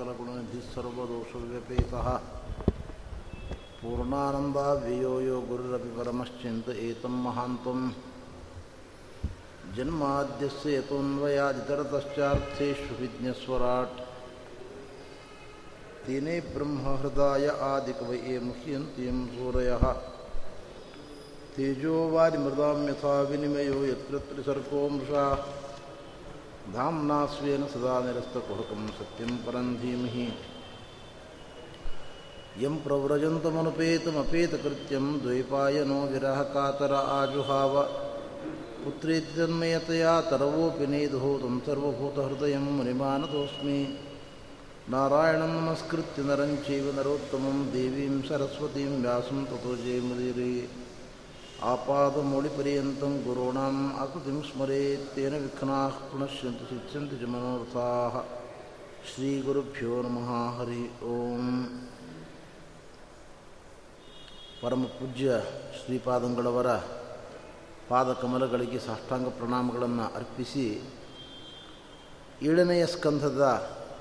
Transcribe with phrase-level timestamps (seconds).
[0.00, 2.06] सकलगुणनिधिः सर्वदोषव्यपेतः
[3.80, 7.80] पूर्णानन्दाव्ययो यो गुरुरपि परमश्चिन्त एतं महान्तं
[9.76, 13.96] जन्माद्यस्य यतोऽन्वयादितरतश्चार्थेषु विज्ञस्वराट्
[16.06, 19.84] तेने ब्रह्महृदाय आदिकवये मुह्यन्तीं सूरयः
[21.56, 25.26] तेजो वारिमृदां यथा विनिमयो यत्र त्रिसर्गो मृषा
[26.73, 30.37] ಧಾಮ್ನಾಸ್ವೇನ ಸದಾ ನಿರಸ್ತ ಕುಹಕಂ ಸತ್ಯಂ ಪರಂ ಧೀಮಹಿ.
[32.61, 37.87] ಯಂ ಪ್ರವ್ರಜಂತಮನುಪೇತಮಪೇತಕೃತ್ಯಂ ದ್ವೈಪಾಯನೋ ವಿರಹ ಕಾತರ ಆಜುಹಾವ
[38.83, 43.99] ಪುತ್ರೇತ್ಯನ್ಮಯತೆಯ ತರವೋಪಿ ನೇದುಹೂತಂ ಸರ್ವಭೂತಹೃದಯ ಮುನಿಮಾನತೋಸ್ಮಿ.
[44.89, 50.84] ನಾರಾಯಣಂ ನಮಸ್ಕೃತ್ಯ ನರಂಚೈವ ನರೋತ್ತಮಂ ದೇವೀಂ ಸರಸ್ವತೀಂ ವ್ಯಾಸಂ ತಥೋಜೇ ಮುದಿರೇ
[51.70, 58.14] आपादमौलिपर्यन्तं गुरूणाम् आकृतिं स्मरेत् तेन विघ्नाः पुनश्यन्ति सिद्ध्यन्ति च मनोरथाः
[59.10, 61.44] ಶ್ರೀಗುರುಭ್ಯೋ ನಮಃ ಹರಿ ಓಂ
[64.60, 65.28] ಪರಮ ಪೂಜ್ಯ
[65.76, 66.70] ಶ್ರೀಪಾದಂಗಳವರ
[67.88, 70.66] ಪಾದಕಮಲಗಳಿಗೆ ಸಾಷ್ಟಾಂಗ ಪ್ರಣಾಮಗಳನ್ನು ಅರ್ಪಿಸಿ
[72.42, 73.46] ಏಳನೆಯ ಸ್ಕಂಧದ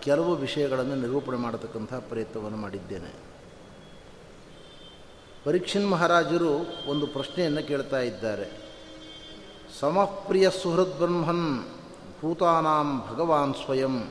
[0.04, 3.12] ಕೆಲವು ವಿಷಯಗಳನ್ನು ನಿರೂಪಣೆ ಮಾಡತಕ್ಕಂಥ ಪ್ರಯತ್ನವನ್ನು ಮಾಡಿದ್ದೇನೆ
[5.45, 8.51] ಪರೀಕ್ಷನ್ ಮಹಾರಾಜರು ಒಂದು ಪ್ರಶ್ನೆಯನ್ನು ಕೇಳ್ತಾ ಇದ್ದಾರೆ.
[9.81, 11.65] ಸಮಪ್ರಿಯ ಸುಹೃದ್ ಬ್ರಹ್ಮನ್
[12.23, 14.09] ಭೂತಾನಾಂ ಭಗವಾನ್ ಸ್ವಯಂ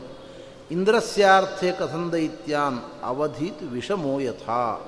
[0.71, 4.81] ಇಂದ್ರಸ್ಯಾರ್ಥೆ ಕಥಂದೈತ್ಯಾನ್ ಅವಧೀತ್ ವಿಷಮೋ ಯಥಾ.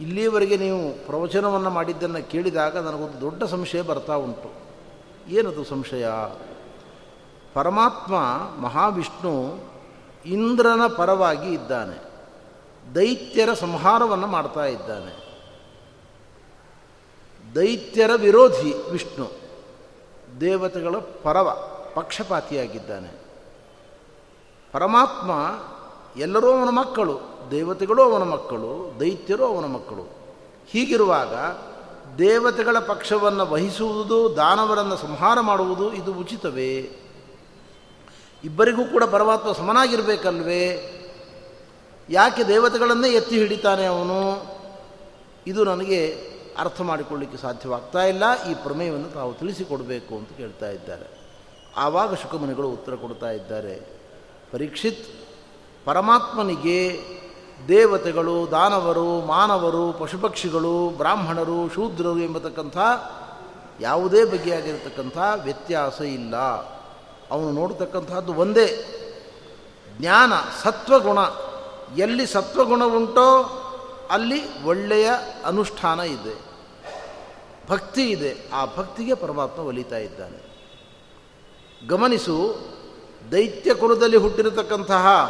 [0.00, 4.52] ಇಲ್ಲಿಯವರೆಗೆ ನೀವು ಪ್ರವಚನವನ್ನು ಮಾಡಿದ್ದನ್ನು ಕೇಳಿದಾಗ ನನಗೊಂದು ದೊಡ್ಡ ಸಂಶಯ ಬರ್ತಾ ಉಂಟು.
[5.28, 6.06] ಏನದು ಸಂಶಯ?
[7.54, 8.14] ಪರಮಾತ್ಮ
[8.62, 9.58] ಮಹಾವಿಷ್ಣು
[10.26, 12.03] ಇಂದ್ರನ ಪರವಾಗಿ ಇದ್ದಾನೆ.
[12.94, 15.24] ದೈತ್ಯರ ಸಂಹಾರವನ್ನು ಮಾಡ್ತಾ ಇದ್ದಾನೆ.
[17.54, 19.30] ದೈತ್ಯರ ವಿರೋಧಿ ವಿಷ್ಣು,
[20.40, 23.24] ದೇವತೆಗಳ ಪರವ, ಪಕ್ಷಪಾತಿಯಾಗಿದ್ದಾನೆ.
[24.72, 25.30] ಪರಮಾತ್ಮ
[26.20, 30.02] ಎಲ್ಲರೂ ಅವನ ಮಕ್ಕಳು, ದೇವತೆಗಳು ಅವನ ಮಕ್ಕಳು, ದೈತ್ಯರು ಅವನ ಮಕ್ಕಳು.
[30.66, 31.34] ಹೀಗಿರುವಾಗ
[32.18, 37.00] ದೇವತೆಗಳ ಪಕ್ಷವನ್ನು ವಹಿಸುವುದು, ದಾನವರನ್ನು ಸಂಹಾರ ಮಾಡುವುದು ಇದು ಉಚಿತವೇ?
[38.44, 40.90] ಇಬ್ಬರಿಗೂ ಕೂಡ ಪರಮಾತ್ಮ ಸಮನಾಗಿರಬೇಕಲ್ವೇ?
[42.10, 44.46] ಯಾಕೆ ದೇವತೆಗಳನ್ನೇ ಎತ್ತಿ ಹಿಡಿತಾನೆ ಅವನು?
[45.46, 46.28] ಇದು ನನಗೆ
[46.58, 48.50] ಅರ್ಥ ಮಾಡಿಕೊಳ್ಳಿಕ್ಕೆ ಸಾಧ್ಯವಾಗ್ತಾ ಇಲ್ಲ.
[48.50, 51.06] ಈ ಪ್ರಮೇಯವನ್ನು ತಾವು ತಿಳಿಸಿಕೊಡಬೇಕು ಅಂತ ಕೇಳ್ತಾ ಇದ್ದಾರೆ.
[51.76, 54.00] ಆವಾಗ ಶುಕಮುನಿಗಳು ಉತ್ತರ ಕೊಡ್ತಾ ಇದ್ದಾರೆ.
[54.52, 55.06] ಪರೀಕ್ಷಿತ್,
[55.84, 57.00] ಪರಮಾತ್ಮನಿಗೆ
[57.68, 62.78] ದೇವತೆಗಳು, ದಾನವರು, ಮಾನವರು, ಪಶುಪಕ್ಷಿಗಳು, ಬ್ರಾಹ್ಮಣರು, ಶೂದ್ರರು ಎಂಬತಕ್ಕಂಥ
[63.80, 66.36] ಯಾವುದೇ ಬಗೆಯಾಗಿರತಕ್ಕಂಥ ವ್ಯತ್ಯಾಸ ಇಲ್ಲ.
[67.30, 68.86] ಅವನು ನೋಡತಕ್ಕಂಥದ್ದು ಒಂದೇ.
[69.98, 70.32] ಜ್ಞಾನ,
[70.62, 71.18] ಸತ್ವಗುಣ.
[71.96, 73.60] ಎಲ್ಲಿ ಸತ್ವಗುಣ ಉಂಟೋ
[74.10, 75.10] ಅಲ್ಲಿ ಒಳ್ಳೆಯ
[75.44, 76.54] ಅನುಷ್ಠಾನ ಇದೆ.
[77.68, 78.36] ಭಕ್ತಿ ಇದೆ.
[78.52, 80.54] ಆ ಭಕ್ತಿಗೆ ಪರಮಾತ್ಮ ಒಲಿತಾ ಇದ್ದಾನೆ.
[81.88, 82.56] ಗಮನಿಸು,
[83.32, 85.24] ದೈತ್ಯ ಕುಲದಲ್ಲಿ ಹುಟ್ಟಿರತಕ್ಕಂತಹ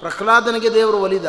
[0.00, 1.24] ಪ್ರಹ್ಲಾದನಿಗೆ ದೇವರು ಒಲಿದ.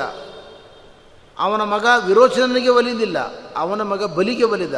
[1.40, 3.18] ಅವನ ಮಗ ವಿರೋಚನನಿಗೆ ಒಲಿದಿಲ್ಲ.
[3.56, 4.74] ಅವನ ಮಗ ಬಲಿಗೆ ಒಲಿದ.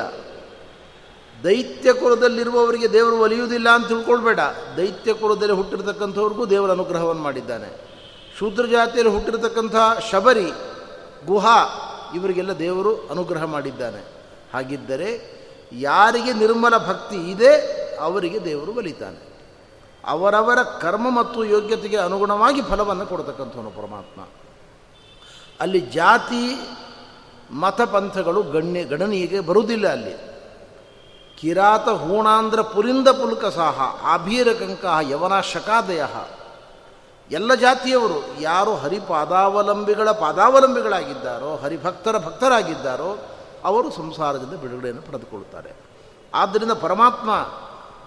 [1.43, 4.39] ದೈತ್ಯ ಕುಲದಲ್ಲಿರುವವರಿಗೆ ದೇವರು ಒಲಿಯುವುದಿಲ್ಲ ಅಂತ ತಿಳ್ಕೊಳ್ಬೇಡ.
[4.77, 7.88] ದೈತ್ಯ ಕುಲದಲ್ಲಿ ಹುಟ್ಟಿರತಕ್ಕಂಥವ್ರಿಗೂ ದೇವರ ಅನುಗ್ರಹವನ್ನು ಮಾಡಿದ್ದಾನೆ.
[8.39, 9.75] ಶೂದ್ರ ಜಾತಿಯಲ್ಲಿ ಹುಟ್ಟಿರತಕ್ಕಂಥ
[10.11, 10.51] ಶಬರಿ,
[11.25, 11.55] ಗುಹಾ,
[12.15, 14.07] ಇವರಿಗೆಲ್ಲ ದೇವರು ಅನುಗ್ರಹ ಮಾಡಿದ್ದಾನೆ.
[14.53, 15.39] ಹಾಗಿದ್ದರೆ
[15.71, 17.57] ಯಾರಿಗೆ ನಿರ್ಮಲ ಭಕ್ತಿ ಇದೆ,
[17.95, 19.29] ಅವರಿಗೆ ದೇವರು ಬಲಿತಾನೆ.
[20.07, 24.21] ಅವರವರ ಕರ್ಮ ಮತ್ತು ಯೋಗ್ಯತೆಗೆ ಅನುಗುಣವಾಗಿ ಫಲವನ್ನು ಕೊಡ್ತಕ್ಕಂಥವನು ಪರಮಾತ್ಮ.
[25.59, 26.59] ಅಲ್ಲಿ ಜಾತಿ
[27.51, 30.29] ಮತಪಂಥಗಳು ಗಣ್ಯ ಗಣನೀಯಗೆ ಬರುವುದಿಲ್ಲ ಅಲ್ಲಿ.
[31.37, 36.03] ಕಿರಾತ ಹೂಣಾಂಧ್ರ ಪುರಿಂದ ಪುಲ್ಕ ಸಾಹ ಆಭೀರ ಕಂಕಃ ಯವನ ಶಕಾದಯ
[37.31, 43.19] ಎಲ್ಲ ಜಾತಿಯವರು ಯಾರು ಹರಿಪಾದಾವಲಂಬಿಗಳ ಪಾದಾವಲಂಬಿಗಳಾಗಿದ್ದಾರೋ, ಹರಿಭಕ್ತರ ಭಕ್ತರಾಗಿದ್ದಾರೋ,
[43.63, 45.75] ಅವರು ಸಂಸಾರದಿಂದ ಬಿಡುಗಡೆಯನ್ನು ಪಡೆದುಕೊಳ್ಳುತ್ತಾರೆ.
[46.33, 47.47] ಆದ್ದರಿಂದ ಪರಮಾತ್ಮ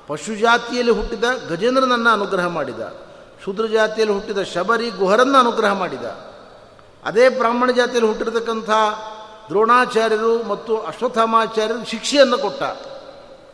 [0.08, 2.80] ಪಶು ಜಾತಿಯಲ್ಲಿ ಹುಟ್ಟಿದ, ಗಜೇಂದ್ರನನ್ನು ಅನುಗ್ರಹ ಮಾಡಿದ,
[3.44, 6.04] ಶೂದ್ರ ಜಾತಿಯಲ್ಲಿ ಹುಟ್ಟಿದ, ಶಬರಿ ಗುಹರನ್ನು ಅನುಗ್ರಹ ಮಾಡಿದ,
[7.04, 8.70] ಅದೇ ಬ್ರಾಹ್ಮಣ ಜಾತಿಯಲ್ಲಿ ಹುಟ್ಟಿರತಕ್ಕಂಥ
[9.48, 12.62] ದ್ರೋಣಾಚಾರ್ಯರು ಮತ್ತು ಅಶ್ವತ್ಥಾಮಾಚಾರ್ಯರು ಶಿಕ್ಷೆಯನ್ನು ಕೊಟ್ಟ,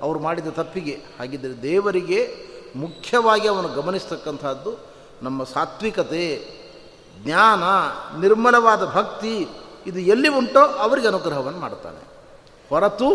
[0.03, 0.99] ಅವರು ಮಾಡಿದ ತಪ್ಪಿಗೆ.
[1.19, 2.37] ಹಾಗಿದ್ದರೆ ದೇವರಿಗೆ
[2.77, 4.88] ಮುಖ್ಯವಾಗಿ ಅವನು ಗಮನಿಸ್ತಕ್ಕಂಥದ್ದು
[5.23, 6.59] ನಮ್ಮ ಸಾತ್ವಿಕತೆ,
[7.25, 7.63] ಜ್ಞಾನ,
[8.21, 9.49] ನಿರ್ಮಲವಾದ ಭಕ್ತಿ,
[9.87, 12.03] ಇದು ಎಲ್ಲಿ ಉಂಟೋ ಅವರಿಗೆ ಅನುಗ್ರಹವನ್ನು ಮಾಡ್ತಾನೆ
[12.69, 13.09] ಹೊರತು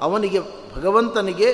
[0.00, 0.40] ಅವನಿಗೆ,
[0.76, 1.48] ಭಗವಂತನಿಗೆ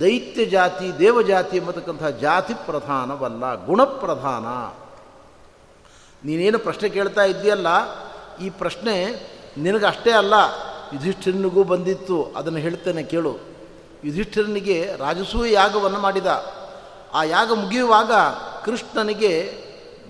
[0.00, 4.46] ದೈತ್ಯ ಜಾತಿ ದೇವಜಾತಿ ಎಂಬತಕ್ಕಂಥ ಜಾತಿ ಪ್ರಧಾನವಲ್ಲ ಗುಣಪ್ರಧಾನ
[6.24, 7.66] ನೀನೇನು ಪ್ರಶ್ನೆ ಕೇಳ್ತಾ ಇದ್ದೀಯಲ್ಲ,
[8.40, 8.94] ಈ ಪ್ರಶ್ನೆ
[9.58, 10.34] ನಿನಗೆ ಅಷ್ಟೇ ಅಲ್ಲ,
[10.92, 13.32] ಯುಧಿಷ್ಠಿರನಿಗೂ ಬಂದಿತ್ತು, ಅದನ್ನು ಹೇಳ್ತೇನೆ ಕೇಳು.
[14.04, 16.26] ಯುಧಿಷ್ಠಿರನಿಗೆ ರಾಜಸೂಯ ಯಾಗವನ್ನು ಮಾಡಿದ.
[17.14, 18.12] ಆ ಯಾಗ ಮುಗಿಯುವಾಗ
[18.64, 19.52] ಕೃಷ್ಣನಿಗೆ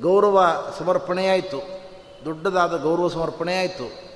[0.03, 1.79] ಗೌರವ ಸಮರ್ಪಣೆಯಾಯಿತು.
[2.25, 4.09] ದೊಡ್ಡದಾದ ಗೌರವ ಸಮರ್ಪಣೆ ಆಯಿತು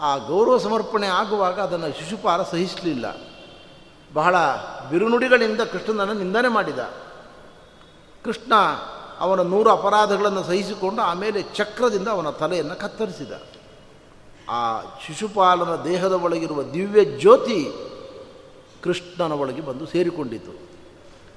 [0.00, 3.16] ಆ ಗೌರವ ಸಮರ್ಪಣೆ ಆಗುವಾಗ ಅದನ್ನು ಶಿಶುಪಾಲ ಸಹಿಸಲಿಲ್ಲ.
[4.14, 4.36] ಬಹಳ
[4.90, 6.78] ಬಿರುನುಡಿಗಳಿಂದ ಕೃಷ್ಣನನ್ನು ನಿಂದನೆ ಮಾಡಿದ.
[8.24, 8.52] ಕೃಷ್ಣ
[9.18, 13.32] ಅವನ ನೂರು ಅಪರಾಧಗಳನ್ನು ಸಹಿಸಿಕೊಂಡು ಆಮೇಲೆ ಚಕ್ರದಿಂದ ಅವನ ತಲೆಯನ್ನು ಕತ್ತರಿಸಿದ.
[14.48, 17.72] ಆ ಶಿಶುಪಾಲನ ದೇಹದ ಒಳಗಿರುವ ದಿವ್ಯ ಜ್ಯೋತಿ
[18.82, 20.67] ಕೃಷ್ಣನ ಒಳಗೆ ಬಂದು ಸೇರಿಕೊಂಡಿತು.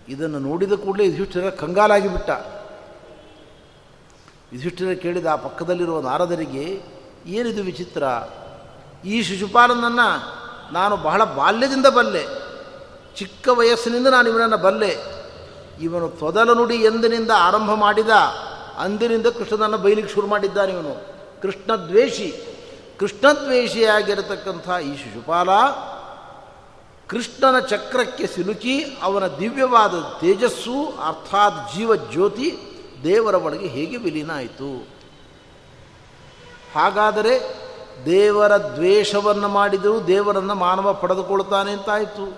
[0.09, 2.30] ಇದನ್ನು ನೋಡಿದ ಕೂಡಲೇ ಯುಧಿಷ್ಠಿರ ಕಂಗಾಲಾಗಿ ಬಿಟ್ಟ.
[4.53, 6.81] ಯುಧಿಷ್ಠಿರ ಕೇಳಿದ ಆ ಪಕ್ಕದಲ್ಲಿರುವ ನಾರದರಿಗೆ,
[7.25, 8.03] ಏನಿದು ವಿಚಿತ್ರ?
[9.06, 10.42] ಈ ಶಿಶುಪಾಲನನ್ನು
[10.74, 12.25] ನಾನು ಬಹಳ ಬಾಲ್ಯದಿಂದ ಬಲ್ಲೆ.
[13.15, 15.21] ಚಿಕ್ಕ ವಯಸ್ಸಿನಿಂದ ನಾನು ಇವನನ್ನು ಬಲ್ಲೆ.
[15.81, 18.09] ಇವನು ತೊದಲ ನುಡಿ ಎಂದಿನಿಂದ ಆರಂಭ ಮಾಡಿದ,
[18.77, 21.13] ಅಂದಿನಿಂದ ಕೃಷ್ಣನನ್ನು ಬೈಲಿಕ್ಕೆ ಶುರು ಮಾಡಿದ್ದಾನೆ ಇವನು.
[21.42, 22.57] ಕೃಷ್ಣದ್ವೇಷಿ.
[23.00, 25.50] ಕೃಷ್ಣದ್ವೇಷಿಯಾಗಿರತಕ್ಕಂಥ ಈ ಶಿಶುಪಾಲ
[27.12, 32.60] ಕೃಷ್ಣನ ಚಕ್ರಕ್ಕೆ ಸಿಲುಕಿ ಅವನ ದಿವ್ಯವಾದ ತೇಜಸ್ಸು, ಅರ್ಥಾತ್ ಜೀವಜ್ಯೋತಿ
[33.04, 34.88] ದೇವರ ಒಳಗೆ ಹೇಗೆ ವಿಲೀನ ಆಯಿತು?
[36.75, 37.56] ಹಾಗಾದರೆ
[38.06, 42.38] ದೇವರ ದ್ವೇಷವನ್ನು ಮಾಡಿದರೂ ದೇವರನ್ನು ಮಾನವ ಪಡೆದುಕೊಳ್ತಾನೆ ಅಂತಾಯಿತು.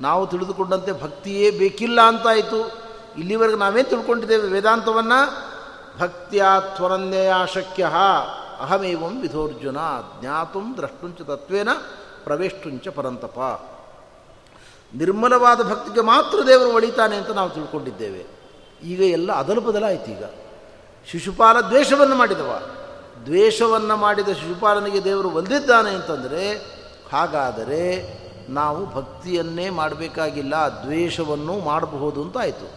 [0.00, 2.72] ನಾವು ತಿಳಿದುಕೊಂಡಂತೆ ಭಕ್ತಿಯೇ ಬೇಕಿಲ್ಲ ಅಂತಾಯಿತು.
[3.18, 4.48] ಇಲ್ಲಿವರೆಗೆ ನಾವೇ ತಿಳ್ಕೊಂಡಿದ್ದೇವೆ?
[4.48, 5.20] ವೇದಾಂತವನ್ನು
[5.98, 7.90] ಭಕ್ತಿಯ ತ್ವರನ್ಯಯ ಶಕ್ಯ
[8.60, 9.76] ಅಹಮೇವಂ ವಿಧೋರ್ಜುನ
[10.20, 11.68] ಜ್ಞಾತು ದ್ರಷ್ಟುಂಚ ತತ್ವೇನ
[12.24, 13.60] ಪ್ರವೇಷ್ಟುಂಚ ಪರಂತಪ.
[14.96, 18.26] ನಿರ್ಮಲವಾದ ಭಕ್ತಿಗೆ ಮಾತ್ರ ದೇವರು ಒಳಿತಾನೆ ಅಂತ ನಾವು ತಿಳ್ಕೊಂಡಿದ್ದೇವೆ.
[18.82, 20.24] ಈಗ ಎಲ್ಲ ಅದಲು ಬದಲಾಯಿತು ಈಗ.
[21.10, 22.60] ಶಿಶುಪಾಲ ದ್ವೇಷವನ್ನು ಮಾಡಿದವ.
[23.24, 26.52] ದ್ವೇಷವನ್ನು ಮಾಡಿದ ಶಿಶುಪಾಲನಿಗೆ ದೇವರು ಒಲ್ದಿದ್ದಾನೆ ಅಂತಂದರೆ,
[27.12, 28.16] ಹಾಗಾದರೆ
[28.48, 30.54] ನಾವು ಭಕ್ತಿಯನ್ನೇ ಮಾಡಬೇಕಾಗಿಲ್ಲ,
[30.84, 32.70] ದ್ವೇಷವನ್ನು ಮಾಡಬಹುದು ಅಂತ ಆಯಿತು.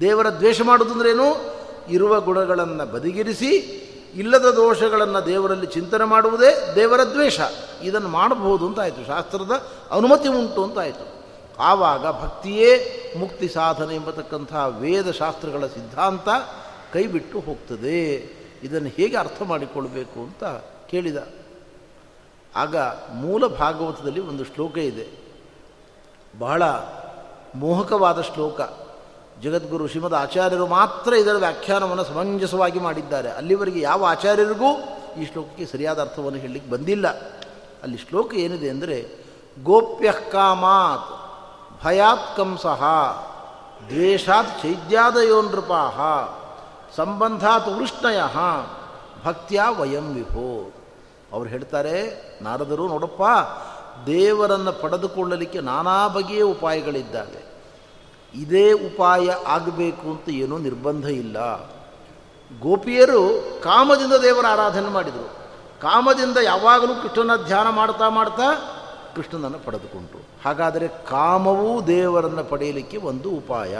[0.00, 1.54] ದೇವರ ದ್ವೇಷ ಮಾಡೋದಂದ್ರೇನು
[1.88, 3.50] ಇರುವ ಗುಣಗಳನ್ನು ಬದಿಗಿರಿಸಿ,
[4.14, 7.40] ಇಲ್ಲದ ದೋಷಗಳನ್ನು ದೇವರಲ್ಲಿ ಚಿಂತನೆ ಮಾಡುವುದೇ ದೇವರ ದ್ವೇಷ.
[7.82, 9.50] ಇದನ್ನು ಮಾಡಬಹುದು ಅಂತಾಯಿತು ಶಾಸ್ತ್ರದ
[9.90, 11.23] ಅನುಮತಿ ಉಂಟು ಅಂತಾಯಿತು
[11.58, 16.28] ಆವಾಗ ಭಕ್ತಿಯೇ ಮುಕ್ತಿ ಸಾಧನೆ ಎಂಬತಕ್ಕಂಥ ವೇದಶಾಸ್ತ್ರಗಳ ಸಿದ್ಧಾಂತ
[16.92, 18.14] ಕೈಬಿಟ್ಟು ಹೋಗ್ತದೆ.
[18.62, 20.44] ಇದನ್ನು ಹೇಗೆ ಅರ್ಥ ಮಾಡಿಕೊಳ್ಬೇಕು ಅಂತ
[20.90, 21.16] ಕೇಳಿದ.
[22.56, 22.76] ಆಗ
[23.14, 25.06] ಮೂಲ ಭಾಗವತದಲ್ಲಿ ಒಂದು ಶ್ಲೋಕ ಇದೆ.
[26.38, 26.62] ಬಹಳ
[27.54, 28.60] ಮೋಹಕವಾದ ಶ್ಲೋಕ.
[29.42, 33.30] ಜಗದ್ಗುರು ಶ್ರೀಮದ್ ಆಚಾರ್ಯರು ಮಾತ್ರ ಇದರ ವ್ಯಾಖ್ಯಾನವನ್ನು ಸಮಂಜಸವಾಗಿ ಮಾಡಿದ್ದಾರೆ.
[33.30, 34.72] ಅಲ್ಲಿವರೆಗೆ ಯಾವ ಆಚಾರ್ಯರಿಗೂ
[35.20, 37.08] ಈ ಶ್ಲೋಕಕ್ಕೆ ಸರಿಯಾದ ಅರ್ಥವನ್ನು ಹೇಳಲಿಕ್ಕೆ ಬಂದಿಲ್ಲ.
[37.82, 39.24] ಅಲ್ಲಿ ಶ್ಲೋಕ ಏನಿದೆ ಅಂದರೆ
[39.62, 41.13] ಗೋಪ್ಯ ಕಾಮಾತ್
[41.82, 42.82] ಭಯಾತ್ ಕಂಸಃ
[43.88, 46.00] ದ್ವೇಷಾತ್ ಚೈದ್ಯಾದಯೋ ನೃಪಾಹ
[46.96, 48.20] ಸಂಬಂಧಾತ್ ವೃಷ್ಣಯ.
[49.24, 50.72] ಭಕ್ತಿಯ ವಯಂ ವಿಭೋ.
[51.32, 53.22] ಅವ್ರು ಹೇಳ್ತಾರೆ, ನಾರದರು, ನೋಡಪ್ಪ,
[54.06, 57.54] ದೇವರನ್ನು ಪಡೆದುಕೊಳ್ಳಲಿಕ್ಕೆ ನಾನಾ ಬಗೆಯ ಉಪಾಯಗಳಿದ್ದಾವೆ.
[58.34, 61.64] ಇದೇ ಉಪಾಯ ಆಗಬೇಕು ಅಂತ ಏನೂ ನಿರ್ಬಂಧ ಇಲ್ಲ.
[62.60, 65.28] ಗೋಪಿಯರು ಕಾಮದಿಂದ ದೇವರ ಆರಾಧನೆ ಮಾಡಿದರು.
[65.80, 68.54] ಕಾಮದಿಂದ ಯಾವಾಗಲೂ ಕೃಷ್ಣನ ಧ್ಯಾನ ಮಾಡ್ತಾ ಮಾಡ್ತಾ
[69.16, 70.23] ಕೃಷ್ಣನನ್ನು ಪಡೆದುಕೊಂಡರು.
[70.44, 73.78] ಹಾಗಾದರೆ ಕಾಮವೂ ದೇವರನ್ನು ಪಡೆಯಲಿಕ್ಕೆ ಒಂದು ಉಪಾಯ.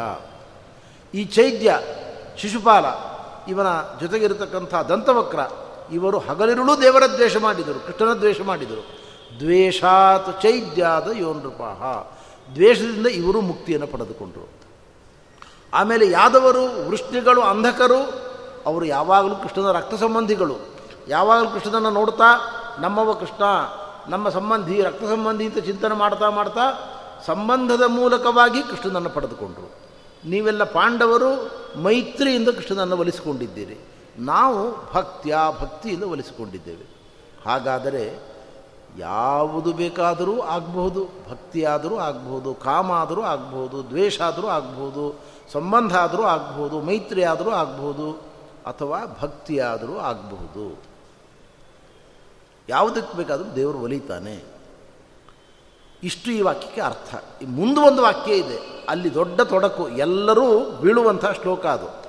[1.14, 1.80] ಈ ಚೈದ್ಯ
[2.38, 2.84] ಶಿಶುಪಾಲ,
[3.48, 3.66] ಇವನ
[4.00, 5.38] ಜೊತೆಗಿರತಕ್ಕಂಥ ದಂತವಕ್ರ,
[5.92, 9.04] ಇವರು ಹಗಲಿರುಳು ದೇವರ ದ್ವೇಷ ಮಾಡಿದರು, ಕೃಷ್ಣನ ದ್ವೇಷ ಮಾಡಿದರು.
[9.38, 11.82] ದ್ವೇಷಾತ್ ಚೈದ್ಯಾದ ಯೋನ್ ನೃಪಾಹ
[12.54, 14.48] ದ್ವೇಷದಿಂದ ಇವರು ಮುಕ್ತಿಯನ್ನು ಪಡೆದುಕೊಂಡರು.
[15.74, 18.24] ಆಮೇಲೆ ಯಾದವರು, ವೃಷ್ಣಿಗಳು, ಅಂಧಕರು,
[18.66, 20.56] ಅವರು ಯಾವಾಗಲೂ ಕೃಷ್ಣನ ರಕ್ತ ಸಂಬಂಧಿಗಳು.
[21.08, 22.40] ಯಾವಾಗಲೂ ಕೃಷ್ಣನನ್ನು ನೋಡ್ತಾ
[22.78, 23.44] ನಮ್ಮವ ಕೃಷ್ಣ
[24.08, 26.60] ನಮ್ಮ ಸಂಬಂಧಿ, ರಕ್ತ ಸಂಬಂಧಿ ಅಂತ ಚಿಂತನೆ ಮಾಡ್ತಾ ಮಾಡ್ತಾ
[27.26, 29.70] ಸಂಬಂಧದ ಮೂಲಕವಾಗಿ ಕೃಷ್ಣನನ್ನು ಪಡೆದುಕೊಂಡರು.
[30.24, 31.50] ನೀವೆಲ್ಲ ಪಾಂಡವರು,
[31.82, 33.78] ಮೈತ್ರಿಯಿಂದ ಕೃಷ್ಣನನ್ನು ಒಲಿಸಿಕೊಂಡಿದ್ದೀರಿ.
[34.18, 36.94] ನಾವು ಭಕ್ತಿಯ, ಭಕ್ತಿಯಿಂದ ಒಲಿಸಿಕೊಂಡಿದ್ದೇವೆ.
[37.46, 38.34] ಹಾಗಾದರೆ
[38.98, 45.20] ಯಾವುದು ಬೇಕಾದರೂ ಆಗಬಹುದು, ಭಕ್ತಿಯಾದರೂ ಆಗಬಹುದು ಕಾಮ ಆದರೂ ಆಗಬಹುದು ದ್ವೇಷ ಆದರೂ ಆಗಬಹುದು,
[45.52, 48.12] ಸಂಬಂಧ ಆದರೂ ಆಗಬಹುದು ಮೈತ್ರಿ ಆದರೂ ಆಗಬಹುದು,
[48.66, 50.93] ಅಥವಾ ಭಕ್ತಿಯಾದರೂ ಆಗಬಹುದು.
[52.68, 54.54] ಯಾವುದಕ್ಕೆ ಬೇಕಾದರೂ ದೇವರು ಒಲಿತಾನೆ.
[56.02, 57.14] ಇಷ್ಟು ಈ ವಾಕ್ಯಕ್ಕೆ ಅರ್ಥ.
[57.46, 58.86] ಮುಂದೆ ಒಂದು ವಾಕ್ಯ ಇದೆ.
[58.88, 59.88] ಅಲ್ಲಿ ದೊಡ್ಡ ತೊಡಕು.
[59.88, 62.04] ಎಲ್ಲರೂ ಬೀಳುವಂಥ ಶ್ಲೋಕ ಅದು.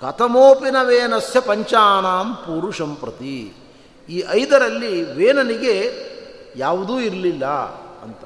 [0.00, 3.54] ಕಥಮೋಪಿನ ವೇನಸ್ಯ ಪಂಚಾನಾಂ ಪುರುಷಂ ಪ್ರತಿ.
[4.08, 5.92] ಈ ಐದರಲ್ಲಿ ವೇನನಿಗೆ
[6.56, 7.46] ಯಾವುದೂ ಇರಲಿಲ್ಲ
[8.02, 8.24] ಅಂತ.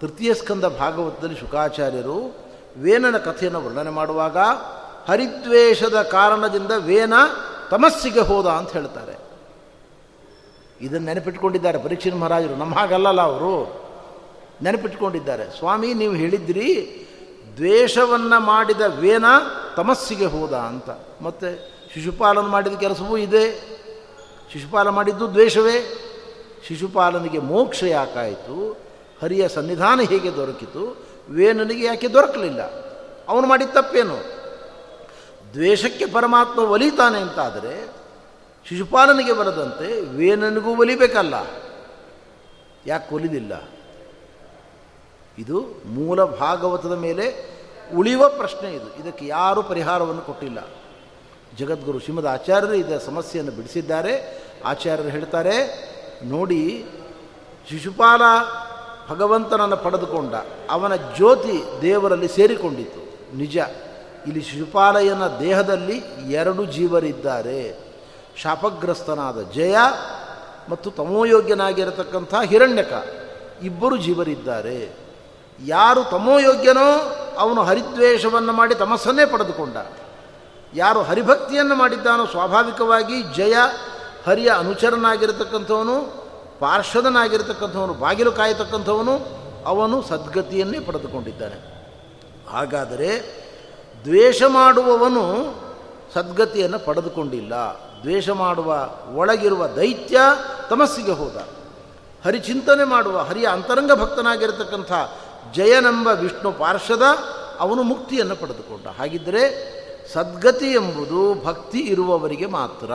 [0.00, 2.36] ತೃತೀಯ ಸ್ಕಂದ ಭಾಗವತದಲ್ಲಿ ಶುಕಾಚಾರ್ಯರು
[2.76, 4.36] ವೇನನ ಕಥೆಯನ್ನು ವರ್ಣನೆ ಮಾಡುವಾಗ
[5.08, 7.12] ಹರಿದ್ವೇಷದ ಕಾರಣದಿಂದ ವೇನ
[7.70, 9.07] ತಮಸ್ಸಿಗೆ ಹೋದ ಅಂತ ಹೇಳ್ತಾರೆ.
[10.80, 12.56] ಇದನ್ನು ನೆನಪಿಟ್ಕೊಂಡಿದ್ದಾರೆ ಪರೀಕ್ಷಿನ ಮಹಾರಾಜರು.
[12.56, 13.80] ನಮ್ಮ ಹಾಗಲ್ಲಲ್ಲ ಅವರು.
[14.62, 15.58] ನೆನಪಿಟ್ಕೊಂಡಿದ್ದಾರೆ.
[15.58, 16.94] ಸ್ವಾಮಿ, ನೀವು ಹೇಳಿದ್ರಿ,
[17.56, 19.24] ದ್ವೇಷವನ್ನು ಮಾಡಿದ ವೇನ
[19.76, 20.90] ತಮಸ್ಸಿಗೆ ಹೋದ ಅಂತ.
[21.22, 23.52] ಮತ್ತು ಶಿಶುಪಾಲನ ಮಾಡಿದ ಕೆಲಸವೂ ಇದೆ.
[24.52, 26.04] ಶಿಶುಪಾಲ ಮಾಡಿದ್ದು ದ್ವೇಷವೇ.
[26.68, 28.78] ಶಿಶುಪಾಲನಿಗೆ ಮೋಕ್ಷ ಯಾಕಾಯಿತು?
[29.22, 31.06] ಹರಿಯ ಸನ್ನಿಧಾನ ಹೇಗೆ ದೊರಕಿತು?
[31.30, 32.62] ವೇನನಿಗೆ ಯಾಕೆ ದೊರಕಲಿಲ್ಲ?
[33.28, 34.38] ಅವನು ಮಾಡಿದ ತಪ್ಪೇನು?
[35.52, 37.97] ದ್ವೇಷಕ್ಕೆ ಪರಮಾತ್ಮ ಒಲಿತಾನೆ ಅಂತಾದರೆ
[38.68, 41.34] ಶಿಶುಪಾಲನಿಗೆ ಬರದಂತೆ ವೇನನಿಗೂ ಒಲಿಬೇಕಲ್ಲ.
[42.86, 43.68] ಯಾಕೆ ಒಲಿದಿಲ್ಲ?
[45.38, 47.50] ಇದು ಮೂಲ ಭಾಗವತದ ಮೇಲೆ
[47.96, 49.02] ಉಳಿಯುವ ಪ್ರಶ್ನೆ ಇದು.
[49.02, 50.68] ಇದಕ್ಕೆ ಯಾರೂ ಪರಿಹಾರವನ್ನು ಕೊಟ್ಟಿಲ್ಲ.
[51.58, 54.42] ಜಗದ್ಗುರು ಶ್ರೀಮದ್ ಆಚಾರ್ಯರು ಇದರ ಸಮಸ್ಯೆಯನ್ನು ಬಿಡಿಸಿದ್ದಾರೆ.
[54.64, 55.88] ಆಚಾರ್ಯರು ಹೇಳ್ತಾರೆ,
[56.24, 56.84] ನೋಡಿ,
[57.70, 58.22] ಶಿಶುಪಾಲ
[59.08, 60.34] ಭಗವಂತನನ್ನು ಪಡೆದುಕೊಂಡ,
[60.70, 63.56] ಅವನ ಜ್ಯೋತಿ ದೇವರಲ್ಲಿ ಸೇರಿಕೊಂಡಿತು ನಿಜ,
[64.26, 65.96] ಇಲ್ಲಿ ಶಿಶುಪಾಲಯನ ದೇಹದಲ್ಲಿ
[66.32, 67.87] ಎರಡು ಜೀವರಿದ್ದಾರೆ.
[68.42, 69.76] ಶಾಪಗ್ರಸ್ತನಾದ ಜಯ
[70.68, 72.92] ಮತ್ತು ತಮೋಯೋಗ್ಯನಾಗಿರತಕ್ಕಂಥ ಹಿರಣ್ಯಕ
[73.62, 74.96] ಇಬ್ಬರು ಜೀವರಿದ್ದಾರೆ.
[75.66, 79.76] ಯಾರು ತಮೋಯೋಗ್ಯನೋ ಅವನು ಹರಿದ್ವೇಷವನ್ನು ಮಾಡಿ ತಮಸ್ಸನ್ನೇ ಪಡೆದುಕೊಂಡ.
[80.74, 83.54] ಯಾರು ಹರಿಭಕ್ತಿಯನ್ನು ಮಾಡಿದ್ದಾನೋ ಸ್ವಾಭಾವಿಕವಾಗಿ ಜಯ
[84.26, 86.28] ಹರಿಯ ಅನುಚರನಾಗಿರತಕ್ಕಂಥವನು,
[86.58, 91.78] ಪಾರ್ಷದನಾಗಿರತಕ್ಕಂಥವನು, ಬಾಗಿಲು ಕಾಯತಕ್ಕಂಥವನು, ಅವನು ಸದ್ಗತಿಯನ್ನೇ ಪಡೆದುಕೊಂಡಿದ್ದಾನೆ.
[92.50, 93.08] ಹಾಗಾದರೆ
[94.04, 95.54] ದ್ವೇಷ ಮಾಡುವವನು
[96.14, 97.87] ಸದ್ಗತಿಯನ್ನು ಪಡೆದುಕೊಂಡಿಲ್ಲ.
[98.02, 100.20] ದ್ವೇಷ ಮಾಡುವ, ಒಳಗಿರುವ ದೈತ್ಯ
[100.70, 101.36] ತಮಸ್ಸಿಗೆ ಹೋದ.
[102.24, 104.92] ಹರಿಚಿಂತನೆ ಮಾಡುವ, ಹರಿಯ ಅಂತರಂಗ ಭಕ್ತನಾಗಿರತಕ್ಕಂಥ
[105.54, 107.02] ಜಯನೆಂಬ ವಿಷ್ಣು ಪಾರ್ಶ್ವದ
[107.60, 108.86] ಅವನು ಮುಕ್ತಿಯನ್ನು ಪಡೆದುಕೊಂಡ.
[108.86, 109.78] ಹಾಗಿದ್ದರೆ
[110.12, 112.90] ಸದ್ಗತಿ ಎಂಬುದು ಭಕ್ತಿ ಇರುವವರಿಗೆ ಮಾತ್ರ.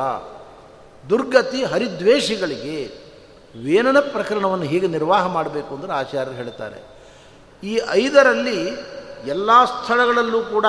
[1.09, 3.03] ದುರ್ಗತಿ ಹರಿದ್ವೇಷಿಗಳಿಗೆ
[3.63, 6.93] ವೇನನ ಪ್ರಕರಣವನ್ನು ಹೀಗೆ ನಿರ್ವಾಹ ಮಾಡಬೇಕು ಅಂದರೆ ಆಚಾರ್ಯರು ಹೇಳ್ತಾರೆ.
[7.63, 8.67] ಈ ಐದರಲ್ಲಿ
[9.27, 10.65] ಎಲ್ಲ ಸ್ಥಳಗಳಲ್ಲೂ ಕೂಡ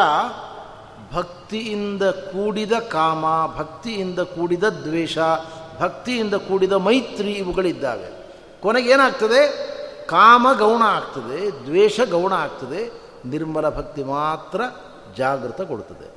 [1.15, 3.25] ಭಕ್ತಿಯಿಂದ ಕೂಡಿದ ಕಾಮ,
[3.59, 5.19] ಭಕ್ತಿಯಿಂದ ಕೂಡಿದ ದ್ವೇಷ,
[5.81, 8.25] ಭಕ್ತಿಯಿಂದ ಕೂಡಿದ ಮೈತ್ರಿ ಇವುಗಳಿದ್ದಾವೆ.
[8.63, 9.75] ಕೊನೆಗೇನಾಗ್ತದೆ
[10.07, 12.93] ಕಾಮ ಗೌಣ ಆಗ್ತದೆ, ದ್ವೇಷ ಗೌಣ ಆಗ್ತದೆ,
[13.25, 14.61] ನಿರ್ಮಲ ಭಕ್ತಿ ಮಾತ್ರ
[15.17, 16.15] ಜಾಗೃತ ಕೊಡ್ತದೆ.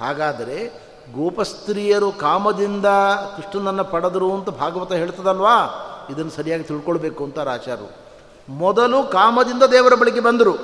[0.00, 0.66] ಹಾಗಾದರೆ
[1.14, 2.86] ಗೋಪಸ್ತ್ರೀಯರು ಕಾಮದಿಂದ
[3.36, 5.80] ಕೃಷ್ಣನನ್ನು ಪಡೆದರು ಅಂತ ಭಾಗವತ ಹೇಳ್ತದಲ್ವಾ?
[6.10, 7.92] ಇದನ್ನು ಸರಿಯಾಗಿ ತಿಳ್ಕೊಳ್ಬೇಕು ಅಂತ ಆಚಾರ್ಯರು.
[8.48, 10.54] ಮೊದಲು ಕಾಮದಿಂದ ದೇವರ ಬಳಿಗೆ ಬಂದರು.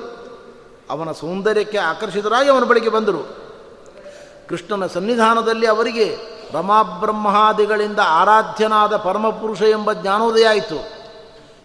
[0.90, 3.39] ಅವನ ಸೌಂದರ್ಯಕ್ಕೆ ಆಕರ್ಷಿತರಾಗಿ ಅವನ ಬಳಿಗೆ ಬಂದರು.
[4.50, 6.06] ಕೃಷ್ಣನ ಸನ್ನಿಧಾನದಲ್ಲಿ ಅವರಿಗೆ
[6.52, 10.78] ರಮಾಬ್ರಹ್ಮಾದಿಗಳಿಂದ ಆರಾಧ್ಯನಾದ ಪರಮಪುರುಷ ಎಂಬ ಜ್ಞಾನೋದಯ ಆಯಿತು.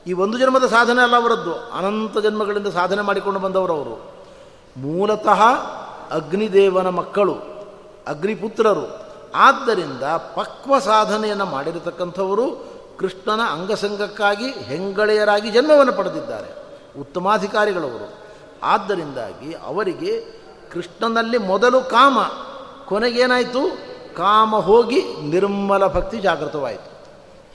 [0.08, 3.96] ಈ ಒಂದು ಜನ್ಮದ ಸಾಧನೆ ಅಲ್ಲ ಅವರದ್ದು, ಅನಂತ ಜನ್ಮಗಳಿಂದ ಸಾಧನೆ ಮಾಡಿಕೊಂಡು ಬಂದವರು ಅವರು
[4.78, 5.42] ಮೂಲತಃ
[6.12, 7.36] ಅಗ್ನಿದೇವನ ಮಕ್ಕಳು,
[8.08, 8.86] ಅಗ್ನಿಪುತ್ರರು.
[9.36, 10.04] ಆದ್ದರಿಂದ
[10.36, 12.46] ಪಕ್ವ ಸಾಧನೆಯನ್ನು ಮಾಡಿರತಕ್ಕಂಥವರು
[13.00, 16.50] ಕೃಷ್ಣನ ಅಂಗಸಂಗಕ್ಕಾಗಿ ಹೆಂಗಳೆಯರಾಗಿ ಜನ್ಮವನ್ನು ಪಡೆದಿದ್ದಾರೆ,
[17.00, 18.08] ಉತ್ತಮಾಧಿಕಾರಿಗಳವರು.
[18.64, 20.12] ಆದ್ದರಿಂದಾಗಿ ಅವರಿಗೆ
[20.74, 22.18] ಕೃಷ್ಣನಲ್ಲಿ ಮೊದಲು ಕಾಮ
[22.88, 23.78] ಕೊನೆಗೇನಾಯಿತು?
[24.16, 27.06] ಕಾಮ ಹೋಗಿ ನಿರ್ಮಲ ಭಕ್ತಿ ಜಾಗೃತವಾಯಿತು.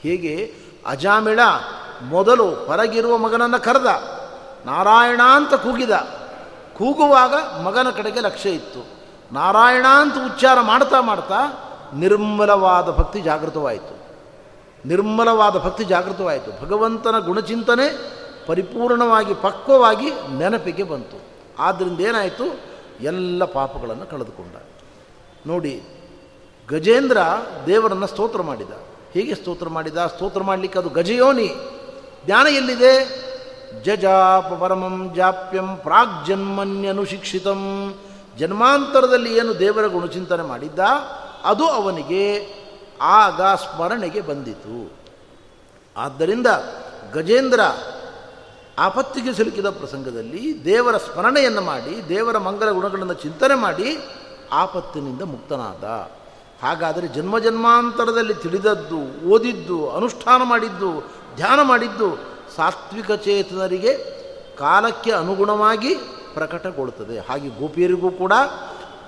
[0.01, 0.55] ಹೀಗೆ
[0.87, 1.41] ಅಜಾಮಿಳ
[2.03, 3.87] ಮೊದಲು ಹೊರಗಿರುವ ಮಗನನ್ನು ಕರೆದ.
[4.67, 5.91] ನಾರಾಯಣ ಅಂತ ಕೂಗಿದ.
[6.79, 8.87] ಕೂಗುವಾಗ ಮಗನ ಕಡೆಗೆ ಲಕ್ಷ್ಯ ಇತ್ತು.
[9.35, 11.37] ನಾರಾಯಣ ಅಂತ ಉಚ್ಚಾರ ಮಾಡ್ತಾ ಮಾಡ್ತಾ
[11.95, 14.01] ನಿರ್ಮಲವಾದ ಭಕ್ತಿ ಜಾಗೃತವಾಯಿತು.
[14.89, 16.67] ನಿರ್ಮಲವಾದ ಭಕ್ತಿ ಜಾಗೃತವಾಯಿತು.
[16.67, 21.21] ಭಗವಂತನ ಗುಣಚಿಂತನೆ ಪರಿಪೂರ್ಣವಾಗಿ ಪಕ್ವವಾಗಿ ನೆನಪಿಗೆ ಬಂತು.
[21.59, 22.61] ಆದ್ದರಿಂದ ಏನಾಯಿತು?
[23.01, 24.55] ಎಲ್ಲ ಪಾಪಗಳನ್ನು ಕಳೆದುಕೊಂಡ.
[25.47, 25.83] ನೋಡಿ,
[26.69, 27.19] ಗಜೇಂದ್ರ
[27.67, 28.71] ದೇವರನ್ನು ಸ್ತೋತ್ರ ಮಾಡಿದ.
[29.13, 29.97] ಹೇಗೆ ಸ್ತೋತ್ರ ಮಾಡಿದ?
[29.97, 31.55] ಸ್ತೋತ್ರ ಮಾಡಲಿಕ್ಕೆ ಅದು ಗಜಯೋನಿ.
[32.27, 33.31] ಜ್ಞಾನ ಎಲ್ಲಿದೆ?
[33.83, 37.95] ಜಜಾಪ ಪರಮಂ ಜಾಪ್ಯಂ ಪ್ರಾಗ್ಜನ್ಮನ್ಯನುಶಿಕ್ಷಿತಂ.
[38.39, 40.79] ಜನ್ಮಾಂತರದಲ್ಲಿ ಏನು ದೇವರ ಗುಣಚಿಂತನೆ ಮಾಡಿದ್ದ?
[41.45, 42.47] ಅದು ಅವನಿಗೆ,
[43.01, 44.93] ಆಗ ಸ್ಮರಣೆಗೆ ಬಂದಿತು.
[45.97, 46.47] ಆದ್ದರಿಂದ
[47.13, 47.61] ಗಜೇಂದ್ರ
[48.79, 53.99] ಆಪತ್ತಿಗೆ ಸಿಲುಕಿದ ಪ್ರಸಂಗದಲ್ಲಿ ದೇವರ ಸ್ಮರಣೆಯನ್ನು ಮಾಡಿ, ದೇವರ ಮಂಗಲ ಗುಣಗಳನ್ನು ಚಿಂತನೆ ಮಾಡಿ
[54.53, 55.85] ಆಪತ್ತಿನಿಂದ ಮುಕ್ತನಾದ.
[56.63, 62.17] ಹಾಗಾದರೆ ಜನ್ಮ ಜನ್ಮಾಂತರದಲ್ಲಿ ತಿಳಿದದ್ದು, ಓದಿದ್ದು, ಅನುಷ್ಠಾನ ಮಾಡಿದ್ದು, ಧ್ಯಾನ ಮಾಡಿದ್ದು
[62.57, 64.21] ಸಾತ್ವಿಕ ಚೇತನರಿಗೆ
[64.59, 65.95] ಕಾಲಕ್ಕೆ ಅನುಗುಣವಾಗಿ
[66.35, 67.19] ಪ್ರಕಟಗೊಳ್ಳುತ್ತದೆ.
[67.19, 68.33] ಹಾಗೆ ಗೋಪಿಯರಿಗೂ ಕೂಡ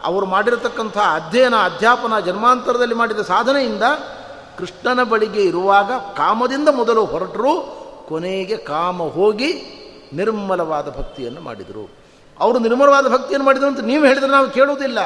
[0.04, 3.82] ಅವರು ಮಾಡಿರತಕ್ಕಂಥ ಅಧ್ಯಯನ, ಅಧ್ಯಾಪನ, ಜನ್ಮಾಂತರದಲ್ಲಿ ಮಾಡಿದ ಸಾಧನೆಯಿಂದ
[4.58, 9.78] ಕೃಷ್ಣನ ಬಳಿಗೆ ಇರುವಾಗ ಕಾಮದಿಂದ ಮೊದಲು ಹೊರಟರು, ಕೊನೆಗೆ ಕಾಮ ಹೋಗಿ
[10.12, 11.90] ನಿರ್ಮಲವಾದ ಭಕ್ತಿಯನ್ನು ಮಾಡಿದರು.
[12.40, 14.98] ಅವರು ನಿರ್ಮಲವಾದ ಭಕ್ತಿಯನ್ನು ಮಾಡಿದರು ಅಂತ ನೀವು ಹೇಳಿದರೆ ನಾವು ಕೇಳುವುದಿಲ್ಲ.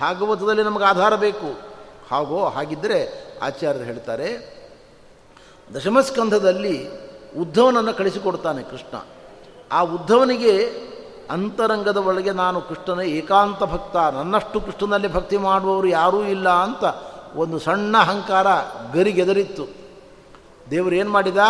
[0.00, 1.50] ಭಾಗವತದಲ್ಲಿ ನಮಗೆ ಆಧಾರ ಬೇಕು.
[2.10, 2.98] ಹಾಗೋ ಹಾಗಿದ್ದರೆ
[3.42, 4.28] ಆಚಾರ್ಯರು ಹೇಳ್ತಾರೆ,
[5.74, 6.76] ದಶಮಸ್ಕಂಧದಲ್ಲಿ
[7.38, 8.96] ಉದ್ಧವನನ್ನು ಕಳಿಸಿಕೊಡ್ತಾನೆ ಕೃಷ್ಣ.
[9.72, 10.52] ಆ ಉದ್ಧವನಿಗೆ
[11.30, 16.84] ಅಂತರಂಗದ ಒಳಗೆ ನಾನು ಕೃಷ್ಣನ ಏಕಾಂತ ಭಕ್ತ, ನನ್ನಷ್ಟು ಕೃಷ್ಣನಲ್ಲಿ ಭಕ್ತಿ ಮಾಡುವವರು ಯಾರೂ ಇಲ್ಲ ಅಂತ
[17.34, 18.46] ಒಂದು ಸಣ್ಣ ಅಹಂಕಾರ
[18.94, 19.64] ಗರಿಗೆದರಿತ್ತು.
[20.70, 21.42] ದೇವರು ಏನು ಮಾಡಿದ?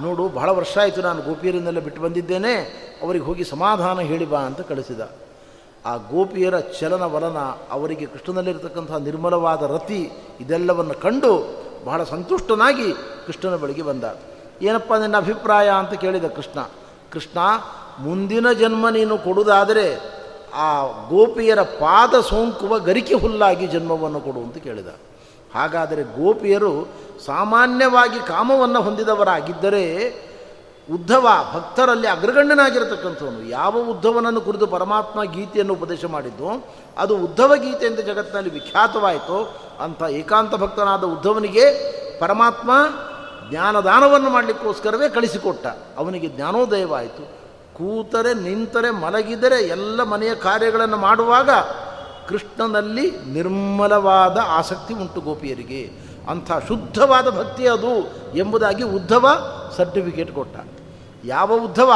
[0.00, 2.54] ನೋಡು, ಬಹಳ ವರ್ಷ ಆಯಿತು ನಾನು ಗೋಪಿಯರಿಂದಲೇ ಬಿಟ್ಟು ಬಂದಿದ್ದೇನೆ,
[3.02, 5.00] ಅವರಿಗೆ ಹೋಗಿ ಸಮಾಧಾನ ಹೇಳಿ ಬಾ ಅಂತ ಕಳಿಸಿದ.
[5.86, 7.38] ಆ ಗೋಪಿಯರ ಚಲನ ವಲನ
[7.70, 12.92] ಅವರಿಗೆ ಕೃಷ್ಣನಲ್ಲಿರತಕ್ಕಂತಹ ನಿರ್ಮಲವಾದ ರತಿ ಇದೆಲ್ಲವನ್ನು ಕಂಡು ಬಹಳ ಸಂತುಷ್ಟನಾಗಿ
[13.26, 14.04] ಕೃಷ್ಣನ ಬಳಿಗೆ ಬಂದ.
[14.62, 16.60] ಏನಪ್ಪ ನಿನ್ನ ಅಭಿಪ್ರಾಯ ಅಂತ ಕೇಳಿದ ಕೃಷ್ಣ.
[17.12, 17.38] ಕೃಷ್ಣ,
[18.00, 20.14] ಮುಂದಿನ ಜನ್ಮ ನೀನು ಕೊಡುವುದಾದರೆ
[20.54, 24.86] ಆ ಗೋಪಿಯರ ಪಾದ ಸೋಂಕುವ ಗರಿಕೆ ಹುಲ್ಲಾಗಿ ಜನ್ಮವನ್ನು ಕೊಡು ಅಂತ ಕೇಳಿದ.
[25.54, 26.88] ಹಾಗಾದರೆ ಗೋಪಿಯರು
[27.26, 29.84] ಸಾಮಾನ್ಯವಾಗಿ ಕಾಮವನ್ನು ಹೊಂದಿದವರಾಗಿದ್ದರೆ
[30.92, 33.42] ಉದ್ಧವ ಭಕ್ತರಲ್ಲಿ ಅಗ್ರಗಣ್ಯನಾಗಿರತಕ್ಕಂಥವನು.
[33.42, 36.66] ಯಾವ ಉದ್ಧವನನ್ನು ಕುರಿತು ಪರಮಾತ್ಮ ಗೀತೆಯನ್ನು ಉಪದೇಶ ಮಾಡಿದ್ದು,
[36.98, 42.70] ಅದು ಉದ್ಧವ ಗೀತೆ ಎಂದು ಜಗತ್ತಿನಲ್ಲಿ ವಿಖ್ಯಾತವಾಯಿತು, ಅಂಥ ಏಕಾಂತ ಭಕ್ತನಾದ ಉದ್ಧವನಿಗೆ ಪರಮಾತ್ಮ
[43.50, 45.66] ಜ್ಞಾನದಾನವನ್ನು ಮಾಡಲಿಕ್ಕೋಸ್ಕರವೇ ಕಳಿಸಿಕೊಟ್ಟ.
[45.96, 47.44] ಅವನಿಗೆ ಜ್ಞಾನೋದಯವಾಯಿತು.
[47.74, 51.50] ಕೂತರೆ, ನಿಂತರೆ, ಮಲಗಿದರೆ ಎಲ್ಲ ಮನೆಯ ಕಾರ್ಯಗಳನ್ನು ಮಾಡುವಾಗ
[52.28, 56.03] ಕೃಷ್ಣನಲ್ಲಿ ನಿರ್ಮಲವಾದ ಆಸಕ್ತಿ ಉಂಟು ಗೋಪಿಯರಿಗೆ.
[56.28, 59.28] ಅಂಥ ಶುದ್ಧವಾದ ಭಕ್ತಿ ಅದು ಎಂಬುದಾಗಿ ಉದ್ಧವ
[59.76, 60.56] ಸರ್ಟಿಫಿಕೇಟ್ ಕೊಟ್ಟ.
[61.24, 61.92] ಯಾವ ಉದ್ಧವ?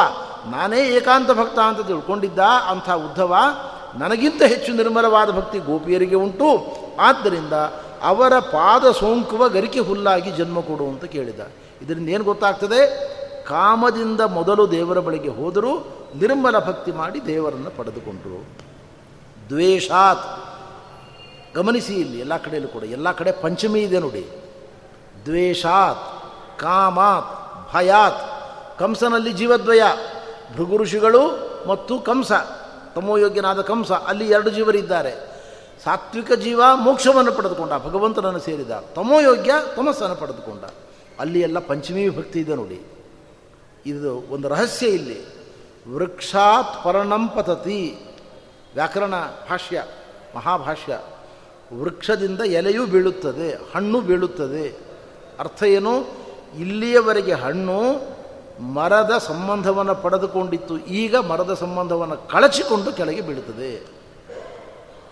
[0.51, 3.35] ನಾನೇ ಏಕಾಂತ ಭಕ್ತ ಅಂತ ತಿಳ್ಕೊಂಡಿದ್ದ ಅಂಥ ಉದ್ಧವ
[3.97, 6.77] ನನಗಿಂತ ಹೆಚ್ಚು ನಿರ್ಮಲವಾದ ಭಕ್ತಿ ಗೋಪಿಯರಿಗೆ ಉಂಟು.
[6.99, 7.53] ಆದ್ದರಿಂದ
[8.03, 11.39] ಅವರ ಪಾದ ಸೋಂಕುವ ಗರಿಕೆ ಹುಲ್ಲಾಗಿ ಜನ್ಮ ಕೊಡು ಅಂತ ಕೇಳಿದ.
[11.81, 13.09] ಇದರಿಂದ ಏನು ಗೊತ್ತಾಗ್ತದೆ?
[13.45, 18.45] ಕಾಮದಿಂದ ಮೊದಲು ದೇವರ ಬಳಿಗೆ ಹೋದರೂ ನಿರ್ಮಲ ಭಕ್ತಿ ಮಾಡಿ ದೇವರನ್ನು ಪಡೆದುಕೊಂಡರು.
[19.49, 20.48] ದ್ವೇಷಾತ್.
[21.55, 24.29] ಗಮನಿಸಿ ಇಲ್ಲಿ ಎಲ್ಲ ಕಡೆಯಲ್ಲೂ ಕೂಡ, ಎಲ್ಲ ಕಡೆ ಪಂಚಮಿ ಇದೆ ನೋಡಿ.
[25.25, 25.99] ದ್ವೇಷಾತ್,
[26.59, 27.39] ಕಾಮಾತ್,
[27.73, 28.21] ಭಯಾತ್,
[28.79, 29.81] ಕಂಸನಲ್ಲಿ ಜೀವದ್ವಯ
[30.55, 32.31] ಭೃಗು ಋಷಿಗಳು ಮತ್ತು ಕಂಸ
[32.95, 35.11] ತಮೋಯೋಗ್ಯನಾದ ಕಂಸ, ಅಲ್ಲಿ ಎರಡು ಜೀವರಿದ್ದಾರೆ.
[35.83, 40.63] ಸಾತ್ವಿಕ ಜೀವ ಮೋಕ್ಷವನ್ನು ಪಡೆದುಕೊಂಡ, ಭಗವಂತನನ್ನು ಸೇರಿದ ತಮೋಯೋಗ್ಯ ತಮಸ್ಸನ್ನು ಪಡೆದುಕೊಂಡ,
[41.19, 42.81] ಅಲ್ಲಿ ಎಲ್ಲ ಪಂಚಮಿ ಭಕ್ತಿ ಇದೆ ನೋಡಿ.
[43.85, 45.39] ಇದು ಒಂದು ರಹಸ್ಯ ಇಲ್ಲಿ.
[45.93, 47.97] ವೃಕ್ಷಾತ್ ಪರಣಂ ಪತತಿ.
[48.73, 49.15] ವ್ಯಾಕರಣ
[49.49, 49.83] ಭಾಷ್ಯ,
[50.35, 50.99] ಮಹಾಭಾಷ್ಯ.
[51.77, 54.77] ವೃಕ್ಷದಿಂದ ಎಲೆಯೂ ಬೀಳುತ್ತದೆ, ಹಣ್ಣು ಬೀಳುತ್ತದೆ.
[55.39, 55.99] ಅರ್ಥ ಏನು?
[56.59, 57.79] ಇಲ್ಲಿಯವರೆಗೆ ಹಣ್ಣು
[58.63, 63.87] ಮರದ ಸಂಬಂಧವನ್ನು ಪಡೆದುಕೊಂಡಿತ್ತು, ಈಗ ಮರದ ಸಂಬಂಧವನ್ನು ಕಳಚಿಕೊಂಡು ಕೆಳಗೆ ಬೀಳುತ್ತದೆ.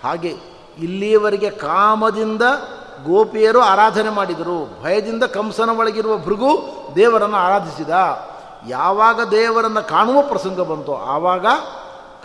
[0.03, 0.33] ಹಾಗೆ
[0.79, 2.41] ಇಲ್ಲಿಯವರೆಗೆ ಕಾಮದಿಂದ
[3.05, 6.49] ಗೋಪಿಯರು ಆರಾಧನೆ ಮಾಡಿದರು, ಭಯದಿಂದ ಕಂಸನ ಒಳಗಿರುವ ಭೃಗು
[6.95, 7.89] ದೇವರನ್ನು ಆರಾಧಿಸಿದ.
[8.67, 11.45] ಯಾವಾಗ ದೇವರನ್ನು ಕಾಣುವ ಪ್ರಸಂಗ ಬಂತು ಆವಾಗ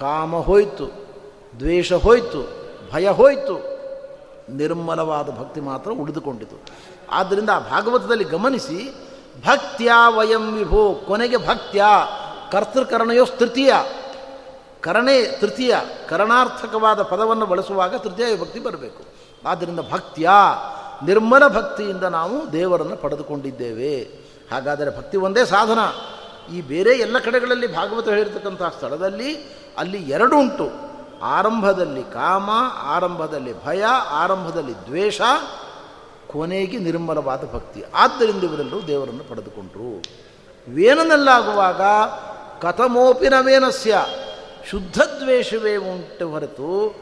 [0.01, 0.87] ಕಾಮ ಹೋಯಿತು,
[1.59, 2.49] ದ್ವೇಷ ಹೋಯಿತು,
[2.93, 3.72] ಭಯ ಹೋಯಿತು.
[4.53, 6.57] ನಿರ್ಮಲವಾದ ಭಕ್ತಿ ಮಾತ್ರ ಉಳಿದುಕೊಂಡಿತು.
[7.11, 8.95] ಆದ್ದರಿಂದ ಆ ಭಾಗವತದಲ್ಲಿ ಗಮನಿಸಿ,
[9.47, 11.85] ಭಕ್ತ್ಯ ವಯಂ ವಿಭೋ, ಕೊನೆಗೆ ಭಕ್ತ್ಯ
[12.53, 13.73] ಕರ್ತೃಕರಣೆಯೋ ತೃತೀಯ.
[14.81, 15.75] ಕರಣೆ ತೃತೀಯ,
[16.09, 19.03] ಕರಣಾರ್ಥಕವಾದ ಪದವನ್ನು ಬಳಸುವಾಗ ತೃತೀಯ ಭಕ್ತಿ ಬರಬೇಕು.
[19.47, 20.29] ಆದ್ದರಿಂದ ಭಕ್ತಿಯ,
[21.05, 24.01] ನಿರ್ಮಲ ಭಕ್ತಿಯಿಂದ ನಾವು ದೇವರನ್ನು ಪಡೆದುಕೊಂಡಿದ್ದೇವೆ.
[24.53, 25.79] ಹಾಗಾದರೆ ಭಕ್ತಿ ಒಂದೇ ಸಾಧನ.
[26.55, 29.37] ಈ ಬೇರೆ ಎಲ್ಲ ಕಡೆಗಳಲ್ಲಿ ಭಾಗವತ ಹೇಳಿರ್ತಕ್ಕಂಥ ಸ್ಥಳದಲ್ಲಿ
[29.79, 30.92] ಅಲ್ಲಿ ಎರಡು ಉಂಟು.
[31.23, 32.51] ಆರಂಭದಲ್ಲಿ ಕಾಮ,
[32.83, 35.21] ಆರಂಭದಲ್ಲಿ ಭಯ, ಆರಂಭದಲ್ಲಿ ದ್ವೇಷ,
[36.27, 37.85] ಕೊನೆಗೆ ನಿರ್ಮಲವಾದ ಭಕ್ತಿ.
[37.95, 40.03] ಆದ್ದರಿಂದ ಇವರೆಲ್ಲರೂ ದೇವರನ್ನು ಪಡೆದುಕೊಂಡರು.
[40.75, 41.81] ವೇನನಲ್ಲಾಗುವಾಗ
[42.63, 44.07] ಕಥಮೋಪಿನ ವೇನಸ್ಯ
[44.71, 46.95] ಶುದ್ಧ ದ್ವೇಷವೇ ಉಂಟು ಹೊರತು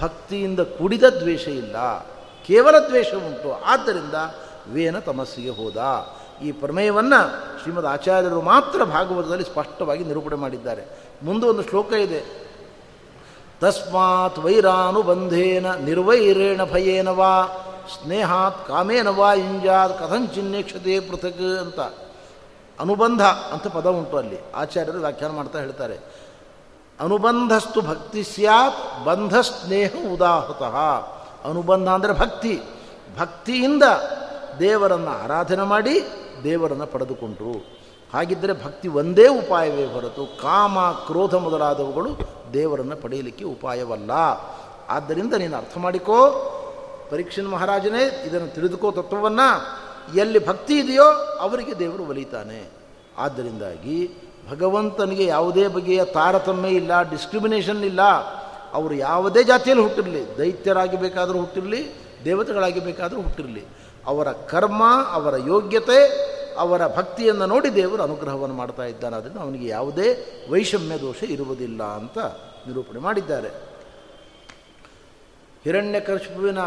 [0.00, 2.06] ಭಕ್ತಿಯಿಂದ ಕುಡಿದ ದ್ವೇಷ ಇಲ್ಲ.
[2.46, 3.64] ಕೇವಲ ದ್ವೇಷ ಉಂಟು.
[3.64, 4.14] ಆದ್ದರಿಂದ
[4.72, 5.76] ವೇನ ತಮಸ್ಸಿಗೆ ಹೋದ.
[6.42, 7.30] ಈ ಪ್ರಮೇಯವನ್ನು
[7.62, 10.84] ಶ್ರೀಮದ್ ಆಚಾರ್ಯರು ಮಾತ್ರ ಭಾಗವತದಲ್ಲಿ ಸ್ಪಷ್ಟವಾಗಿ ನಿರೂಪಣೆ ಮಾಡಿದ್ದಾರೆ.
[11.22, 12.39] ಮುಂದೆ ಒಂದು ಶ್ಲೋಕ ಇದೆ.
[13.60, 17.46] ತಸ್ಮಾತ್ ವೈರಾನುಬಂಧೇನ ನಿರ್ವೈರೇಣ ಭಯೇನ ವಾ,
[18.02, 21.80] ಸ್ನೇಹಾತ್ ಕಾಮೇನ ವಾ ಇಂಜಾತ್ ಕಥಂಚಿನ್ನೇಕ್ಷತೆ ಪೃಥಕ್ ಅಂತ.
[22.80, 24.52] ಅನುಬಂಧ ಅಂತ ಪದ ಉಂಟು ಅಲ್ಲಿ.
[24.54, 25.98] ಆಚಾರ್ಯರು ವ್ಯಾಖ್ಯಾನ ಮಾಡ್ತಾ ಹೇಳ್ತಾರೆ.
[27.00, 30.76] ಅನುಬಂಧಸ್ತು ಭಕ್ತಿ ಸ್ಯಾತ್ ಬಂಧ ಸ್ನೇಹ ಉದಾಹೃತಃ.
[31.50, 32.62] ಅನುಬಂಧ ಅಂದರೆ ಭಕ್ತಿ.
[33.18, 33.82] ಭಕ್ತಿಯಿಂದ
[34.60, 36.00] ದೇವರನ್ನು ಆರಾಧನೆ ಮಾಡಿ
[36.44, 37.79] ದೇವರನ್ನು ಪಡೆದುಕೊಂಡರು.
[38.12, 42.10] ಹಾಗಿದ್ದರೆ ಭಕ್ತಿ ಒಂದೇ ಉಪಾಯವೇ ಹೊರತು ಕಾಮ, ಕ್ರೋಧ ಮೊದಲಾದವುಗಳು
[42.52, 44.10] ದೇವರನ್ನು ಪಡೆಯಲಿಕ್ಕೆ ಉಪಾಯವಲ್ಲ.
[44.88, 46.16] ಆದ್ದರಿಂದ ನೀನು ಅರ್ಥ ಮಾಡಿಕೋ
[47.10, 49.80] ಪರೀಕ್ಷನ್ ಮಹಾರಾಜನೇ, ಇದನ್ನು ತಿಳಿದುಕೋ ತತ್ವವನ್ನು.
[50.16, 51.04] ಎಲ್ಲಿ ಭಕ್ತಿ ಇದೆಯೋ
[51.40, 52.70] ಅವರಿಗೆ ದೇವರು ಒಲಿತಾನೆ.
[53.18, 54.10] ಆದ್ದರಿಂದಾಗಿ
[54.50, 58.02] ಭಗವಂತನಿಗೆ ಯಾವುದೇ ಬಗೆಯ ತಾರತಮ್ಯ ಇಲ್ಲ ಡಿಸ್ಕ್ರಿಮಿನೇಷನ್ ಇಲ್ಲ.
[58.72, 61.90] ಅವರು ಯಾವುದೇ ಜಾತಿಯಲ್ಲಿ ಹುಟ್ಟಿರಲಿ ದೈತ್ಯರಾಗಿ ಬೇಕಾದರೂ ಹುಟ್ಟಿರಲಿ
[62.24, 63.64] ದೇವತೆಗಳಾಗಿ ಬೇಕಾದರೂ ಹುಟ್ಟಿರಲಿ.
[64.06, 69.16] ಅವರ ಕರ್ಮ, ಅವರ ಯೋಗ್ಯತೆ ಅವರ ಭಕ್ತಿಯನ್ನು ನೋಡಿ ದೇವರು ಅನುಗ್ರಹವನ್ನು ಮಾಡ್ತಾ ಇದ್ದಾನೆ.
[69.16, 70.16] ಅದರಿಂದ ಅವನಿಗೆ ಯಾವುದೇ
[70.50, 72.18] ವೈಷಮ್ಯ ದೋಷ ಇರುವುದಿಲ್ಲ ಅಂತ
[72.68, 73.48] ನಿರೂಪಣೆ ಮಾಡಿದ್ದಾರೆ.
[75.64, 76.58] ಹಿರಣ್ಯಕರ್ಷುವಿನ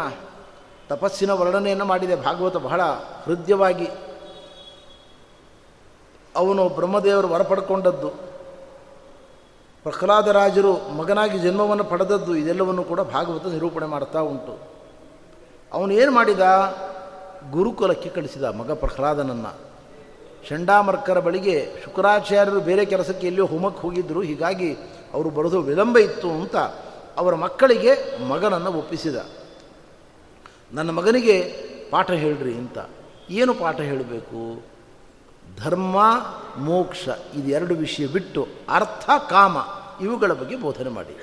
[0.88, 2.16] ತಪಸ್ಸಿನ ವರ್ಣನೆಯನ್ನು ಮಾಡಿದೆ.
[2.16, 2.82] ಭಾಗವತ ಬಹಳ
[3.24, 3.88] ಹೃದಯವಾಗಿ.
[6.36, 8.08] ಅವನು ಬ್ರಹ್ಮದೇವರು ವರ ಪಡ್ಕೊಂಡದ್ದು
[9.82, 12.36] ಪ್ರಹ್ಲಾದರಾಜರು ಮಗನಾಗಿ ಜನ್ಮವನ್ನು ಪಡೆದದ್ದು.
[12.36, 14.58] ಇದೆಲ್ಲವನ್ನು ಕೂಡ ಭಾಗವತ ನಿರೂಪಣೆ ಮಾಡ್ತಾ ಉಂಟು.
[15.72, 16.40] ಅವನು ಏನು ಮಾಡಿದ?
[17.50, 19.73] ಗುರುಕುಲಕ್ಕೆ ಕಳಿಸಿದ ಮಗ ಪ್ರಹ್ಲಾದನನ್ನು.
[20.48, 24.20] ಚಂಡಾಮರ್ಕರ ಬಳಿಗೆ ಶುಕ್ರಾಚಾರ್ಯರು ಬೇರೆ ಕೆಲಸಕ್ಕೆ ಎಲ್ಲಿಯೋ ಹೋಮಕ್ಕೆ ಹೋಗಿದ್ದರು.
[24.20, 24.76] ಹೀಗಾಗಿ
[25.14, 26.56] ಅವರು ಬರೋದು ವಿಳಂಬ ಇತ್ತು ಅಂತ
[27.16, 29.16] ಅವರ ಮಕ್ಕಳಿಗೆ ಮಗನನ್ನು ಒಪ್ಪಿಸಿದ.
[30.72, 31.42] ನನ್ನ ಮಗನಿಗೆ
[31.90, 32.78] ಪಾಠ ಹೇಳ್ರಿ ಅಂತ.
[33.30, 34.62] ಏನು ಪಾಠ ಹೇಳಬೇಕು?
[35.64, 35.96] ಧರ್ಮ,
[36.56, 39.56] ಮೋಕ್ಷ ಇದೆರಡು ವಿಷಯ ಬಿಟ್ಟು ಅರ್ಥ, ಕಾಮ
[40.00, 41.16] ಇವುಗಳ ಬಗ್ಗೆ ಬೋಧನೆ ಮಾಡಿ.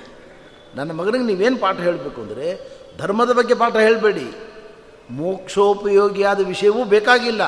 [0.75, 4.33] ನನ್ನ ಮಗನಿಗೆ ನೀವೇನು ಪಾಠ ಹೇಳಬೇಕು ಅಂದರೆ, ಧರ್ಮದ ಬಗ್ಗೆ ಪಾಠ ಹೇಳಬೇಡಿ.
[5.09, 7.41] ಮೋಕ್ಷೋಪಯೋಗಿಯಾದ ವಿಷಯವೂ ಬೇಕಾಗಿಲ್ಲ.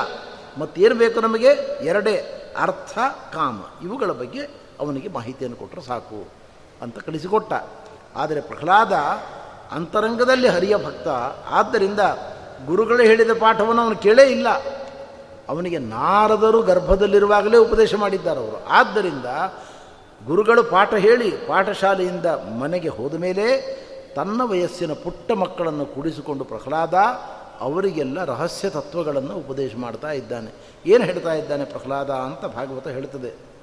[0.58, 1.48] ಮತ್ತೇನು ಬೇಕು ನಮಗೆ?
[1.82, 2.98] ಎರಡೇ ಅರ್ಥ,
[3.32, 3.62] ಕಾಮ.
[3.82, 4.40] ಇವುಗಳ ಬಗ್ಗೆ
[4.80, 6.28] ಅವನಿಗೆ ಮಾಹಿತಿಯನ್ನು ಕೊಟ್ಟರೆ ಸಾಕು
[6.82, 7.52] ಅಂತ ಕಳಿಸಿಕೊಟ್ಟ.
[8.16, 8.92] ಆದರೆ ಪ್ರಹ್ಲಾದ
[9.72, 11.08] ಅಂತರಂಗದಲ್ಲಿ ಹರಿಯ ಭಕ್ತ.
[11.50, 12.00] ಆದ್ದರಿಂದ
[12.66, 14.46] ಗುರುಗಳು ಹೇಳಿದ ಪಾಠವನ್ನು ಅವನು ಕೇಳೇ ಇಲ್ಲ.
[15.48, 18.64] ಅವನಿಗೆ ನಾರದರು ಗರ್ಭದಲ್ಲಿರುವಾಗಲೇ ಉಪದೇಶ ಮಾಡಿದ್ದಾರೆ ಅವರು.
[18.64, 19.24] ಆದ್ದರಿಂದ
[20.26, 22.26] ಗುರುಗಳು ಪಾಠ ಹೇಳಿ ಪಾಠಶಾಲೆಯಿಂದ
[22.60, 23.60] ಮನೆಗೆ ಹೋದ ಮೇಲೆ
[24.14, 26.94] ತನ್ನ ವಯಸ್ಸಿನ ಪುಟ್ಟ ಮಕ್ಕಳನ್ನು ಕೂಡಿಸಿಕೊಂಡು ಪ್ರಹ್ಲಾದ
[27.60, 30.50] ಅವರಿಗೆಲ್ಲ ರಹಸ್ಯ ತತ್ವಗಳನ್ನು ಉಪದೇಶ ಮಾಡ್ತಾ ಇದ್ದಾನೆ.
[30.86, 33.54] ಏನು ಹೇಳ್ತಾ ಇದ್ದಾನೆ ಪ್ರಹ್ಲಾದ ಅಂತ ಭಾಗವತ ಹೇಳ್ತದೆ.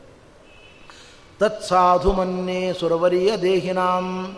[1.40, 4.38] ತತ್ಸಾಧು ಮನ್ನೆ ಸುರವರಿಯ ದೇಹಿನಾಂ,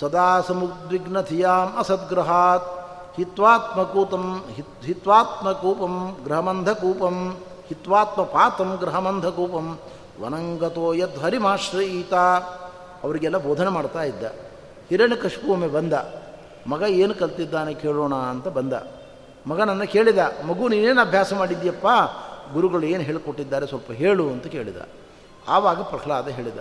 [0.00, 2.84] ಸದಾ ಸಮುದ್ವಿಗ್ನಥಿಯಾಂ ಅಸದ್ಗ್ರಹಾತ್
[3.16, 7.36] ಹಿತ್ವಾತ್ಮಕೂತಂ ಹಿತ್, ಹಿತ್ವಾತ್ಮಕೂಪಂ ಗೃಹಮಂಧಕೂಪಂ
[7.68, 9.78] ಹಿತ್ವಾತ್ಮಪಾತಂ ಗೃಹಮಂಧಕೂಪಂ
[10.20, 12.14] ವನಂಗತೋ ಯದ್ ಹರಿಮಾಶ್ರಯೀತ
[13.04, 14.24] ಅವರಿಗೆಲ್ಲ ಬೋಧನೆ ಮಾಡ್ತಾ ಇದ್ದ.
[14.88, 15.92] ಹಿರಣ್ಯಕಶಿಪು ಒಮ್ಮೆ ಬಂದ.
[16.66, 18.74] ಮಗ ಏನು ಕಲ್ತಿದ್ದಾನೆ ಕೇಳೋಣ ಅಂತ ಬಂದ.
[19.46, 21.86] ಮಗ ನನ್ನ ಕೇಳಿದ, ಮಗು, ನೀನೇನು ಅಭ್ಯಾಸ ಮಾಡಿದ್ಯಪ್ಪ
[22.52, 24.80] ಗುರುಗಳು ಏನು ಹೇಳಿಕೊಟ್ಟಿದ್ದಾರೆ ಸ್ವಲ್ಪ ಹೇಳು ಅಂತ ಕೇಳಿದ.
[25.48, 26.60] ಆವಾಗ ಪ್ರಹ್ಲಾದ ಹೇಳಿದ,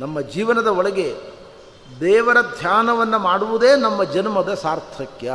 [0.00, 1.08] ನಮ್ಮ ಜೀವನದ ಒಳಗೆ
[2.00, 5.32] ದೇವರ ಧ್ಯಾನವನ್ನು ಮಾಡುವುದೇ ನಮ್ಮ ಜನ್ಮದ ಸಾರ್ಥಕ್ಯ.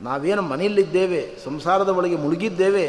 [0.00, 2.86] ನಾವೇನು ಮನೆಯಲ್ಲಿದ್ದೇವೆ, ಸಂಸಾರದ ಒಳಗೆ ಮುಳುಗಿದ್ದೇವೆ,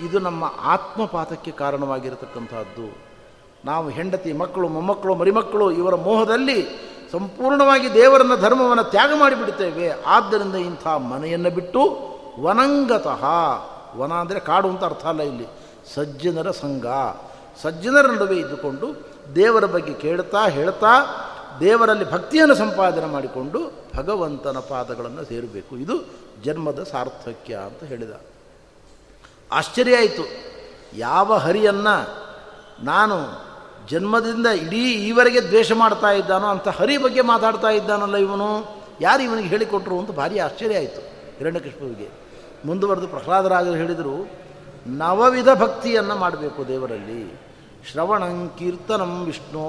[0.00, 2.88] ಇದು ನಮ್ಮ ಆತ್ಮಪಾತಕ್ಕೆ ಕಾರಣವಾಗಿರತಕ್ಕಂಥದ್ದು
[3.64, 6.58] ನಾವು ಹೆಂಡತಿ ಮಕ್ಕಳು, ಮೊಮ್ಮಕ್ಕಳು, ಮರಿಮಕ್ಕಳು ಇವರ ಮೋಹದಲ್ಲಿ
[7.12, 11.80] ಸಂಪೂರ್ಣವಾಗಿ ದೇವರನ್ನ ಧರ್ಮವನ್ನು ತ್ಯಾಗ ಮಾಡಿಬಿಡ್ತೇವೆ ಆದ್ದರಿಂದ ಇಂಥ ಮನೆಯನ್ನು ಬಿಟ್ಟು
[12.40, 13.24] ವನಂಗತಃ,
[13.96, 15.46] ವನ ಅಂದರೆ ಕಾಡು ಅಂತ ಅರ್ಥ ಅಲ್ಲ ಇಲ್ಲಿ,
[15.94, 16.86] ಸಜ್ಜನರ ಸಂಘ.
[17.62, 18.86] ಸಜ್ಜನರ ನಡುವೆ ಇದ್ದುಕೊಂಡು
[19.34, 20.92] ದೇವರ ಬಗ್ಗೆ ಕೇಳ್ತಾ ಹೇಳ್ತಾ
[21.60, 23.58] ದೇವರಲ್ಲಿ ಭಕ್ತಿಯನ್ನು ಸಂಪಾದನೆ ಮಾಡಿಕೊಂಡು
[23.96, 25.76] ಭಗವಂತನ ಪಾದಗಳನ್ನು ಸೇರಬೇಕು.
[25.76, 25.92] ಇದು
[26.44, 28.12] ಜನ್ಮದ ಸಾರ್ಥಕ್ಯ ಅಂತ ಹೇಳಿದ.
[29.52, 30.22] ಆಶ್ಚರ್ಯ ಆಯಿತು.
[30.96, 31.96] ಯಾವ ಹರಿಯನ್ನು
[32.84, 33.16] ನಾನು
[33.88, 38.48] ಜನ್ಮದಿಂದ ಇಡೀ ಈವರೆಗೆ ದ್ವೇಷ ಮಾಡ್ತಾ ಇದ್ದಾನೋ ಅಂತ ಹರಿ ಬಗ್ಗೆ ಮಾತಾಡ್ತಾ ಇದ್ದಾನಲ್ಲ ಇವನು?
[39.00, 41.00] ಯಾರು ಇವನಿಗೆ ಹೇಳಿಕೊಟ್ರು ಅಂತ ಭಾರಿ ಆಶ್ಚರ್ಯ ಆಯಿತು
[41.38, 42.08] ಹಿರಣ್ಯಕೃಷ್ಣರಿಗೆ.
[42.64, 44.16] ಮುಂದುವರೆದು ಪ್ರಹ್ಲಾದರಾಜರು ಹೇಳಿದರು,
[44.86, 47.40] ನವವಿಧ ಭಕ್ತಿಯನ್ನು ಮಾಡಬೇಕು ದೇವರಲ್ಲಿ.
[47.90, 49.68] ಶ್ರವಣಂ ಕೀರ್ತನಂ ವಿಷ್ಣೋ,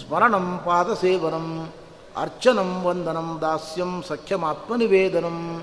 [0.00, 1.72] ಸ್ಮರಣಂ ಪಾದಸೇವನಂ,
[2.16, 5.62] ಅರ್ಚನಂ ವಂದನಂ ದಾಸ್ಯಂ ಸಖ್ಯಮಾತ್ಮನಿವೇದನಂ.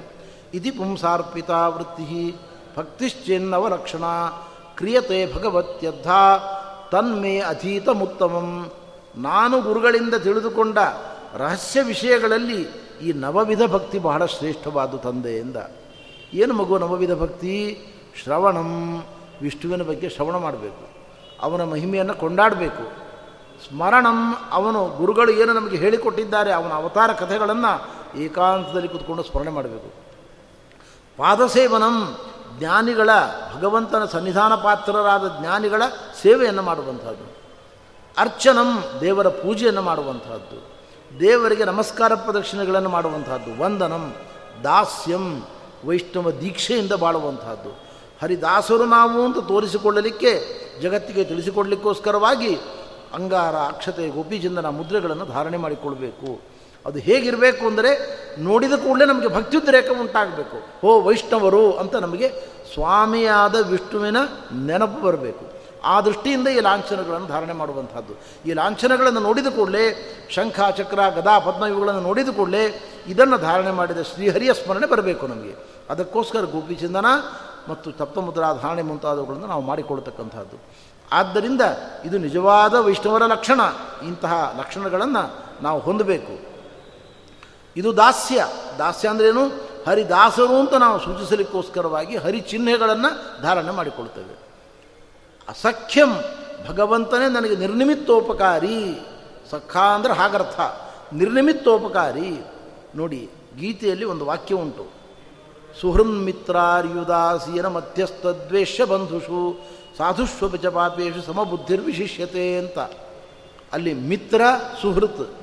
[0.53, 2.35] ಇತಿ ಪುಂಸಾರ್ಪಿತ ವೃತ್ತಿ,
[2.77, 4.03] ಭಕ್ತಿಶ್ಚೇನ್ನವಲಕ್ಷಣ,
[4.77, 6.07] ಕ್ರಿಯತೆ ಭಗವತ್ಯದ್ಧ
[6.95, 8.71] ತನ್ಮೇ ಅಧೀತಮುತ್ತಮಂ
[9.15, 10.77] ನಾನು ಗುರುಗಳಿಂದ ತಿಳಿದುಕೊಂಡ
[11.33, 12.61] ರಹಸ್ಯ ವಿಷಯಗಳಲ್ಲಿ
[13.01, 15.55] ಈ ನವವಿಧ ಭಕ್ತಿ ಬಹಳ ಶ್ರೇಷ್ಠವಾದ ತಂದೆಯಿಂದ
[16.33, 17.79] ಏನು ಮಗು ನವವಿಧ ಭಕ್ತಿ?
[18.23, 19.03] ಶ್ರವಣಂ.
[19.41, 20.87] ವಿಷ್ಣುವಿನ ಬಗ್ಗೆ ಶ್ರವಣ ಮಾಡಬೇಕು.
[21.41, 22.91] ಅವನ ಮಹಿಮೆಯನ್ನು ಕೊಂಡಾಡಬೇಕು.
[23.67, 24.35] ಸ್ಮರಣಂ.
[24.51, 29.91] ಅವನು ಗುರುಗಳು ಏನು ನಮಗೆ ಹೇಳಿಕೊಟ್ಟಿದ್ದಾರೆ, ಅವನ ಅವತಾರ ಕಥೆಗಳನ್ನು ಏಕಾಂತದಲ್ಲಿ ಕೂತ್ಕೊಂಡು ಸ್ಮರಣೆ ಮಾಡಬೇಕು.
[31.17, 32.17] ಪಾದಸೇವನಂ.
[32.59, 33.09] ಜ್ಞಾನಿಗಳ
[33.55, 35.81] ಭಗವಂತನ ಸನ್ನಿಧಾನ ಪಾತ್ರರಾದ ಜ್ಞಾನಿಗಳ
[36.21, 37.35] ಸೇವೆಯನ್ನು ಮಾಡುವಂಥದ್ದು.
[38.17, 40.75] ಅರ್ಚನಂ ದೇವರ ಪೂಜೆಯನ್ನು ಮಾಡುವಂಥದ್ದು.
[41.19, 44.15] ದೇವರಿಗೆ ನಮಸ್ಕಾರ ಪ್ರದಕ್ಷಿಣೆಗಳನ್ನು ಮಾಡುವಂತಹದ್ದು ವಂದನಂ,
[44.63, 45.43] ದಾಸ್ಯಂ,
[45.85, 47.69] ವೈಷ್ಣವ ದೀಕ್ಷೆಯಿಂದ ಬಾಳುವಂತಹದ್ದು
[48.21, 50.31] ಹರಿದಾಸರು ನಾವು ಅಂತ ತೋರಿಸಿಕೊಳ್ಳಲಿಕ್ಕೆ,
[50.81, 52.55] ಜಗತ್ತಿಗೆ ತಿಳಿಸಿಕೊಡಲಿಕ್ಕೋಸ್ಕರವಾಗಿ
[53.13, 56.54] ಅಂಗಾರ, ಅಕ್ಷತೆ ಗೋಪಿಚಂದನ ಮುದ್ರೆಗಳನ್ನು ಧಾರಣೆ ಮಾಡಿಕೊಳ್ಬೇಕು.
[56.85, 60.87] ಅದು ಹೇಗಿರಬೇಕು ಅಂದರೆ ನೋಡಿದ ಕೂಡಲೇ ನಮಗೆ ಭಕ್ತ್ಯುದ್ರೇಕ ಉಂಟಾಗಬೇಕು.
[60.87, 62.29] ಓ ವೈಷ್ಣವರು ಅಂತ ನಮಗೆ
[62.73, 64.17] ಸ್ವಾಮಿಯಾದ ವಿಷ್ಣುವಿನ
[64.65, 65.55] ನೆನಪು ಬರಬೇಕು.
[65.83, 68.13] ಆ ದೃಷ್ಟಿಯಿಂದ ಈ ಲಾಂಛನಗಳನ್ನು ಧಾರಣೆ ಮಾಡುವಂಥದ್ದು.
[68.49, 74.53] ಈ ಲಾಂಛನಗಳನ್ನು ನೋಡಿದ ಕೂಡಲೇ ಶಂಖ, ಚಕ್ರ, ಗದಾ, ಪದ್ಮ ಇವುಗಳನ್ನು ನೋಡಿದ ಕೂಡಲೇ ಇದನ್ನು ಧಾರಣೆ ಮಾಡಿದ ಶ್ರೀಹರಿಯ
[74.53, 75.55] ಸ್ಮರಣೆ ಬರಬೇಕು ನಮಗೆ.
[75.89, 77.05] ಅದಕ್ಕೋಸ್ಕರ ಗೋಪಿಚಂದನ
[77.67, 80.61] ಮತ್ತು ತಪ್ತಮುದ್ರಾ ಧಾರಣೆ ಮುಂತಾದವುಗಳನ್ನು ನಾವು ಮಾಡಿಕೊಳ್ತಕ್ಕಂಥದ್ದು
[81.11, 81.61] ಆದ್ದರಿಂದ
[82.05, 83.59] ಇದು ನಿಜವಾದ ವೈಷ್ಣವರ ಲಕ್ಷಣ.
[84.07, 86.54] ಇಂತಹ ಲಕ್ಷಣಗಳನ್ನು ನಾವು ಹೊಂದಬೇಕು.
[87.77, 88.47] ಇದು ದಾಸ್ಯ.
[88.77, 89.47] ದಾಸ್ಯ ಅಂದ್ರೇನು?
[89.87, 94.39] ಹರಿದಾಸರು ಅಂತ ನಾವು ಸೂಚಿಸಲಿಕ್ಕೋಸ್ಕರವಾಗಿ ಹರಿ ಚಿಹ್ನೆಗಳನ್ನು ಧಾರಣೆ ಮಾಡಿಕೊಳ್ತೇವೆ.
[95.49, 96.09] ಅಸಖ್ಯಂ
[96.67, 98.99] ಭಗವಂತನೇ ನನಗೆ ನಿರ್ನಿಮಿತ್ತೋಪಕಾರಿ.
[99.51, 100.59] ಸಖ ಅಂದರೆ ಹಾಗರ್ಥ.
[101.13, 102.45] ನಿರ್ನಿಮಿತ್ತೋಪಕಾರಿ.
[102.95, 104.87] ನೋಡಿ, ಗೀತೆಯಲ್ಲಿ ಒಂದು ವಾಕ್ಯ ಉಂಟು.
[105.81, 109.59] ಸುಹೃನ್ಮಿತ್ರಾರ್ಯುದಾಸೀನ ಮಧ್ಯಸ್ಥದ್ವೇಷ ಬಂಧುಷು
[109.97, 112.79] ಸಾಧುಷ್ವಪಚ ಪಾಪೇಶು ಸಮಬುದ್ಧಿರ್ವಿಶಿಷ್ಯತೆ ಅಂತ.
[113.73, 114.41] ಅಲ್ಲಿ ಮಿತ್ರ,
[114.81, 115.35] ಸುಹೃತ್,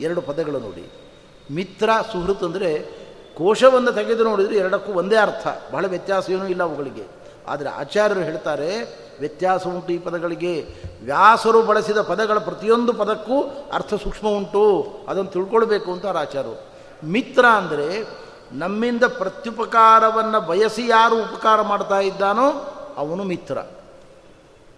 [0.00, 1.07] ಎರಡು ಪದಗಳು ನೋಡಿ.
[1.50, 2.98] ಮಿತ್ರ ಸುಹೃತ್ ಅಂದರೆ
[3.36, 5.46] ಕೋಶವನ್ನು ತೆಗೆದು ನೋಡಿದರೆ ಎರಡಕ್ಕೂ ಒಂದೇ ಅರ್ಥ.
[5.72, 7.02] ಬಹಳ ವ್ಯತ್ಯಾಸ ಏನೂ ಇಲ್ಲ ಅವುಗಳಿಗೆ.
[7.48, 8.82] ಆದರೆ ಆಚಾರ್ಯರು ಹೇಳ್ತಾರೆ,
[9.20, 10.64] ವ್ಯತ್ಯಾಸ ಉಂಟು ಈ ಪದಗಳಿಗೆ.
[11.02, 14.64] ವ್ಯಾಸರು ಬಳಸಿದ ಪದಗಳ ಪ್ರತಿಯೊಂದು ಪದಕ್ಕೂ ಅರ್ಥ ಸೂಕ್ಷ್ಮ ಉಂಟು.
[15.08, 16.68] ಅದನ್ನು ತಿಳ್ಕೊಳ್ಬೇಕು ಅಂತ ಆಚಾರ್ಯರು.
[17.04, 18.06] ಮಿತ್ರ ಅಂದರೆ
[18.52, 22.50] ನಮ್ಮಿಂದ ಪ್ರತ್ಯುಪಕಾರವನ್ನು ಬಯಸಿ ಯಾರು ಉಪಕಾರ ಮಾಡ್ತಾ ಇದ್ದಾನೋ
[22.96, 23.58] ಅವನು ಮಿತ್ರ.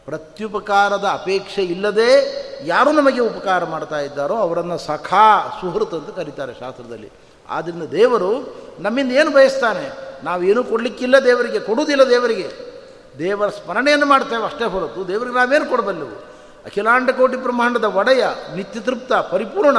[0.07, 2.11] ಪ್ರತ್ಯುಪಕಾರದ ಅಪೇಕ್ಷೆ ಇಲ್ಲದೆ
[2.67, 7.13] ಯಾರು ನಮಗೆ ಉಪಕಾರ ಮಾಡ್ತಾ ಇದ್ದಾರೋ ಅವರನ್ನು ಸಖಾ ಸುಹೃತ್ ಅಂತ ಕರೀತಾರೆ ಶಾಸ್ತ್ರದಲ್ಲಿ.
[7.49, 9.93] ಆದ್ದರಿಂದ ದೇವರು ನಮ್ಮಿಂದ ಏನು ಬಯಸ್ತಾನೆ?
[10.25, 12.71] ನಾವೇನು ಕೊಡಲಿಕ್ಕಿಲ್ಲ ದೇವರಿಗೆ, ಕೊಡುವುದಿಲ್ಲ ದೇವರಿಗೆ.
[13.19, 16.31] ದೇವರ ಸ್ಮರಣೆಯನ್ನು ಮಾಡ್ತೇವೆ ಅಷ್ಟೇ ಹೊರತು ದೇವರಿಗೆ ನಾವೇನು ಕೊಡಬಲ್ಲೆವು?
[16.65, 18.25] ಅಖಿಲಾಂಡ ಕೋಟಿ ಬ್ರಹ್ಮಾಂಡದ ಒಡೆಯ,
[18.57, 19.79] ನಿತ್ಯ ತೃಪ್ತ, ಪರಿಪೂರ್ಣ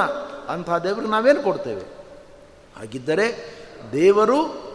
[0.50, 1.82] ಅಂತಹ ದೇವರಿಗೆ ನಾವೇನು ಕೊಡ್ತೇವೆ?
[2.80, 3.56] ಹಾಗಿದ್ದರೆ
[3.92, 4.71] ದೇವರು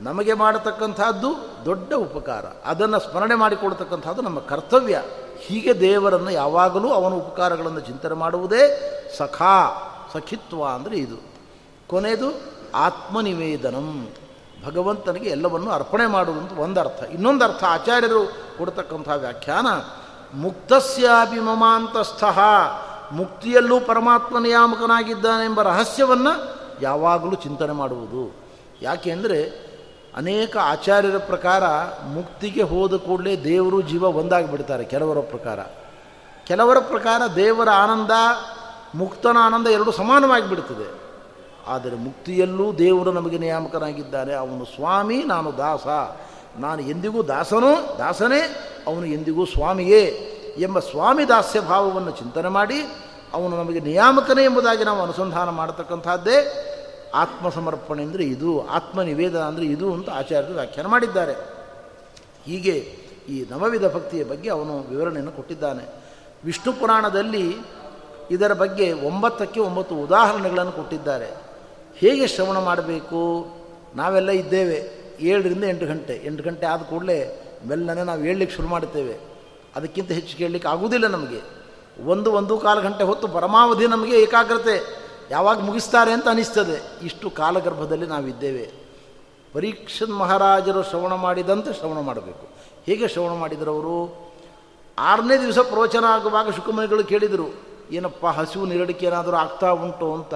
[0.00, 2.44] ನಮಗೆ ಮಾಡತಕ್ಕಂಥದ್ದು ದೊಡ್ಡ ಉಪಕಾರ.
[2.64, 5.02] ಅದನ್ನು ಸ್ಮರಣೆ ಮಾಡಿಕೊಡ್ತಕ್ಕಂಥದ್ದು ನಮ್ಮ ಕರ್ತವ್ಯ.
[5.38, 8.62] ಹೀಗೆ ದೇವರನ್ನು ಯಾವಾಗಲೂ ಅವನ ಉಪಕಾರಗಳನ್ನು ಚಿಂತನೆ ಮಾಡುವುದೇ
[9.16, 9.66] ಸಖಾ,
[10.12, 11.16] ಸಖಿತ್ವ ಅಂದರೆ ಇದು.
[11.86, 12.40] ಕೊನೆಯದು
[12.74, 14.10] ಆತ್ಮನಿವೇದನಂ.
[14.66, 19.66] ಭಗವಂತನಿಗೆ ಎಲ್ಲವನ್ನು ಅರ್ಪಣೆ ಮಾಡುವುದು ಒಂದು ಅರ್ಥ ಇನ್ನೊಂದು ಅರ್ಥ ಆಚಾರ್ಯರು ಕೊಡ್ತಕ್ಕಂಥ ವ್ಯಾಖ್ಯಾನ,
[20.34, 22.38] ಮುಕ್ತಸ್ಯಾಪಿ ಮಮಾಂತಸ್ಥಃ,
[23.12, 28.34] ಮುಕ್ತಿಯಲ್ಲೂ ಪರಮಾತ್ಮ ನಿಯಾಮಕನಾಗಿದ್ದಾನೆಂಬ ರಹಸ್ಯವನ್ನು ಯಾವಾಗಲೂ ಚಿಂತನೆ ಮಾಡುವುದು.
[28.82, 29.73] ಯಾಕೆ ಅಂದರೆ
[30.16, 31.62] ಅನೇಕ ಆಚಾರ್ಯರ ಪ್ರಕಾರ
[32.04, 35.60] ಮುಕ್ತಿಗೆ ಹೋದ ಕೂಡಲೇ ದೇವರು ಜೀವ ಒಂದಾಗಿಬಿಡ್ತಾರೆ, ಕೆಲವರ ಪ್ರಕಾರ.
[36.46, 38.10] ಕೆಲವರ ಪ್ರಕಾರ ದೇವರ ಆನಂದ,
[38.94, 41.04] ಮುಕ್ತನ ಆನಂದ ಎರಡು ಸಮಾನವಾಗಿ ಬಿಡ್ತದೆ
[41.68, 44.34] ಆದರೆ ಮುಕ್ತಿಯಲ್ಲೂ ದೇವರು ನಮಗೆ ನಿಯಾಮಕನಾಗಿದ್ದಾನೆ.
[44.34, 45.86] ಅವನು ಸ್ವಾಮಿ, ನಾನು ದಾಸ.
[46.60, 48.40] ನಾನು ಎಂದಿಗೂ ದಾಸನು, ದಾಸನೇ,
[48.86, 52.80] ಅವನು ಎಂದಿಗೂ ಸ್ವಾಮಿಯೇ ಎಂಬ ಸ್ವಾಮಿ ದಾಸ್ಯ ಭಾವವನ್ನು ಚಿಂತನೆ ಮಾಡಿ,
[53.34, 56.70] ಅವನು ನಮಗೆ ನಿಯಾಮಕನೇ ಎಂಬುದಾಗಿ ನಾವು ಅನುಸಂಧಾನ ಮಾಡತಕ್ಕಂಥದ್ದೇ.
[57.14, 61.32] ಆತ್ಮಸಮರ್ಪಣೆ ಅಂದರೆ ಇದು ಆತ್ಮ ನಿವೇದನ ಅಂದರೆ ಇದು ಅಂತ ಆಚಾರ್ಯರು ವ್ಯಾಖ್ಯಾನ ಮಾಡಿದ್ದಾರೆ.
[62.44, 66.04] ಹೀಗೆ ಈ ನವವಿಧ ಭಕ್ತಿಯ ಬಗ್ಗೆ ಅವನು ವಿವರಣೆಯನ್ನು ಕೊಟ್ಟಿದ್ದಾನೆ.
[66.44, 67.56] ವಿಷ್ಣು ಪುರಾಣದಲ್ಲಿ
[68.30, 71.34] ಇದರ ಬಗ್ಗೆ ಒಂಬತ್ತಕ್ಕೆ ಒಂಬತ್ತು ಉದಾಹರಣೆಗಳನ್ನು ಕೊಟ್ಟಿದ್ದಾರೆ.
[71.96, 73.46] ಹೇಗೆ ಶ್ರವಣ ಮಾಡಬೇಕು?
[73.96, 76.22] ನಾವೆಲ್ಲ ಇದ್ದೇವೆ ಏಳರಿಂದ ಎಂಟು ಗಂಟೆ.
[76.24, 79.18] ಎಂಟು ಗಂಟೆ ಆದ ಕೂಡಲೇ ಮೆಲ್ಲನೆ ನಾವು ಹೇಳಲಿಕ್ಕೆ ಶುರು ಮಾಡುತ್ತೇವೆ.
[79.76, 81.40] ಅದಕ್ಕಿಂತ ಹೆಚ್ಚು ಕೇಳಲಿಕ್ಕೆ ಆಗುವುದಿಲ್ಲ ನಮಗೆ.
[82.04, 85.03] ಒಂದು ಒಂದು ಕಾಲು ಗಂಟೆ ಹೊತ್ತು ಪರಮಾವಧಿ ನಮಗೆ ಏಕಾಗ್ರತೆ.
[85.30, 86.76] ಯಾವಾಗ ಮುಗಿಸ್ತಾರೆ ಅಂತ ಅನಿಸ್ತದೆ.
[87.02, 88.72] ಇಷ್ಟು ಕಾಲಗರ್ಭದಲ್ಲಿ ನಾವಿದ್ದೇವೆ.
[89.54, 92.48] ಪರೀಕ್ಷನ್ ಮಹಾರಾಜರು ಶ್ರವಣ ಮಾಡಿದಂತೆ ಶ್ರವಣ ಮಾಡಬೇಕು.
[92.86, 93.96] ಹೇಗೆ ಶ್ರವಣ ಮಾಡಿದರು ಅವರು
[94.98, 97.48] ಆರನೇ ದಿವಸ ಪ್ರವಚನ ಆಗುವಾಗ ಶುಕುಮನಿಗಳು ಕೇಳಿದರು,
[97.90, 100.34] ಏನಪ್ಪ ಹಸಿವು ನಿರಡಿಕೆ ಏನಾದರೂ ಆಗ್ತಾ ಉಂಟು ಅಂತ.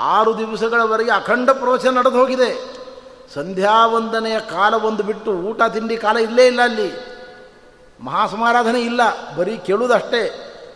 [0.00, 2.80] ಆರು ದಿವಸಗಳವರೆಗೆ ಅಖಂಡ ಪ್ರವಚನ ನಡೆದು ಹೋಗಿದೆ.
[3.34, 6.90] ಸಂಧ್ಯಾವಂದನೆಯ ಕಾಲ ಒಂದು ಬಿಟ್ಟು ಊಟ, ತಿಂಡಿ, ಕಾಲ ಇಲ್ಲೇ ಇಲ್ಲ ಅಲ್ಲಿ.
[8.00, 9.00] ಮಹಾಸಮಾರಾಧನೆ ಇಲ್ಲ,
[9.36, 10.22] ಬರೀ ಕೇಳುವುದಷ್ಟೇ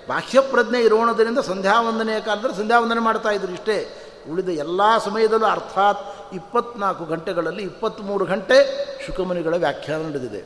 [0.08, 4.00] ಬಾಹ್ಯ ಪ್ರಜ್ಞೆ ಇರೋಣದರಿಂದ ಸಂಧ್ಯಾವಂದನೆಯ ಕಾಲದಲ್ಲಿ ಸಂಧ್ಯಾವಂದನೆ ಮಾಡ್ತಾ ಇದ್ರು ಇಷ್ಟೇ.
[4.32, 8.58] ಉಳಿದ ಎಲ್ಲ ಸಮಯದಲ್ಲೂ ಅರ್ಥಾತ್ ಇಪ್ಪತ್ನಾಲ್ಕು ಗಂಟೆಗಳಲ್ಲಿ ಇಪ್ಪತ್ತ್ಮೂರು ಗಂಟೆ
[9.06, 10.44] ಶುಕಮುನಿಗಳ ವ್ಯಾಖ್ಯಾನ ನಡೆದಿದೆ.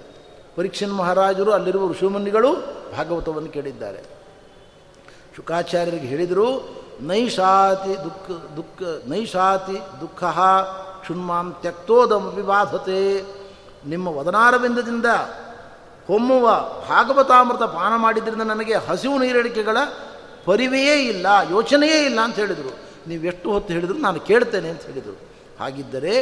[0.56, 2.52] ಪರೀಕ್ಷನ್ ಮಹಾರಾಜರು ಅಲ್ಲಿರುವ ಋಷಿಮುನಿಗಳು
[2.96, 4.18] ಭಾಗವತವನ್ನು ಕೇಳಿದ್ದಾರೆ.
[5.36, 10.24] ಶುಕಾಚಾರ್ಯರಿಗೆ ಹೇಳಿದರು, ನೈಷಾತಿ ದುಃಖ ದುಃಖ, ನೈಷಾತಿ ದುಃಖ
[11.00, 13.22] ಕ್ಷುಣ್ಮಾಂ ತ್ಯಕ್ತೋದಮಿ ಬಾಧತೆ
[13.88, 15.06] ನಿಮ್ಮ ವದನಾರವಿಂದದಿಂದ
[16.08, 16.50] ಹೊಮ್ಮುವ
[16.88, 19.76] ಭಾಗವತಾಮೃತ ಪಾನ ಮಾಡಿದ್ರಿಂದ ನನಗೆ ಹಸಿವು ನೀರಡಿಕೆಗಳ
[20.44, 22.78] ಪರಿವೆಯೇ ಇಲ್ಲ, ಯೋಚನೆಯೇ ಇಲ್ಲ ಅಂತ ಹೇಳಿದರು.
[23.08, 25.16] ನೀವು ಎಷ್ಟು ಹೊತ್ತು ಹೇಳಿದ್ರು ನಾನು ಕೇಳ್ತೇನೆ ಅಂತ ಹೇಳಿದರು.
[25.60, 26.14] ಹಾಗಿದ್ದರೆ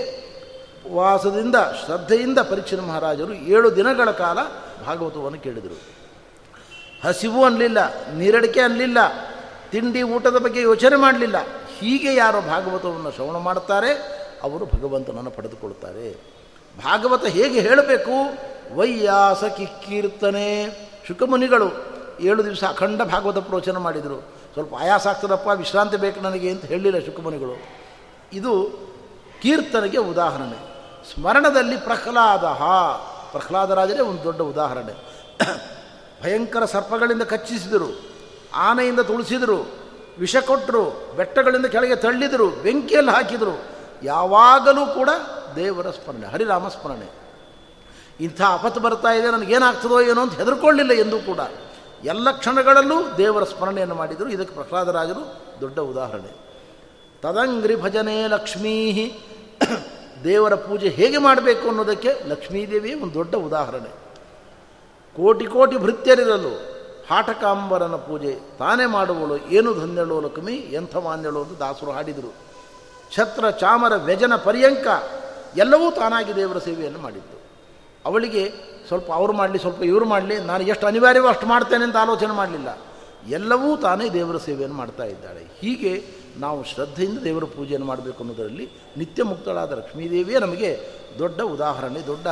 [0.93, 4.39] ವಾಸದಿಂದ ಶ್ರದ್ಧೆಯಿಂದ ಪರೀಕ್ಷಣ ಮಹಾರಾಜರು ಏಳು ದಿನಗಳ ಕಾಲ
[4.87, 5.77] ಭಾಗವತವನ್ನು ಕೇಳಿದರು.
[7.05, 8.99] ಹಸಿವು ಅನ್ನಲಿಲ್ಲ ನೀರಡಿಕೆ ಅನ್ನಲಿಲ್ಲ
[9.71, 11.37] ತಿಂಡಿ ಊಟದ ಬಗ್ಗೆ ಯೋಚನೆ ಮಾಡಲಿಲ್ಲ.
[11.79, 13.91] ಹೀಗೆ ಯಾರು ಭಾಗವತವನ್ನು ಶ್ರವಣ ಮಾಡುತ್ತಾರೆ
[14.43, 16.36] ಅವರು ಭಗವಂತನನ್ನು ಪಡೆದುಕೊಳ್ತಾರೆ
[16.85, 18.13] ಭಾಗವತ ಹೇಗೆ ಹೇಳಬೇಕು?
[18.77, 20.49] ವೈಯಾಸ ಕಿಕ್ಕೀರ್ತನೆ
[21.09, 24.33] ಶುಕಮುನಿಗಳು ಏಳು ದಿವಸ ಅಖಂಡ ಭಾಗವತ ಪ್ರವಚನ ಮಾಡಿದರು.
[24.53, 27.55] ಸ್ವಲ್ಪ ಆಯಾಸ ಆಗ್ತದಪ್ಪ, ವಿಶ್ರಾಂತಿ ಬೇಕು ನನಗೆ ಅಂತ ಹೇಳಿಲ್ಲ ಶುಕಮುನಿಗಳು.
[28.33, 28.71] ಇದು
[29.43, 30.77] ಕೀರ್ತನೆಗೆ ಉದಾಹರಣೆ.
[31.15, 32.45] ಸ್ಮರಣದಲ್ಲಿ ಪ್ರಹ್ಲಾದ
[33.33, 34.93] ಪ್ರಹ್ಲಾದರಾಜರೇ ಒಂದು ದೊಡ್ಡ ಉದಾಹರಣೆ.
[36.23, 38.01] ಭಯಂಕರ ಸರ್ಪಗಳಿಂದ ಕಚ್ಚಿಸಿದರು,
[38.55, 39.67] ಆನೆಯಿಂದ ತುಳಿಸಿದರು,
[40.19, 43.65] ವಿಷ ಕೊಟ್ಟರು ಬೆಟ್ಟಗಳಿಂದ ಕೆಳಗೆ ತಳ್ಳಿದರು, ಬೆಂಕಿಯಲ್ಲಿ ಹಾಕಿದರು.
[44.03, 45.09] ಯಾವಾಗಲೂ ಕೂಡ
[45.57, 47.27] ದೇವರ ಸ್ಮರಣೆ, ಹರಿರಾಮ ಸ್ಮರಣೆ.
[48.21, 51.39] ಇಂಥ ಆಪತ್ತು ಬರ್ತಾ ಇದೆ, ನನಗೇನಾಗ್ತದೋ ಏನೋ ಅಂತ ಹೆದರ್ಕೊಳ್ಳಿಲ್ಲ ಎಂದೂ ಕೂಡ.
[52.05, 54.29] ಎಲ್ಲ ಕ್ಷಣಗಳಲ್ಲೂ ದೇವರ ಸ್ಮರಣೆಯನ್ನು ಮಾಡಿದರು.
[54.29, 56.47] ಇದಕ್ಕೆ ಪ್ರಹ್ಲಾದರಾಜರು ದೊಡ್ಡ ಉದಾಹರಣೆ.
[57.23, 58.93] ತದಂಗ್ರಿ ಭಜನೆ ಲಕ್ಷ್ಮೀ
[60.25, 63.89] ದೇವರ ಪೂಜೆ ಹೇಗೆ ಮಾಡಬೇಕು ಅನ್ನೋದಕ್ಕೆ ಲಕ್ಷ್ಮೀದೇವಿಯೇ ಒಂದು ದೊಡ್ಡ ಉದಾಹರಣೆ.
[65.17, 66.77] ಕೋಟಿ ಕೋಟಿ ಭೃತ್ಯರಿರಲು
[67.11, 72.35] ಹಾಟಕಾಂಬರನ ಪೂಜೆ ತಾನೇ ಮಾಡುವಳು, ಏನು ಧನ್ಯಳು ಲಕ್ಷ್ಮಿ, ಎಂಥ ಮಾನ್ಯಳು ಅಂತ ದಾಸರು ಹಾಡಿದರು.
[73.15, 74.87] ಛತ್ರ ಚಾಮರ ವ್ಯಜನ ಪರ್ಯಂಕ
[75.57, 77.37] ಎಲ್ಲವೂ ತಾನಾಗಿ ದೇವರ ಸೇವೆಯನ್ನು ಮಾಡಿದ್ದು
[78.05, 78.53] ಅವಳಿಗೆ
[78.89, 82.79] ಸ್ವಲ್ಪ ಅವರು ಮಾಡಲಿ, ಸ್ವಲ್ಪ ಇವರು ಮಾಡಲಿ, ನಾನು ಎಷ್ಟು ಅನಿವಾರ್ಯವೋ ಅಷ್ಟು ಮಾಡ್ತೇನೆ ಅಂತ ಆಲೋಚನೆ ಮಾಡಲಿಲ್ಲ.
[83.29, 85.47] ಎಲ್ಲವೂ ತಾನೇ ದೇವರ ಸೇವೆಯನ್ನು ಮಾಡ್ತಾ ಇದ್ದಾಳೆ.
[85.59, 86.05] ಹೀಗೆ
[86.37, 90.81] ನಾವು ಶ್ರದ್ಧೆಯಿಂದ ದೇವರ ಪೂಜೆಯನ್ನು ಮಾಡಬೇಕು ಅನ್ನೋದರಲ್ಲಿ ನಿತ್ಯ ಮುಕ್ತಳಾದ ಲಕ್ಷ್ಮೀದೇವಿಯೇ ನಮಗೆ
[91.19, 92.27] ದೊಡ್ಡ ಉದಾಹರಣೆ, ದೊಡ್ಡ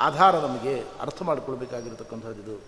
[0.00, 2.60] ಆಧಾರ ನಮಗೆ ಅರ್ಥ ಮಾಡಿಕೊಳ್ಬೇಕಾಗಿರ್ತಕ್ಕಂಥದ್ದು.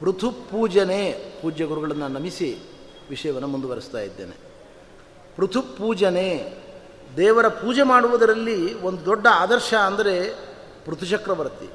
[0.00, 1.00] ಪೃಥು ಪೂಜನೆ
[1.42, 2.58] ಪೂಜ್ಯ ಗುರುಗಳನ್ನು ನಮಿಸಿ
[3.10, 4.36] ವಿಷಯವನ್ನು ಮುಂದುವರಿಸ್ತಾ ಇದ್ದೇನೆ.
[5.36, 6.26] ಪೃಥು ಪೂಜನೆ
[7.16, 10.14] ದೇವರ ಪೂಜೆ ಮಾಡುವುದರಲ್ಲಿ ಒಂದು ದೊಡ್ಡ ಆದರ್ಶ ಅಂದರೆ
[10.84, 11.68] ಪೃಥುಚಕ್ರವರ್ತಿ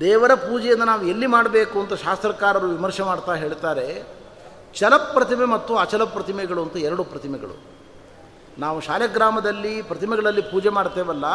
[0.00, 4.02] ದೇವರ ಪೂಜೆಯನ್ನು ನಾವು ಎಲ್ಲಿ ಮಾಡಬೇಕು ಅಂತ ಶಾಸ್ತ್ರಕಾರರು ವಿಮರ್ಶೆ ಮಾಡ್ತಾ ಹೇಳ್ತಾರೆ.
[4.74, 7.56] ಚಲ ಪ್ರತಿಮೆ ಮತ್ತು ಅಚಲ ಪ್ರತಿಮೆಗಳು ಅಂತ ಎರಡು ಪ್ರತಿಮೆಗಳು.
[8.58, 11.26] ನಾವು ಶಾಲೆಗ್ರಾಮದಲ್ಲಿ ಪ್ರತಿಮೆಗಳಲ್ಲಿ ಪೂಜೆ ಮಾಡ್ತೇವಲ್ಲ,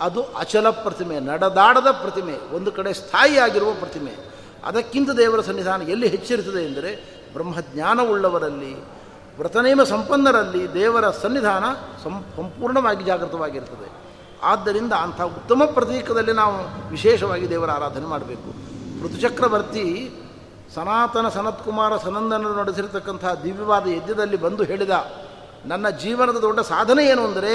[0.00, 4.37] ಅದು ಅಚಲ ಪ್ರತಿಮೆ, ನಡೆದಾಡದ ಪ್ರತಿಮೆ, ಒಂದು ಕಡೆ ಸ್ಥಾಯಿಯಾಗಿರುವ ಪ್ರತಿಮೆ.
[4.64, 6.90] ಅದಕ್ಕಿಂತ ದೇವರ ಸನ್ನಿಧಾನ ಎಲ್ಲಿ ಹೆಚ್ಚಿರುತ್ತದೆ ಎಂದರೆ
[7.34, 8.74] ಬ್ರಹ್ಮಜ್ಞಾನವುಳ್ಳವರಲ್ಲಿ,
[9.38, 11.64] ವ್ರತನೇಮ ಸಂಪನ್ನರಲ್ಲಿ ದೇವರ ಸನ್ನಿಧಾನ
[12.04, 13.88] ಸಂ, ಸಂಪೂರ್ಣವಾಗಿ ಜಾಗೃತವಾಗಿರ್ತದೆ
[14.42, 16.56] ಆದ್ದರಿಂದ ಅಂಥ ಉತ್ತಮ ಪ್ರತೀಕದಲ್ಲಿ ನಾವು
[16.90, 18.50] ವಿಶೇಷವಾಗಿ ದೇವರ ಆರಾಧನೆ ಮಾಡಬೇಕು.
[19.04, 20.10] ಋತುಚಕ್ರವರ್ತಿ
[20.74, 24.90] ಸನಾತನ ಸನತ್ಕುಮಾರ ಸನಂದನರು ನಡೆಸಿರತಕ್ಕಂಥ ದಿವ್ಯವಾದ ಯಜ್ಞದಲ್ಲಿ ಬಂದು ಹೇಳಿದ,
[25.66, 27.52] ನನ್ನ ಜೀವನದ ದೊಡ್ಡ ಸಾಧನೆ ಏನು ಅಂದರೆ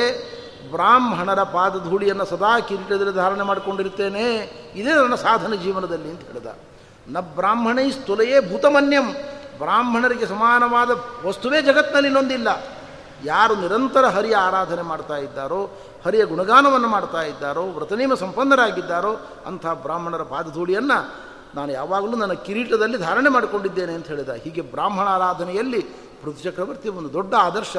[0.71, 4.25] ಬ್ರಾಹ್ಮಣರ ಪಾದಧೂಳಿಯನ್ನು ಸದಾ ಕಿರೀಟದಲ್ಲಿ ಧಾರಣೆ ಮಾಡಿಕೊಂಡಿರ್ತೇನೆ
[4.75, 6.47] ಇದೇ ನನ್ನ ಸಾಧನೆ ಜೀವನದಲ್ಲಿ ಅಂತ ಹೇಳಿದ.
[7.07, 9.13] ನ ಬ್ರಾಹ್ಮಣೈ ಸ್ಥುಲೆಯೇ ಭೂತಮನ್ಯಂ.
[9.57, 10.89] ಬ್ರಾಹ್ಮಣರಿಗೆ ಸಮಾನವಾದ
[11.25, 12.47] ವಸ್ತುವೇ ಜಗತ್ತಿನಲ್ಲಿ ಇನ್ನೊಂದಿಲ್ಲ.
[13.25, 15.69] ಯಾರು ನಿರಂತರ ಹರಿಯ ಆರಾಧನೆ ಮಾಡ್ತಾ ಇದ್ದಾರೋ,
[16.05, 21.13] ಹರಿಯ ಗುಣಗಾನವನ್ನು ಮಾಡ್ತಾ ಇದ್ದಾರೋ ವ್ರತನೇಮ ಸಂಪನ್ನರಾಗಿದ್ದಾರೋ, ಅಂಥ ಬ್ರಾಹ್ಮಣರ ಪಾದಧೂಳಿಯನ್ನು
[21.55, 24.29] ನಾನು ಯಾವಾಗಲೂ ನನ್ನ ಕಿರೀಟದಲ್ಲಿ ಧಾರಣೆ ಮಾಡಿಕೊಂಡಿದ್ದೇನೆ ಅಂತ ಹೇಳಿದ.
[24.29, 25.81] ಹೀಗೆ ಬ್ರಾಹ್ಮಣ ಆರಾಧನೆಯಲ್ಲಿ
[26.23, 27.77] ಪೃಥ್ವಿ ಚಕ್ರವರ್ತಿ ಒಂದು ದೊಡ್ಡ ಆದರ್ಶ.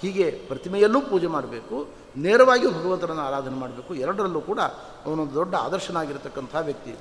[0.00, 3.94] ಹೀಗೆ ಪ್ರತಿಮೆಯಲ್ಲೂ ಪೂಜೆ ಮಾಡಬೇಕು, ನೇರವಾಗಿ ಭಗವಂತನನ್ನು ಆರಾಧನೆ ಮಾಡಬೇಕು.
[3.94, 4.60] ಎರಡರಲ್ಲೂ ಕೂಡ
[5.06, 6.96] ಅವನೊಂದು ದೊಡ್ಡ ಆದರ್ಶನಾಗಿರತಕ್ಕಂಥ ವ್ಯಕ್ತಿ.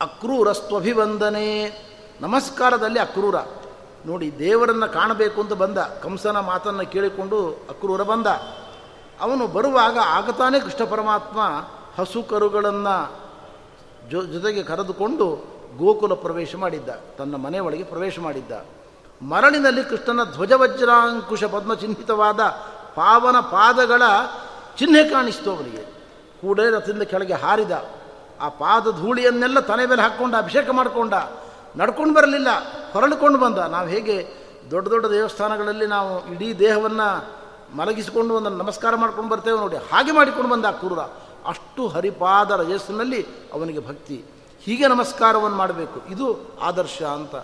[0.00, 1.64] ಅಕ್ರೂರಸ್ತ್ವಭಿವಂದನೆ.
[2.20, 3.34] ನಮಸ್ಕಾರದಲ್ಲಿ ಅಕ್ರೂರ.
[4.06, 8.26] ನೋಡಿ, ದೇವರನ್ನು ಕಾಣಬೇಕು ಅಂತ ಬಂದ, ಕಂಸನ ಮಾತನ್ನು ಕೇಳಿಕೊಂಡು ಅಕ್ರೂರ ಬಂದ.
[9.20, 11.40] ಅವನು ಬರುವಾಗ ಆಗತಾನೆ ಕೃಷ್ಣ ಪರಮಾತ್ಮ
[11.98, 13.20] ಹಸು ಕರುಗಳನ್ನು
[14.10, 15.38] ಜೊ, ಜೊತೆಗೆ ಕರೆದುಕೊಂಡು
[15.78, 18.52] ಗೋಕುಲ ಪ್ರವೇಶ ಮಾಡಿದ್ದ, ತನ್ನ ಮನೆ ಒಳಗೆ ಪ್ರವೇಶ ಮಾಡಿದ್ದ.
[19.22, 22.40] ಮರಳಿನಲ್ಲಿ ಕೃಷ್ಣನ ಧ್ವಜವಜ್ರಾಂಕುಶ ಪದ್ಮಚಿಹ್ನಿತವಾದ
[22.94, 24.02] ಪಾವನ ಪಾದಗಳ
[24.78, 25.82] ಚಿಹ್ನೆ ಕಾಣಿಸ್ತು ಅವನಿಗೆ.
[26.40, 27.70] ಕೂಡಲೇ ರಥದಿಂದ ಕೆಳಗೆ ಹಾರಿದ.
[28.40, 31.14] ಆ ಪಾದ ಧೂಳಿಯನ್ನೆಲ್ಲ ತಲೆ ಮೇಲೆ ಹಾಕ್ಕೊಂಡ, ಅಭಿಷೇಕ ಮಾಡಿಕೊಂಡ,
[31.76, 32.48] ನಡ್ಕೊಂಡು ಬರಲಿಲ್ಲ,
[32.92, 33.58] ಹೊರಳಿಕೊಂಡು ಬಂದ.
[33.58, 34.16] ನಾವು ಹೇಗೆ
[34.70, 37.08] ದೊಡ್ಡ ದೊಡ್ಡ ದೇವಸ್ಥಾನಗಳಲ್ಲಿ ನಾವು ಇಡೀ ದೇಹವನ್ನು
[37.76, 40.98] ಮಲಗಿಸಿಕೊಂಡು ಒಂದು ನಮಸ್ಕಾರ ಮಾಡ್ಕೊಂಡು ಬರ್ತೇವೆ ನೋಡಿ, ಹಾಗೆ ಮಾಡಿಕೊಂಡು ಬಂದ ಕ್ರೂರ.
[41.46, 44.24] ಅಷ್ಟು ಹರಿಪಾದ ರಜಸ್ಸಿನಲ್ಲಿ ಅವನಿಗೆ ಭಕ್ತಿ.
[44.62, 46.00] ಹೀಗೆ ನಮಸ್ಕಾರವನ್ನು ಮಾಡಬೇಕು.
[46.10, 46.26] ಇದು
[46.62, 47.36] ಆದರ್ಶ ಅಂತ.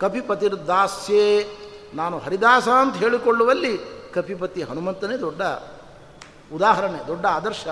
[0.00, 1.24] ಕಪಿಪತಿರ್ದಾಸ್ಯೇ,
[1.94, 3.78] ನಾನು ಹರಿದಾಸ ಅಂತ ಹೇಳಿಕೊಳ್ಳುವಲ್ಲಿ
[4.14, 5.42] ಕಪಿಪತಿ ಹನುಮಂತನೇ ದೊಡ್ಡ
[6.54, 7.66] ಉದಾಹರಣೆ, ದೊಡ್ಡ ಆದರ್ಶ.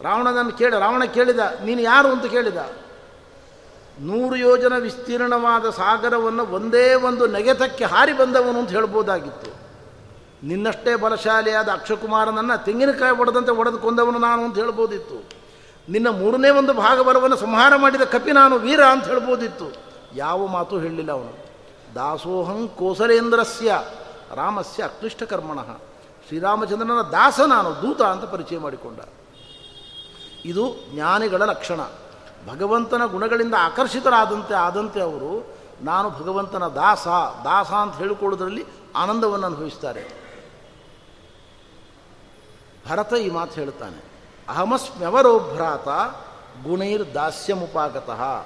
[0.00, 2.56] ರಾವಣನನ್ನು ಕೇಳ, ರಾವಣ ಕೇಳಿದ, ನೀನು ಯಾರು ಅಂತ ಕೇಳಿದ.
[4.00, 9.50] ನೂರು ಯೋಜನ ವಿಸ್ತೀರ್ಣವಾದ ಸಾಗರವನ್ನು ಒಂದೇ ಒಂದು ನೆಗೆತಕ್ಕೆ ಹಾರಿ ಬಂದವನು ಅಂತ ಹೇಳ್ಬೋದಾಗಿತ್ತು.
[10.46, 15.28] ನಿನ್ನಷ್ಟೇ ಬಲಶಾಲಿಯಾದ ಅಕ್ಷಕುಮಾರನನ್ನು ತೆಂಗಿನಕಾಯಿ ಒಡೆದಂತೆ ಒಡೆದು ಕೊಂದವನು ನಾನು ಅಂತ ಹೇಳ್ಬೋದಿತ್ತು.
[15.92, 19.72] ನಿನ್ನ ಮೂರನೇ ಒಂದು ಭಾಗವರವನ್ನು ಸಂಹಾರ ಮಾಡಿದ ಕಪಿ ನಾನು, ವೀರ ಅಂತ ಹೇಳ್ಬೋದಿತ್ತು.
[20.14, 21.46] ಯಾವ ಮಾತು ಹೇಳಲಿಲ್ಲ ಅವನು.
[21.94, 23.78] ದಾಸೋಹಂ ಕೋಸಲೇಂದ್ರಸ್ಯ,
[24.34, 25.58] ರಾಮಸ್ಯ ಅಕ್ಲಿಷ್ಟ ಕರ್ಮಣ
[26.28, 28.98] ಶ್ರೀರಾಮಚಂದ್ರನ ದಾಸ ನಾನು, ದೂತ ಅಂತ ಪರಿಚಯ ಮಾಡಿಕೊಂಡ.
[30.46, 31.80] ಇದು ಜ್ಞಾನಿಗಳ ಲಕ್ಷಣ.
[32.46, 37.06] ಭಗವಂತನ ಗುಣಗಳಿಂದ ಆಕರ್ಷಿತರಾದಂತೆ ಆದಂತೆ ಅವರು, ನಾನು ಭಗವಂತನ ದಾಸ
[37.44, 40.26] ದಾಸ ಅಂತ ಹೇಳಿಕೊಳ್ಳೋದ್ರಲ್ಲಿ ಆನಂದವನ್ನು ಅನುಭವಿಸ್ತಾರೆ.
[42.88, 44.04] ಭರತ ಈ ಮಾತು ಹೇಳುತ್ತಾನೆ
[44.48, 45.88] ಅಹಮಸ್ಮ್ಯವರೋಭ್ರಾತ
[46.68, 48.44] ಗುಣೈರ್ ದಾಸ್ಯಮುಪಾಗತಃ.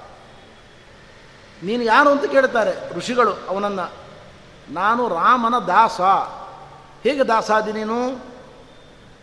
[1.63, 3.91] ನೀನು ಯಾರು ಅಂತ ಕೇಳ್ತಾರೆ ಋಷಿಗಳು ಅವನನ್ನು.
[4.73, 6.01] ನಾನು ರಾಮನ ದಾಸ.
[7.03, 8.31] ಹೇಗೆ ದಾಸಾದಿ ನೀನು?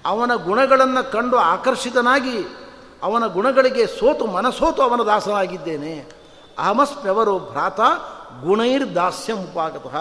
[0.06, 2.67] ಅವನ ಗುಣಗಳನ್ನು ಕಂಡು ಆಕರ್ಷಿತನಾಗಿ
[3.02, 6.08] ಅವನ ಗುಣಗಳಿಗೆ ಸೋತು ಮನಸೋತು ಅವನ ದಾಸನಾಗಿದ್ದೇನೆ.
[6.58, 7.80] ಅಹಮಸ್ಮ್ಯವರು ಭ್ರಾತ
[8.44, 9.96] ಗುಣೈರ್ ದಾಸ್ಯಂ ಮುಪಾಗತಃ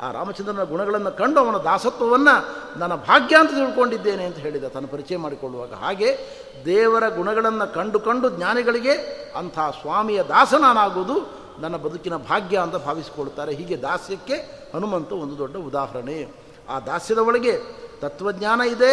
[0.00, 2.34] ಆ ರಾಮಚಂದ್ರನ ಗುಣಗಳನ್ನು ಕಂಡು ಅವನ ದಾಸತ್ವವನ್ನು
[2.78, 4.64] ನನ್ನ ಭಾಗ್ಯ ಅಂತ ತಿಳ್ಕೊಂಡಿದ್ದೇನೆ ಅಂತ ಹೇಳಿದ.
[4.64, 6.18] ತನ್ನ ಪರಿಚಯ ಮಾಡಿಕೊಳ್ಳುವಾಗ ಹಾಗೆ
[6.64, 8.92] ದೇವರ ಗುಣಗಳನ್ನು ಕಂಡು ಕಂಡು ಜ್ಞಾನಿಗಳಿಗೆ
[9.36, 14.34] ಅಂಥ ಸ್ವಾಮಿಯ ದಾಸನಾನಾಗುವುದು ನನ್ನ ಬದುಕಿನ ಭಾಗ್ಯ ಅಂತ ಭಾವಿಸಿಕೊಳ್ತಾರೆ ಹೀಗೆ ದಾಸ್ಯಕ್ಕೆ
[14.74, 16.48] ಹನುಮಂತ ಒಂದು ದೊಡ್ಡ ಉದಾಹರಣೆ.
[16.68, 18.92] ಆ ದಾಸ್ಯದ ಒಳಗೆ ತತ್ವಜ್ಞಾನ ಇದೆ,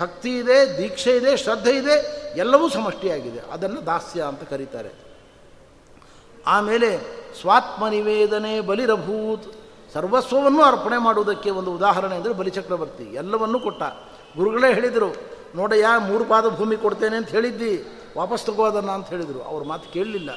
[0.00, 1.96] ಭಕ್ತಿ ಇದೆ, ದೀಕ್ಷೆ ಇದೆ, ಶ್ರದ್ಧೆ ಇದೆ,
[2.36, 3.40] ಎಲ್ಲವೂ ಸಮಷ್ಟಿಯಾಗಿದೆ.
[3.52, 4.92] ಅದನ್ನು ದಾಸ್ಯ ಅಂತ ಕರೀತಾರೆ.
[6.46, 6.98] ಆಮೇಲೆ
[7.40, 9.52] ಸ್ವಾತ್ಮನಿವೇದನೆ ಬಲಿರಭೂತ್,
[9.94, 13.04] ಸರ್ವಸ್ವವನ್ನು ಅರ್ಪಣೆ ಮಾಡುವುದಕ್ಕೆ ಒಂದು ಉದಾಹರಣೆ ಅಂದರೆ ಬಲಿಚಕ್ರವರ್ತಿ.
[13.04, 13.82] ಎಲ್ಲವನ್ನೂ ಕೊಟ್ಟ.
[14.36, 15.16] ಗುರುಗಳೇ ಹೇಳಿದರು,
[15.54, 17.72] ನೋಡಯ್ಯ, ಮೂರು ಪಾದ ಭೂಮಿ ಕೊಡ್ತೇನೆ ಅಂತ ಹೇಳಿದ್ದಿ,
[18.18, 19.42] ವಾಪಸ್ ತಗೋದನ್ನ ಅಂತ ಹೇಳಿದರು.
[19.42, 20.30] ಅವ್ರ ಮಾತು ಕೇಳಲಿಲ್ಲ.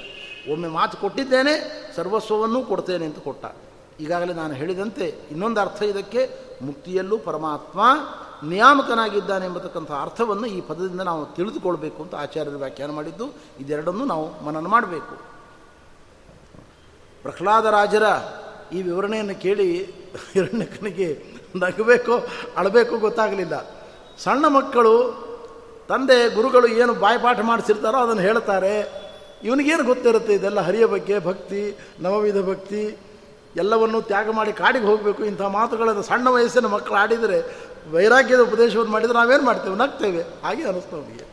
[0.51, 1.54] ಒಮ್ಮೆ ಮಾತು ಕೊಟ್ಟಿದ್ದೇನೆ,
[1.95, 3.45] ಸರ್ವಸ್ವವನ್ನೂ ಕೊಡ್ತೇನೆ ಅಂತ ಕೊಟ್ಟ.
[3.99, 6.29] ಈಗಾಗಲೇ ನಾನು ಹೇಳಿದಂತೆ ಇನ್ನೊಂದು ಅರ್ಥ ಇದಕ್ಕೆ
[6.62, 7.81] ಮುಕ್ತಿಯಲ್ಲೂ ಪರಮಾತ್ಮ
[8.47, 13.34] ನಿಯಾಮಕನಾಗಿದ್ದಾನೆ ಎಂಬತಕ್ಕಂಥ ಅರ್ಥವನ್ನು ಈ ಪದದಿಂದ ನಾವು ತಿಳಿದುಕೊಳ್ಬೇಕು ಅಂತ ಆಚಾರ್ಯರು ವ್ಯಾಖ್ಯಾನ ಮಾಡಿದ್ದು.
[13.60, 15.36] ಇದೆರಡನ್ನೂ ನಾವು ಮನನ ಮಾಡಬೇಕು.
[17.21, 18.03] ಪ್ರಹ್ಲಾದರಾಜರ
[18.73, 19.86] ಈ ವಿವರಣೆಯನ್ನು ಕೇಳಿ
[20.34, 21.23] ಹಿರಣ್ಯಕನಿಗೆ
[21.55, 22.13] ನಗಬೇಕೋ,
[22.58, 23.69] ಅಳಬೇಕೋ ಗೊತ್ತಾಗಲಿಲ್ಲ.
[24.17, 25.25] ಸಣ್ಣ ಮಕ್ಕಳು,
[25.88, 29.05] ತಂದೆ, ಗುರುಗಳು ಏನು ಬಾಯಿಪಾಠ ಮಾಡಿಸಿರ್ತಾರೋ ಅದನ್ನು ಹೇಳ್ತಾರೆ
[29.43, 32.97] ಇವನಿಗೇನು ಗೊತ್ತಿರುತ್ತೆ ಇದೆಲ್ಲ ಹರಿಯ ಬಗ್ಗೆ, ಭಕ್ತಿ, ನವವಿಧ ಭಕ್ತಿ
[33.57, 35.25] ಎಲ್ಲವನ್ನೂ ತ್ಯಾಗ ಮಾಡಿ ಕಾಡಿಗೆ ಹೋಗಬೇಕು.
[35.25, 37.39] ಇಂಥ ಮಾತುಗಳನ್ನು ಸಣ್ಣ ವಯಸ್ಸಿನ ಮಕ್ಕಳು ಆಡಿದರೆ
[37.91, 39.75] ವೈರಾಗ್ಯದ ಉಪದೇಶವನ್ನು ಮಾಡಿದರೆ ನಾವೇನು ಮಾಡ್ತೇವೆ?
[39.75, 41.25] ನಗ್ತೇವೆ ಹಾಗೆ ಅನ್ನಿಸ್ತು ಅವನಿಗೆ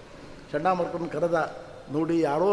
[0.52, 1.56] ಚಂಡಾಮರ್ಕನ ಕರೆದ
[1.92, 2.52] ನೋಡಿ, ಯಾರೋ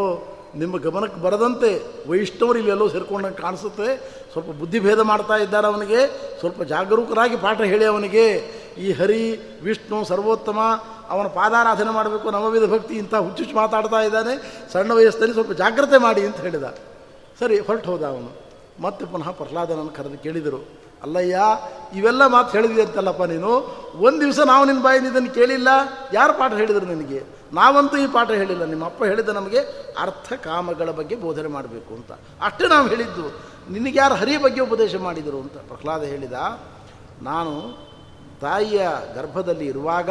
[0.56, 1.68] ನಿಮ್ಮ ಗಮನಕ್ಕೆ ಬರದಂತೆ
[2.10, 3.96] ವೈಷ್ಣವರು ಇಲ್ಲೆಲ್ಲೋ ಸೇರ್ಕೊಂಡಂಗೆ ಕಾಣಿಸುತ್ತೆ.
[4.32, 6.06] ಸ್ವಲ್ಪ ಬುದ್ಧಿಭೇದ ಮಾಡ್ತಾ ಇದ್ದಾರೆ ಅವನಿಗೆ.
[6.38, 8.26] ಸ್ವಲ್ಪ ಜಾಗರೂಕರಾಗಿ ಪಾಠ ಹೇಳಿ ಅವನಿಗೆ.
[8.78, 9.22] ಈ ಹರಿ,
[9.62, 10.58] ವಿಷ್ಣು, ಸರ್ವೋತ್ತಮ,
[11.08, 14.34] ಅವನ ಪಾದಾರಾಧನೆ ಮಾಡಬೇಕು, ನವವಿಧ ಭಕ್ತಿ, ಇಂಥ ಹುಚ್ಚುಚ್ಚು ಮಾತಾಡ್ತಾ ಇದ್ದಾನೆ.
[14.72, 16.64] ಸಣ್ಣ ವಯಸ್ಸಲ್ಲಿ ಸ್ವಲ್ಪ ಜಾಗ್ರತೆ ಮಾಡಿ ಅಂತ ಹೇಳಿದ.
[17.40, 18.49] ಸರಿ, ಹೊರಟು ಹೋದ ಅವನು.
[18.80, 20.60] ಮತ್ತೆ ಪುನಃ ಪ್ರಹ್ಲಾದನನ್ನು ಕರೆದು ಕೇಳಿದರು,
[21.02, 21.38] ಅಲ್ಲಯ್ಯ,
[21.94, 23.50] ಇವೆಲ್ಲ ಮಾತು ಹೇಳಿದ್ವಿ ಅಂತಲ್ಲಪ್ಪ ನೀನು?
[23.98, 25.68] ಒಂದು ದಿವಸ ನಾವು ನಿನ್ನ ಬಾಯಿಂದ ಇದನ್ನು ಕೇಳಿಲ್ಲ?
[26.12, 27.20] ಯಾರು ಪಾಠ ಹೇಳಿದರು ನಿನಗೆ?
[27.52, 28.64] ನಾವಂತೂ ಈ ಪಾಠ ಹೇಳಿಲ್ಲ.
[28.64, 29.60] ನಿಮ್ಮ ಅಪ್ಪ ಹೇಳಿದ ನಮಗೆ
[29.98, 32.10] ಅರ್ಥ ಕಾಮಗಳ ಬಗ್ಗೆ ಬೋಧನೆ ಮಾಡಬೇಕು ಅಂತ.
[32.42, 33.24] ಅಷ್ಟೇ ನಾವು ಹೇಳಿದ್ದು.
[33.70, 36.36] ನಿನಗೆ ಯಾರು ಹರಿಯ ಬಗ್ಗೆ ಉಪದೇಶ ಮಾಡಿದರು ಅಂತ ಪ್ರಹ್ಲಾದ ಹೇಳಿದ,
[37.22, 37.52] ನಾನು
[38.40, 38.82] ತಾಯಿಯ
[39.14, 40.10] ಗರ್ಭದಲ್ಲಿ ಇರುವಾಗ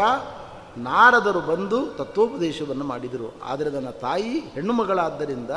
[0.78, 3.30] ನಾರದರು ಬಂದು ತತ್ವೋಪದೇಶವನ್ನು ಮಾಡಿದರು.
[3.43, 5.52] ಆದರೆ ನನ್ನ ತಾಯಿ ಹೆಣ್ಣು ಮಗಳಾದ್ದರಿಂದ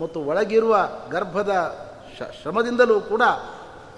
[0.00, 0.74] ಮತ್ತು ಒಳಗಿರುವ
[1.10, 1.52] ಗರ್ಭದ
[2.22, 3.22] ಶ್ರಮದಿಂದಲೂ ಕೂಡ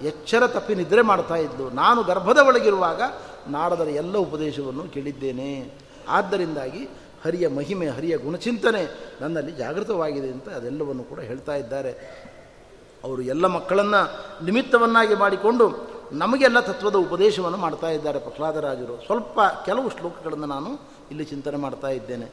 [0.01, 3.01] ಎಚ್ಚರ ತಪ್ಪಿ ನಿದ್ರೆ ಮಾಡ್ತಾ ಇದ್ದು ನಾನು ಗರ್ಭದ ಒಳಗಿರುವಾಗ
[3.47, 5.73] ನಾಡದರ ಎಲ್ಲ ಉಪದೇಶವನ್ನು ಕೇಳಿದ್ದೇನೆ.
[6.09, 6.89] ಆದ್ದರಿಂದಾಗಿ
[7.25, 11.91] ಹರಿಯ ಮಹಿಮೆ, ಹರಿಯ ಗುಣಚಿಂತನೆ ನನ್ನಲ್ಲಿ ಜಾಗೃತವಾಗಿದೆ ಅಂತ ಅದೆಲ್ಲವನ್ನು ಕೂಡ ಹೇಳ್ತಾ ಇದ್ದಾರೆ.
[13.03, 19.05] ಅವರು ಎಲ್ಲ ಮಕ್ಕಳನ್ನು ನಿಮಿತ್ತವನ್ನಾಗಿ ಮಾಡಿಕೊಂಡು ನಮಗೆಲ್ಲ ತತ್ವದ ಉಪದೇಶವನ್ನು ಮಾಡ್ತಾ ಇದ್ದಾರೆ ಪ್ರಹ್ಲಾದರಾಜರು.
[19.05, 20.69] ಸ್ವಲ್ಪ ಕೆಲವು ಶ್ಲೋಕಗಳನ್ನು ನಾನು
[21.11, 22.25] ಇಲ್ಲಿ ಚಿಂತನೆ ಮಾಡ್ತಾ ಇದ್ದೇನೆ.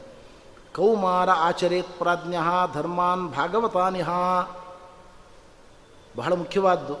[0.75, 2.35] ಕೌಮಾರ ಆಚರೇತ್ ಪ್ರಾಜ್ಞ
[2.73, 4.09] ಧರ್ಮಾನ್ ಭಾಗವತಾನಿಹ.
[6.19, 6.95] ಬಹಳ ಮುಖ್ಯವಾದ್ದು.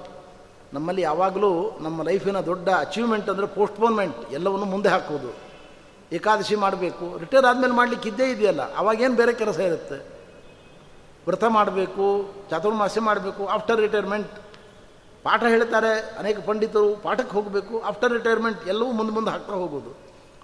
[0.75, 1.51] ನಮ್ಮಲ್ಲಿ ಯಾವಾಗಲೂ
[1.85, 5.31] ನಮ್ಮ ಲೈಫಿನ ದೊಡ್ಡ ಅಚೀವ್ಮೆಂಟ್ ಅಂದರೆ ಪೋಸ್ಟ್ಪೋನ್ಮೆಂಟ್ ಎಲ್ಲವನ್ನು ಮುಂದೆ ಹಾಕೋದು
[6.17, 9.97] ಏಕಾದಶಿ ಮಾಡಬೇಕು ರಿಟೈರ್ ಆದಮೇಲೆ ಮಾಡಲಿಕ್ಕೆ ಇದ್ದೇ ಇದೆಯಲ್ಲ, ಅವಾಗೇನು ಬೇರೆ ಕೆಲಸ ಇರುತ್ತೆ.
[11.27, 12.05] ವ್ರತ ಮಾಡಬೇಕು,
[12.49, 14.33] ಚಾತುರ್ಮಾಸ್ಯ ಮಾಡಬೇಕು ಆಫ್ಟರ್ ರಿಟೈರ್ಮೆಂಟ್
[15.25, 15.91] ಪಾಠ ಹೇಳ್ತಾರೆ
[16.21, 19.91] ಅನೇಕ ಪಂಡಿತರು, ಪಾಠಕ್ಕೆ ಹೋಗಬೇಕು ಆಫ್ಟರ್ ರಿಟೈರ್ಮೆಂಟ್ ಎಲ್ಲವೂ ಮುಂದೆ ಮುಂದೆ ಹಾಕ್ತಾ ಹೋಗೋದು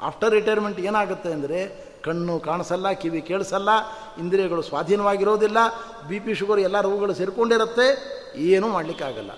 [0.10, 1.60] ಆಫ್ಟರ್ ರಿಟೈರ್ಮೆಂಟ್ ಏನಾಗುತ್ತೆ ಅಂದರೆ
[2.06, 3.70] ಕಣ್ಣು ಕಾಣಿಸಲ್ಲ, ಕಿವಿ ಕೇಳಿಸಲ್ಲ,
[4.20, 5.58] ಇಂದ್ರಿಯಗಳು ಸ್ವಾಧೀನವಾಗಿರೋದಿಲ್ಲ,
[6.10, 7.88] ಬಿ ಪಿ ಶುಗರ್ ಎಲ್ಲ ರೋಗಗಳು ಸೇರಿಕೊಂಡಿರುತ್ತೆ,
[8.54, 9.32] ಏನೂ ಮಾಡಲಿಕ್ಕಾಗಲ್ಲ.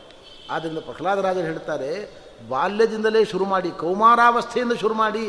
[0.53, 1.91] ಆದ್ದರಿಂದ ಪ್ರಹ್ಲಾದರಾಜರು ಹೇಳ್ತಾರೆ,
[2.49, 5.25] ಬಾಲ್ಯದಿಂದಲೇ ಶುರು ಮಾಡಿ, ಕೌಮಾರಾವಸ್ಥೆಯಿಂದ ಶುರು ಮಾಡಿ,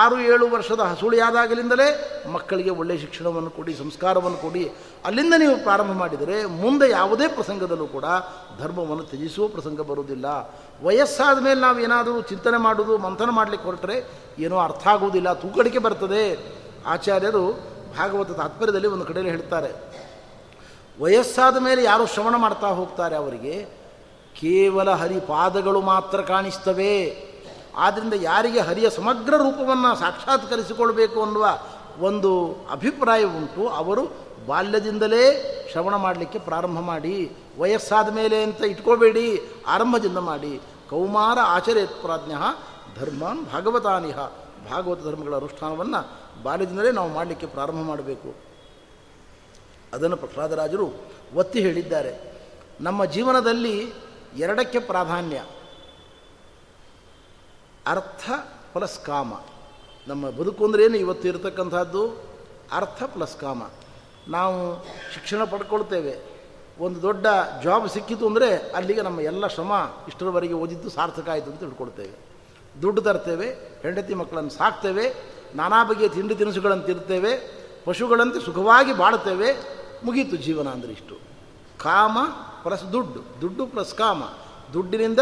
[0.00, 1.86] ಆರು ಏಳು ವರ್ಷದ ಹಸುಳಿಯಾದಾಗಲಿಂದಲೇ
[2.34, 4.62] ಮಕ್ಕಳಿಗೆ ಒಳ್ಳೆಯ ಶಿಕ್ಷಣವನ್ನು ಕೊಡಿ, ಸಂಸ್ಕಾರವನ್ನು ಕೊಡಿ,
[5.04, 8.04] ಅಲ್ಲಿಂದ ನೀವು ಪ್ರಾರಂಭ ಮಾಡಿದರೆ ಮುಂದೆ ಯಾವುದೇ ಪ್ರಸಂಗದಲ್ಲೂ ಕೂಡ
[8.60, 10.26] ಧರ್ಮವನ್ನು ತ್ಯಜಿಸುವ ಪ್ರಸಂಗ ಬರುವುದಿಲ್ಲ.
[10.86, 13.96] ವಯಸ್ಸಾದ ಮೇಲೆ ನಾವು ಏನಾದರೂ ಚಿಂತನೆ ಮಾಡೋದು ಮಂಥನ ಮಾಡಲಿಕ್ಕೆ ಹೊರಟ್ರೆ
[14.38, 16.24] ಏನೋ ಅರ್ಥ ಆಗುವುದಿಲ್ಲ, ತೂಕಡಿಕೆ ಬರ್ತದೆ.
[16.86, 17.44] ಆಚಾರ್ಯರು
[17.98, 19.70] ಭಾಗವತ ತಾತ್ಪರ್ಯದಲ್ಲಿ ಒಂದು ಕಡೆಯಲ್ಲಿ ಹೇಳ್ತಾರೆ,
[21.00, 23.54] ವಯಸ್ಸಾದ ಮೇಲೆ ಯಾರು ಶ್ರವಣ ಮಾಡ್ತಾ ಹೋಗ್ತಾರೆ ಅವರಿಗೆ?
[24.40, 26.94] ಕೇವಲ ಹರಿಪಾದಗಳು ಮಾತ್ರ ಕಾಣಿಸ್ತವೆ.
[27.76, 31.46] ಆದ್ದರಿಂದ ಯಾರಿಗೆ ಹರಿಯ ಸಮಗ್ರ ರೂಪವನ್ನು ಸಾಕ್ಷಾತ್ಕರಿಸಿಕೊಳ್ಬೇಕು ಅನ್ನುವ
[32.00, 32.30] ಒಂದು
[32.70, 33.68] ಅಭಿಪ್ರಾಯ ಉಂಟು.
[33.68, 34.04] ಅವರು
[34.46, 35.24] ಬಾಲ್ಯದಿಂದಲೇ
[35.72, 37.16] ಶ್ರವಣ ಮಾಡಲಿಕ್ಕೆ ಪ್ರಾರಂಭ ಮಾಡಿ,
[37.58, 39.26] ವಯಸ್ಸಾದ ಮೇಲೆ ಅಂತ ಇಟ್ಕೋಬೇಡಿ,
[39.68, 40.60] ಆರಂಭದಿಂದ ಮಾಡಿ.
[40.90, 42.34] ಕೌಮಾರ ಆಚರೇತ್ ಪ್ರಾಜ್ಞ
[43.00, 44.18] ಧರ್ಮಾನ್ ಭಾಗವತಾನಿಹ.
[44.70, 48.34] ಭಾಗವತ ಧರ್ಮಗಳ ಅನುಷ್ಠಾನವನ್ನು ಬಾಲ್ಯದಿಂದಲೇ ನಾವು ಮಾಡಲಿಕ್ಕೆ ಪ್ರಾರಂಭ ಮಾಡಬೇಕು.
[49.92, 50.90] ಅದನ್ನು ಪ್ರಹ್ಲಾದರಾಜರು
[51.34, 52.32] ಒತ್ತಿ ಹೇಳಿದ್ದಾರೆ.
[52.80, 53.92] ನಮ್ಮ ಜೀವನದಲ್ಲಿ
[54.36, 55.44] ಎರಡಕ್ಕೆ ಪ್ರಾಧಾನ್ಯ.
[57.86, 58.30] ಅರ್ಥ
[58.72, 59.32] ಪ್ಲಸ್ ಕಾಮ.
[60.08, 62.08] ನಮ್ಮ ಬದುಕು ಅಂದ್ರೇನು ಇವತ್ತು ಇರತಕ್ಕಂಥದ್ದು
[62.72, 63.62] ಅರ್ಥ ಪ್ಲಸ್ ಕಾಮ.
[64.28, 66.34] ನಾವು ಶಿಕ್ಷಣ ಪಡ್ಕೊಳ್ತೇವೆ.
[66.78, 67.26] ಒಂದು ದೊಡ್ಡ
[67.64, 69.72] ಜಾಬ್ ಸಿಕ್ಕಿತು ಅಂದರೆ ಅಲ್ಲಿಗೆ ನಮ್ಮ ಎಲ್ಲ ಶ್ರಮ
[70.08, 72.23] ಇಷ್ಟರವರೆಗೆ ಓದಿದ್ದು ಸಾರ್ಥಕ ಆಯಿತು ಅಂತ ತಿಳ್ಕೊಳ್ತೇವೆ.
[72.82, 73.48] ದುಡ್ಡು ತರ್ತೇವೆ,
[73.82, 75.14] ಹೆಂಡತಿ ಮಕ್ಕಳನ್ನು ಸಾಕ್ತೇವೆ,
[75.54, 79.48] ನಾನಾ ಬಗೆಯ ತಿಂಡಿ ತಿನಿಸುಗಳನ್ನು ತಿರ್ತೇವೆ, ಪಶುಗಳಂತೆ ಸುಖವಾಗಿ ಬಾಳ್ತೇವೆ
[80.04, 81.14] ಮುಗೀತು ಜೀವನ ಅಂದರೆ ಇಷ್ಟು.
[81.78, 82.18] ಕಾಮ
[82.62, 84.22] ಪ್ಲಸ್ ದುಡ್ಡು ದುಡ್ಡು ಪ್ಲಸ್ ಕಾಮ.
[84.72, 85.18] ದುಡ್ಡಿನಿಂದ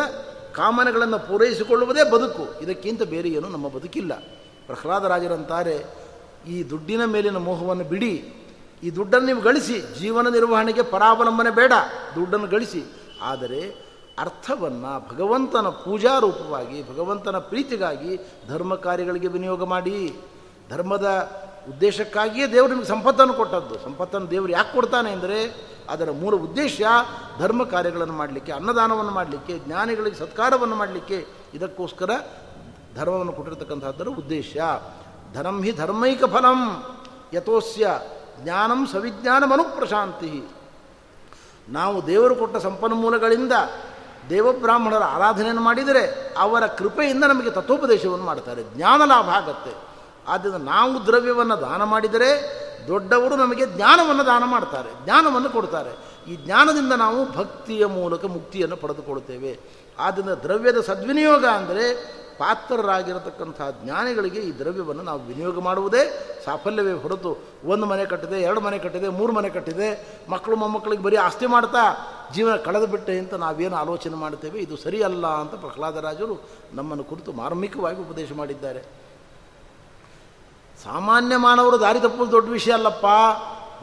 [0.54, 2.62] ಕಾಮನೆಗಳನ್ನು ಪೂರೈಸಿಕೊಳ್ಳುವುದೇ ಬದುಕು.
[2.62, 4.12] ಇದಕ್ಕಿಂತ ಬೇರೆ ಏನು ನಮ್ಮ ಬದುಕಿಲ್ಲ.
[4.66, 5.84] ಪ್ರಹ್ಲಾದರಾಜರಂತಾರೆ
[6.48, 8.34] ಈ ದುಡ್ಡಿನ ಮೇಲಿನ ಮೋಹವನ್ನು ಬಿಡಿ.
[8.82, 10.00] ಈ ದುಡ್ಡನ್ನು ನೀವು ಗಳಿಸಿ.
[10.00, 11.72] ಜೀವನ ನಿರ್ವಹಣೆಗೆ ಪರಾವಲಂಬನೆ ಬೇಡ.
[12.14, 12.84] ದುಡ್ಡನ್ನು ಗಳಿಸಿ.
[13.22, 20.16] ಆದರೆ ಅರ್ಥವನ್ನು ಭಗವಂತನ ಪೂಜಾ ರೂಪವಾಗಿ, ಭಗವಂತನ ಪ್ರೀತಿಗಾಗಿ ಧರ್ಮ ಕಾರ್ಯಗಳಿಗೆ ವಿನಿಯೋಗ ಮಾಡಿ.
[20.70, 21.30] ಧರ್ಮದ
[21.68, 23.78] ಉದ್ದೇಶಕ್ಕಾಗಿಯೇ ದೇವರು ನಿಮಗೆ ಸಂಪತ್ತನ್ನು ಕೊಟ್ಟದ್ದು.
[23.78, 25.44] ಸಂಪತ್ತನ್ನು ದೇವರು ಯಾಕೆ ಕೊಡ್ತಾನೆ ಅಂದರೆ,
[25.90, 26.80] ಅದರ ಮೂಲ ಉದ್ದೇಶ
[27.38, 31.26] ಧರ್ಮ ಕಾರ್ಯಗಳನ್ನು ಮಾಡಲಿಕ್ಕೆ, ಅನ್ನದಾನವನ್ನು ಮಾಡಲಿಕ್ಕೆ, ಜ್ಞಾನಿಗಳಿಗೆ ಸತ್ಕಾರವನ್ನು ಮಾಡಲಿಕ್ಕೆ.
[31.54, 32.10] ಇದಕ್ಕೋಸ್ಕರ
[32.96, 34.56] ಧರ್ಮವನ್ನು ಕೊಟ್ಟಿರತಕ್ಕಂಥದ್ದರ ಉದ್ದೇಶ.
[35.34, 36.84] ಧನಂ ಹಿ ಧರ್ಮೈಕ ಫಲಂ
[37.32, 38.00] ಯಥೋಸ್ಯ
[38.42, 40.44] ಜ್ಞಾನಂ ಸವಿಜ್ಞಾನ ಮನುಪ್ರಶಾಂತಿ
[41.68, 43.52] ನಾವು ದೇವರು ಕೊಟ್ಟ ಸಂಪನ್ಮೂಲಗಳಿಂದ
[44.30, 48.62] ದೇವಬ್ರಾಹ್ಮಣರ ಆರಾಧನೆಯನ್ನು ಮಾಡಿದರೆ ಅವರ ಕೃಪೆಯಿಂದ ನಮಗೆ ತತ್ವೋಪದೇಶವನ್ನು ಮಾಡ್ತಾರೆ.
[48.76, 49.74] ಜ್ಞಾನ ಲಾಭ ಆಗುತ್ತೆ.
[50.28, 56.12] ಆದ್ದರಿಂದ ನಾವು ದ್ರವ್ಯವನ್ನು ದಾನ ಮಾಡಿದರೆ ದೊಡ್ಡವರು ನಮಗೆ ಜ್ಞಾನವನ್ನು ದಾನ ಮಾಡ್ತಾರೆ, ಜ್ಞಾನವನ್ನು ಕೊಡ್ತಾರೆ.
[56.32, 59.60] ಈ ಜ್ಞಾನದಿಂದ ನಾವು ಭಕ್ತಿಯ ಮೂಲಕ ಮುಕ್ತಿಯನ್ನು ಪಡೆದುಕೊಳ್ಳುತ್ತೇವೆ.
[59.98, 61.84] ಆದ್ದರಿಂದ ದ್ರವ್ಯದ ಸದ್ವಿನಿಯೋಗ ಅಂದರೆ
[62.42, 66.02] ಪಾತ್ರರಾಗಿರತಕ್ಕಂಥ ಜ್ಞಾನಿಗಳಿಗೆ ಈ ದ್ರವ್ಯವನ್ನು ನಾವು ವಿನಿಯೋಗ ಮಾಡುವುದೇ
[66.44, 67.30] ಸಾಫಲ್ಯವೇ ಹೊರತು.
[67.64, 69.88] ಒಂದು ಮನೆ ಕಟ್ಟಿದೆ, ಎರಡು ಮನೆ ಕಟ್ಟಿದೆ, ಮೂರು ಮನೆ ಕಟ್ಟಿದೆ,
[70.28, 71.84] ಮಕ್ಕಳು ಮೊಮ್ಮಕ್ಕಳಿಗೆ ಬರೀ ಆಸ್ತಿ ಮಾಡ್ತಾ
[72.32, 76.36] ಜೀವನ ಕಳೆದು ಬಿಟ್ಟೆ ಅಂತ ನಾವೇನು ಆಲೋಚನೆ ಮಾಡ್ತೇವೆ ಇದು ಸರಿಯಲ್ಲ ಅಂತ ಪ್ರಹ್ಲಾದರಾಜರು
[76.74, 78.82] ನಮ್ಮನ್ನು ಕುರಿತು ಮಾರ್ಮಿಕವಾಗಿ ಉಪದೇಶ ಮಾಡಿದ್ದಾರೆ.
[80.84, 83.06] ಸಾಮಾನ್ಯ ಮಾನವರು ದಾರಿ ತಪ್ಪಲು ದೊಡ್ಡ ವಿಷಯ ಅಲ್ಲಪ್ಪ.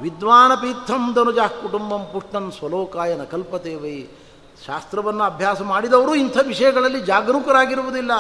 [0.01, 3.97] ವಿದ್ವಾನ ಪೀಥಂ ಧನುಜ ಕುಟುಂಬಂ ಪುಷ್ಟನ್ ಸ್ವಲೋಕಾಯ ನ ಕಲ್ಪತೇವೈ.
[4.66, 8.12] ಶಾಸ್ತ್ರವನ್ನು ಅಭ್ಯಾಸ ಮಾಡಿದವರು ಇಂಥ ವಿಷಯಗಳಲ್ಲಿ ಜಾಗರೂಕರಾಗಿರುವುದಿಲ್ಲ.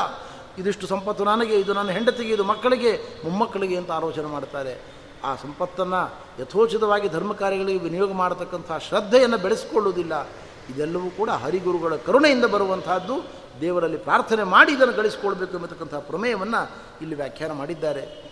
[0.59, 4.81] ಇದಿಷ್ಟು ಸಂಪತ್ತು ನನಗೆ, ಇದು ನನ್ನ ಹೆಂಡತಿಗೆ, ಇದು ಮಕ್ಕಳಿಗೆ, ಮೊಮ್ಮಕ್ಕಳಿಗೆ ಅಂತ ಆಲೋಚನೆ ಮಾಡ್ತಾರೆ.
[5.23, 10.27] ಆ ಸಂಪತ್ತನ್ನು ಯಥೋಚಿತವಾಗಿ ಧರ್ಮ ಕಾರ್ಯಗಳಿಗೆ ವಿನಿಯೋಗ ಮಾಡತಕ್ಕಂಥ ಶ್ರದ್ಧೆಯನ್ನು ಬೆಳೆಸಿಕೊಳ್ಳುವುದಿಲ್ಲ.
[10.69, 13.25] ಇದೆಲ್ಲವೂ ಕೂಡ ಹರಿಗುರುಗಳ ಕರುಣೆಯಿಂದ ಬರುವಂತಹದ್ದು.
[13.61, 18.31] ದೇವರಲ್ಲಿ ಪ್ರಾರ್ಥನೆ ಮಾಡಿ ಇದನ್ನು ಗಳಿಸಿಕೊಳ್ಬೇಕು ಎಂಬತಕ್ಕಂಥ ಪ್ರಮೇಯವನ್ನು ಇಲ್ಲಿ ವ್ಯಾಖ್ಯಾನ ಮಾಡಿದ್ದಾರೆ.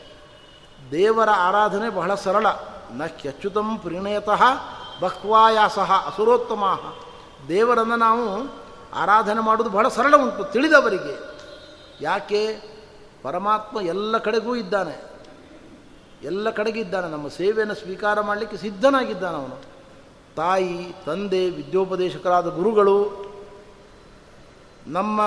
[0.92, 2.46] ದೇವರ ಆರಾಧನೆ ಬಹಳ ಸರಳ.
[2.94, 4.44] ನ ಕ್ಯಚ್ಯುತಂ ಪ್ರಣಯತಃ
[5.02, 6.80] ಬಹ್ವಾಯಾಸಃ ಅಸುರೋತ್ತಮ
[7.48, 8.56] ದೇವರನ್ನು ನಾವು
[8.96, 11.37] ಆರಾಧನೆ ಮಾಡೋದು ಬಹಳ ಸರಳ ಉಂಟು ತಿಳಿದವರಿಗೆ.
[12.02, 12.78] ಯಾಕೆ?
[13.24, 15.18] ಪರಮಾತ್ಮ ಎಲ್ಲ ಕಡೆಗೂ ಇದ್ದಾನೆ.
[16.24, 17.12] ಎಲ್ಲ ಕಡೆಗಿದ್ದಾನೆ.
[17.12, 19.78] ನಮ್ಮ ಸೇವೆಯನ್ನು ಸ್ವೀಕಾರ ಮಾಡಲಿಕ್ಕೆ ಸಿದ್ಧನಾಗಿದ್ದಾನೆ ಅವನು.
[20.36, 23.28] ತಾಯಿ, ತಂದೆ, ವಿದ್ಯೋಪದೇಶಕರಾದ ಗುರುಗಳು
[24.88, 25.22] ನಮ್ಮ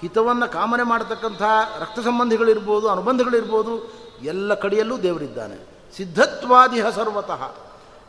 [0.00, 1.42] ಹಿತವನ್ನು ಕಾಮನೆ ಮಾಡತಕ್ಕಂಥ
[1.80, 3.92] ರಕ್ತ ಸಂಬಂಧಿಗಳಿರ್ಬೋದು, ಅನುಬಂಧಗಳಿರ್ಬೋದು,
[4.22, 5.66] ಎಲ್ಲ ಕಡೆಯಲ್ಲೂ ದೇವರಿದ್ದಾನೆ.
[5.96, 7.54] ಸಿದ್ಧತ್ವಾದಿಹ ಸರ್ವತಃ.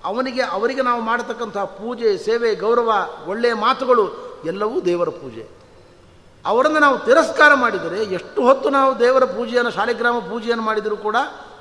[0.03, 2.91] ಅವನಿಗೆ, ಅವರಿಗೆ ನಾವು ಮಾಡತಕ್ಕಂಥ ಪೂಜೆ, ಸೇವೆ, ಗೌರವ,
[3.27, 4.09] ಒಳ್ಳೆಯ ಮಾತುಗಳು
[4.45, 5.60] ಎಲ್ಲವೂ ದೇವರ ಪೂಜೆ.
[6.45, 11.15] ಅವರನ್ನು ನಾವು ತಿರಸ್ಕಾರ ಮಾಡಿದರೆ ಎಷ್ಟು ಹೊತ್ತು ನಾವು ದೇವರ ಪೂಜೆಯನ್ನು, ಶಾಲಿಗ್ರಾಮ ಪೂಜೆಯನ್ನು ಮಾಡಿದರೂ ಕೂಡ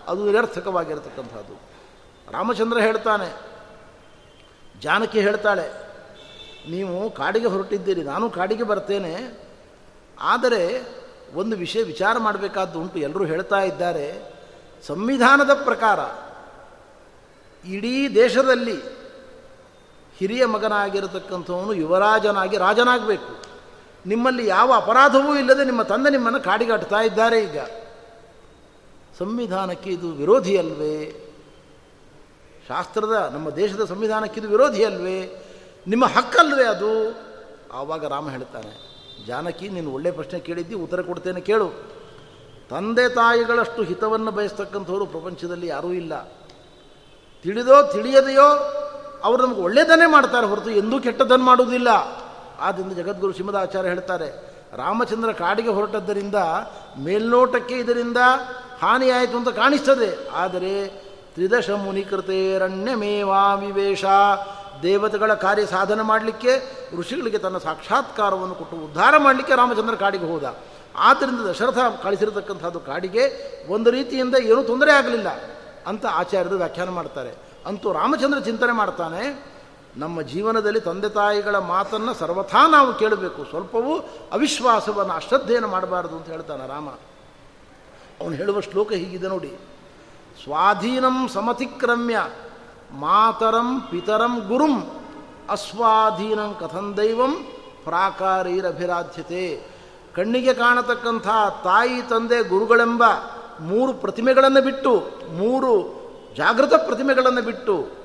[0.09, 1.55] ಅದು ನಿರರ್ಥಕವಾಗಿರತಕ್ಕಂಥದ್ದು.
[2.33, 3.29] ರಾಮಚಂದ್ರ ಹೇಳ್ತಾನೆ,
[4.81, 5.67] ಜಾನಕಿ ಹೇಳ್ತಾಳೆ,
[6.71, 9.45] ನೀವು ಕಾಡಿಗೆ ಹೊರಟಿದ್ದೀರಿ, ನಾನು ಕಾಡಿಗೆ ಬರ್ತೇನೆ,
[10.21, 10.63] ಆದರೆ
[11.35, 12.99] ಒಂದು ವಿಷಯ ವಿಚಾರ ಮಾಡಬೇಕಾದ್ದು ಉಂಟು.
[12.99, 14.33] ಎಲ್ಲರೂ ಹೇಳ್ತಾ ಇದ್ದಾರೆ,
[14.87, 15.99] ಸಂವಿಧಾನದ ಪ್ರಕಾರ
[17.65, 18.77] ಇಡೀ ದೇಶದಲ್ಲಿ
[20.19, 23.50] ಹಿರಿಯ ಮಗನಾಗಿರತಕ್ಕಂಥವನು ಯುವರಾಜನಾಗಿ ರಾಜನಾಗಬೇಕು.
[24.07, 27.59] ನಿಮ್ಮಲ್ಲಿ ಯಾವ ಅಪರಾಧವೂ ಇಲ್ಲದೆ ನಿಮ್ಮ ತಂದೆ ನಿಮ್ಮನ್ನು ಕಾಡಿಗಾಟ್ತಾ ಇದ್ದಾರೆ ಈಗ.
[29.19, 31.27] ಸಂವಿಧಾನಕ್ಕೆ ಇದು ವಿರೋಧಿ ಅಲ್ವೇ?
[32.69, 35.47] ಶಾಸ್ತ್ರದ, ನಮ್ಮ ದೇಶದ ಸಂವಿಧಾನಕ್ಕೆ ಇದು ವಿರೋಧಿ ಅಲ್ವೇ?
[35.87, 37.19] ನಿಮ್ಮ ಹಕ್ಕಲ್ವೇ ಅದು?
[37.73, 38.91] ಆವಾಗ ರಾಮ ಹೇಳ್ತಾನೆ,
[39.27, 41.69] ಜಾನಕಿ, ನೀನು ಒಳ್ಳೆ ಪ್ರಶ್ನೆ ಕೇಳಿದ್ದಿ, ಉತ್ತರ ಕೊಡ್ತೇನೆ ಕೇಳು.
[42.71, 46.23] ತಂದೆ ತಾಯಿಗಳಷ್ಟು ಹಿತವನ್ನು ಬಯಸ್ತಕ್ಕಂಥವರು ಪ್ರಪಂಚದಲ್ಲಿ ಯಾರೂ ಇಲ್ಲ.
[47.43, 48.49] ತಿಳಿದೋ ತಿಳಿಯದೆಯೋ,
[49.25, 52.21] ಅವರು ನಮಗೆ ಒಳ್ಳೆಯದನ್ನೇ ಮಾಡ್ತಾರೆ ಹೊರತು ಎಂದೂ ಕೆಟ್ಟದನ್ನು ಮಾಡುವುದಿಲ್ಲ.
[52.61, 54.29] ಆದ್ದರಿಂದ ಜಗದ್ಗುರು ಸಿಂಹದಾಚಾರ್ಯ ಹೇಳ್ತಾರೆ,
[54.77, 56.39] ರಾಮಚಂದ್ರ ಕಾಡಿಗೆ ಹೊರಟದ್ದರಿಂದ
[56.99, 58.17] ಮೇಲ್ನೋಟಕ್ಕೆ ಇದರಿಂದ
[58.83, 60.11] ಹಾನಿಯಾಯಿತು ಅಂತ ಕಾಣಿಸ್ತದೆ.
[60.31, 60.73] ಆದರೆ
[61.35, 64.05] ತ್ರಿದಶ ಮುನಿಕೃತೇರಣ್ಯಮೇವಾ ವಿವೇಶ,
[64.83, 66.53] ದೇವತೆಗಳ ಕಾರ್ಯ ಸಾಧನೆ ಮಾಡಲಿಕ್ಕೆ
[66.99, 70.57] ಋಷಿಗಳಿಗೆ ತನ್ನ ಸಾಕ್ಷಾತ್ಕಾರವನ್ನು ಕೊಟ್ಟು ಉದ್ಧಾರ ಮಾಡಲಿಕ್ಕೆ ರಾಮಚಂದ್ರ ಕಾಡಿಗೆ ಹೋದ.
[70.97, 73.25] ಆದ್ದರಿಂದ ದಶರಥ ಕಳಿಸಿರತಕ್ಕಂಥದ್ದು ಕಾಡಿಗೆ
[73.73, 75.29] ಒಂದು ರೀತಿಯಿಂದ ಏನೂ ತೊಂದರೆ ಆಗಲಿಲ್ಲ
[75.87, 77.33] ಅಂತ ಆಚಾರ್ಯರು ವ್ಯಾಖ್ಯಾನ ಮಾಡ್ತಾರೆ.
[77.67, 79.23] ಅಂತೂ ರಾಮಚಂದ್ರ ಚಿಂತನೆ ಮಾಡ್ತಾನೆ
[79.97, 83.45] ನಮ್ಮ ಜೀವನದಲ್ಲಿ ತಂದೆ ತಾಯಿಗಳ ಮಾತನ್ನು ಸರ್ವಥಾ ನಾವು ಕೇಳಬೇಕು.
[83.45, 83.99] ಸ್ವಲ್ಪವೂ
[84.33, 86.89] ಅವಿಶ್ವಾಸವನ್ನು ಅಶ್ರದ್ಧೆಯನ್ನು ಮಾಡಬಾರದು ಅಂತ ಹೇಳ್ತಾನೆ ರಾಮ.
[88.21, 89.59] ಅವನು ಹೇಳುವ ಶ್ಲೋಕ ಹೀಗಿದೆ ನೋಡಿ.
[90.45, 92.27] ಸ್ವಾಧೀನಂ ಸಮತಿಕ್ರಮ್ಯ
[92.93, 94.83] ಮಾತರಂ ಪಿತರಂ ಗುರುಂ
[95.51, 97.47] ಅಸ್ವಾಧೀನಂ ಕಥಂ ದೈವಂ
[97.85, 99.67] ಪ್ರಾಕಾರೀರಭಿರಾಧ್ಯತೆ.
[100.17, 101.29] ಕಣ್ಣಿಗೆ ಕಾಣತಕ್ಕಂಥ
[101.65, 103.05] ತಾಯಿ ತಂದೆ ಗುರುಗಳೆಂಬ
[103.61, 106.01] ಮೂರು ಪ್ರತಿಮೆಗಳನ್ನು ಬಿಟ್ಟು ಮೂರು
[106.37, 108.00] ಜಾಗೃತ ಪ್ರತಿಮೆಗಳನ್ನು ಬಿಟ್ಟು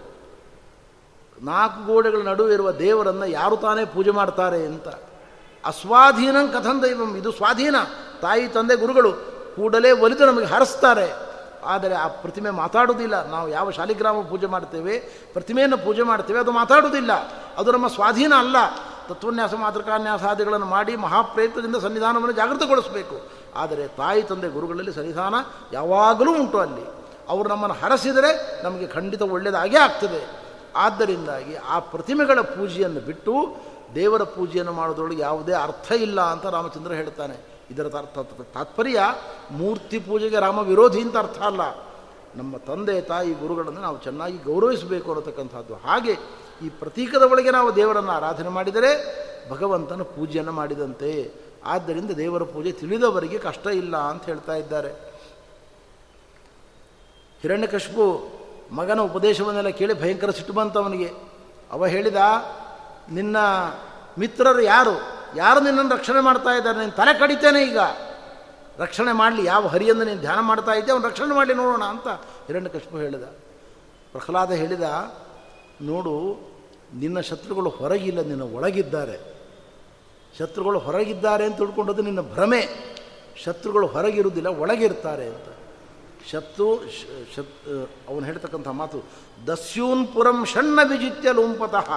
[1.43, 4.87] ನಾಲ್ಕು ಗೋಡೆಗಳ ನಡುವೆ ಇರುವ ದೇವರನ್ನು ಯಾರು ತಾನೇ ಪೂಜೆ ಮಾಡ್ತಾರೆ ಅಂತ.
[5.65, 7.75] ಅಸ್ವಾಧೀನಂ ಕಥಂ ದೈವಂ, ಇದು ಸ್ವಾಧೀನ.
[8.21, 9.13] ತಾಯಿ, ತಂದೆ, ಗುರುಗಳು
[9.55, 11.13] ಕೂಡಲೇ ಒಲಿದು ನಮಗೆ ಹರಿಸ್ತಾರೆ.
[11.65, 13.29] ಆದರೆ ಆ ಪ್ರತಿಮೆ ಮಾತಾಡುವುದಿಲ್ಲ.
[13.29, 14.99] ನಾವು ಯಾವ ಶಾಲಿಗ್ರಾಮ ಪೂಜೆ ಮಾಡ್ತೇವೆ,
[15.33, 17.11] ಪ್ರತಿಮೆಯನ್ನು ಪೂಜೆ ಮಾಡ್ತೇವೆ, ಅದು ಮಾತಾಡುವುದಿಲ್ಲ.
[17.57, 18.55] ಅದು ನಮ್ಮ ಸ್ವಾಧೀನ ಅಲ್ಲ.
[19.09, 23.27] ತತ್ವನ್ಯಾಸ, ಮಾತೃಕಾನ್ಯಾಸಾದಿಗಳನ್ನು ಮಾಡಿ ಮಹಾಪ್ರಯತ್ನದಿಂದ ಸನ್ನಿಧಾನವನ್ನು ಜಾಗೃತಗೊಳಿಸಬೇಕು.
[23.55, 25.35] ಆದರೆ ತಾಯಿ, ತಂದೆ, ಗುರುಗಳಲ್ಲಿ ಸನ್ನಿಧಾನ
[25.73, 26.87] ಯಾವಾಗಲೂ ಉಂಟು ಅಲ್ಲಿ.
[27.29, 30.44] ಅವರು ನಮ್ಮನ್ನು ಹರಸಿದರೆ ನಮಗೆ ಖಂಡಿತ ಒಳ್ಳೆಯದಾಗೇ ಆಗ್ತದೆ.
[30.75, 33.33] ಆದ್ದರಿಂದಾಗಿ ಆ ಪ್ರತಿಮೆಗಳ ಪೂಜೆಯನ್ನು ಬಿಟ್ಟು
[33.95, 37.35] ದೇವರ ಪೂಜೆಯನ್ನು ಮಾಡೋದ್ರೊಳಗೆ ಯಾವುದೇ ಅರ್ಥ ಇಲ್ಲ ಅಂತ ರಾಮಚಂದ್ರ ಹೇಳ್ತಾನೆ.
[37.71, 37.87] ಇದರ
[38.53, 38.99] ತಾತ್ಪರ್ಯ
[39.51, 41.61] ಮೂರ್ತಿ ಪೂಜೆಗೆ ರಾಮ ವಿರೋಧಿ ಅಂತ ಅರ್ಥ ಅಲ್ಲ.
[42.35, 45.75] ನಮ್ಮ ತಂದೆ, ತಾಯಿ, ಗುರುಗಳನ್ನು ನಾವು ಚೆನ್ನಾಗಿ ಗೌರವಿಸಬೇಕು ಅನ್ನತಕ್ಕಂಥದ್ದು.
[45.75, 46.11] ಹಾಗೆ
[46.65, 48.91] ಈ ಪ್ರತೀಕದ ಒಳಗೆ ನಾವು ದೇವರನ್ನು ಆರಾಧನೆ ಮಾಡಿದರೆ
[49.49, 51.31] ಭಗವಂತನ ಪೂಜೆಯನ್ನು ಮಾಡಿದಂತೆ.
[51.65, 54.89] ಆದ್ದರಿಂದ ದೇವರ ಪೂಜೆ ತಿಳಿದವರಿಗೆ ಕಷ್ಟ ಇಲ್ಲ ಅಂತ ಹೇಳ್ತಾ ಇದ್ದಾರೆ.
[57.41, 58.29] ಹಿರಣ್ಯಕಶಿಪು
[58.71, 61.13] ಮಗನ ಉಪದೇಶವನ್ನೆಲ್ಲ ಕೇಳಿ ಭಯಂಕರ ಸಿಟ್ಟು ಬಂತು ಅವನಿಗೆ.
[61.71, 62.15] ಅವ ಹೇಳಿದ,
[63.11, 63.37] ನಿನ್ನ
[64.19, 65.15] ಮಿತ್ರರು ಯಾರು?
[65.35, 66.79] ಯಾರು ನಿನ್ನನ್ನು ರಕ್ಷಣೆ ಮಾಡ್ತಾ ಇದ್ದಾರೆ?
[66.79, 67.77] ನೀನು ತಲೆ ಕಡಿತೇನೆ ಈಗ.
[68.77, 72.07] ರಕ್ಷಣೆ ಮಾಡಲಿ, ಯಾವ ಹರಿಯನ್ನು ನೀನು ಧ್ಯಾನ ಮಾಡ್ತಾ ಇದ್ದೆ ಅವನು ರಕ್ಷಣೆ ಮಾಡಲಿ ನೋಡೋಣ ಅಂತ
[72.47, 73.23] ಹಿರಣ್ಯಕಶಿಪು ಹೇಳಿದ.
[74.11, 74.83] ಪ್ರಹ್ಲಾದ ಹೇಳಿದ,
[75.81, 76.35] ನೋಡು,
[76.93, 79.35] ನಿನ್ನ ಶತ್ರುಗಳು ಹೊರಗಿಲ್ಲ, ನಿನ್ನ ಒಳಗಿದ್ದಾರೆ.
[80.39, 82.67] ಶತ್ರುಗಳು ಹೊರಗಿದ್ದಾರೆ ಅಂತ ತಿಳ್ಕೊಂಡದ್ದು ನಿನ್ನ ಭ್ರಮೆ.
[83.43, 85.64] ಶತ್ರುಗಳು ಹೊರಗಿರುವುದಿಲ್ಲ, ಒಳಗಿರ್ತಾರೆ ಅಂತ.
[86.31, 86.67] ಶತ್ರು
[87.35, 87.55] ಶತ್
[88.09, 88.99] ಅವನು ಹೇಳ್ತಕ್ಕಂಥ ಮಾತು,
[89.47, 91.89] ದಸ್ಯೂನ್ ಪುರಂ ಷಣ್ಣ ವಿಜಿತ್ಯ ಲೋಂಪತಃ.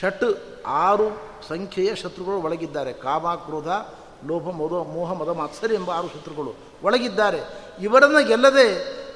[0.00, 0.24] ಷಟ್
[0.66, 1.08] ಆರು
[1.48, 2.92] ಸಂಖ್ಯೆಯ ಶತ್ರುಗಳು ಒಳಗಿದ್ದಾರೆ.
[2.92, 3.68] ಕಾಮ, ಕ್ರೋಧ,
[4.26, 7.40] ಲೋಭ, ಮೋದ, ಮೋಹ, ಮದ ಮಾತ್ಸರಿ ಎಂಬ ಆರು ಶತ್ರುಗಳು ಒಳಗಿದ್ದಾರೆ.
[7.80, 8.66] ಇವರನ್ನು ಗೆಲ್ಲದೆ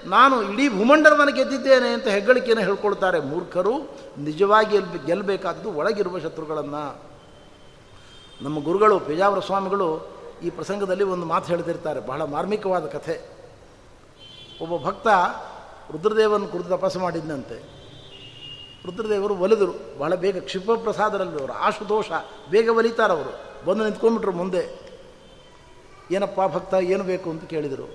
[0.09, 3.21] ನಾನು ಇಡೀ ಭೂಮಂಡಲವನ್ನು ಗೆದ್ದಿದ್ದೇನೆ ಅಂತ ಹೆಗ್ಗಳಿಕೆಯನ್ನು ಹೇಳ್ಕೊಳ್ತಾರೆ.
[3.21, 3.75] ಮೂರ್ಖರು
[4.19, 6.85] ನಿಜವಾಗಿ ಗೆಲ್ಲಬೇಕಾದದ್ದು ಒಳಗಿರುವ ಶತ್ರುಗಳನ್ನು.
[8.43, 12.01] ನಮ್ಮ ಗುರುಗಳು, ಪೇಜಾವರ ಸ್ವಾಮಿಗಳು ಈ ಪ್ರಸಂಗದಲ್ಲಿ ಒಂದು ಮಾತು ಹೇಳ್ತಿರ್ತಾರೆ.
[12.01, 13.17] ಬಹಳ ಮಾರ್ಮಿಕವಾದ ಕಥೆ.
[14.61, 15.09] ಒಬ್ಬ ಭಕ್ತ
[15.93, 17.57] ರುದ್ರದೇವನ ಕುರಿತು ತಪಸ್ಸು ಮಾಡಿದ್ದಂತೆ
[18.87, 19.99] ರುದ್ರದೇವರು ಒಲಿದರು.
[19.99, 22.11] ಬಹಳ ಬೇಗ ಕ್ಷಿಪ ಪ್ರಸಾದರಲ್ಲಿ ಅವರು ಆಶುದೋಷ
[22.51, 23.33] ಬೇಗ ಒಲಿತಾರವರು
[23.67, 24.63] ಬಂದು ನಿಂತ್ಕೊಂಡ್ಬಿಟ್ರು ಮುಂದೆ.
[26.11, 27.87] ಏನಪ್ಪ ಭಕ್ತ, ಏನು ಬೇಕು ಅಂತ ಕೇಳಿದರು.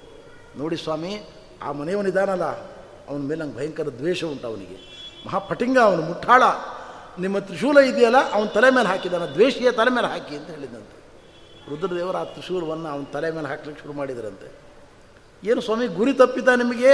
[0.57, 1.23] ನೋಡಿ ಸ್ವಾಮಿ,
[1.63, 2.43] ಆ ಮನೆಯವನಿದಾನಲ್ಲ
[3.09, 4.77] ಅವನ ಮೇಲೆ ನಂಗೆ ಭಯಂಕರ ದ್ವೇಷ ಉಂಟು ಅವನಿಗೆ.
[5.27, 6.43] ಮಹಾಪಟಿಂಗ ಅವನು ಮುಟ್ಟಾಳ
[7.19, 10.96] ನಿಮ್ಮ ತ್ರಿಶೂಲ ಇದೆಯಲ್ಲ, ಅವನ ತಲೆ ಮೇಲೆ ಹಾಕಿದಾನ ದ್ವೇಷಿಯ ತಲೆ ಮೇಲೆ ಹಾಕಿ ಅಂತ ಹೇಳಿದಂತೆ
[11.69, 14.67] ರುದ್ರದೇವರು ಆ ತ್ರಿಶೂಲವನ್ನು ಅವನ ತಲೆ ಮೇಲೆ ಹಾಕ್ಲಿಕ್ಕೆ ಶುರು ಮಾಡಿದರಂತೆ.
[15.43, 16.93] ಏನು ಸ್ವಾಮಿ, ಗುರಿ ತಪ್ಪಿದ ನಿಮಗೆ?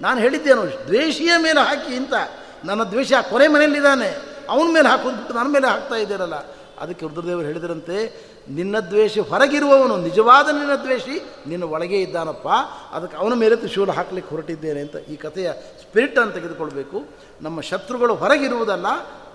[0.00, 2.12] ನಾನು ಹೇಳಿದ್ದೇನು, ದ್ವೇಷಿಯ ಮೇಲೆ ಹಾಕಿ ಇಂತ
[2.64, 4.08] ನನ್ನ ದ್ವೇಷ ಕೊನೆ ಮನೆಯಲ್ಲಿದ್ದಾನೆ,
[4.48, 6.34] ಅವನ ಮೇಲೆ ಹಾಕೋದ್ಬಿಟ್ಟು ನನ್ನ ಮೇಲೆ ಹಾಕ್ತಾ ಇದ್ದೀರಲ್ಲ.
[6.78, 12.48] ಅದಕ್ಕೆ ರುದ್ರದೇವರು ಹೇಳಿದರಂತೆ, ನಿನ್ನ ದ್ವೇಷಿ ಹೊರಗಿರುವವನು, ನಿಜವಾದ ನಿನ್ನ ದ್ವೇಷಿ, ನಿನ್ನ ಒಳಗೆ ಇದ್ದಾನಪ್ಪ,
[12.92, 17.04] ಅದಕ್ಕೆ ಅವನ ಮೇಲೆ ತ್ರಿಶೂಲ ಹಾಕ್ಲಿಕ್ಕೆ ಹೊರಟಿದ್ದೇನೆ ಅಂತ ಈ ಕಥೆಯ ಸ್ಪಿರಿಟ್ ಅಂತ ತೆಗೆದುಕೊಳ್ಬೇಕು.
[17.42, 18.86] ನಮ್ಮ ಶತ್ರುಗಳು ಹೊರಗಿರುವುದಲ್ಲ,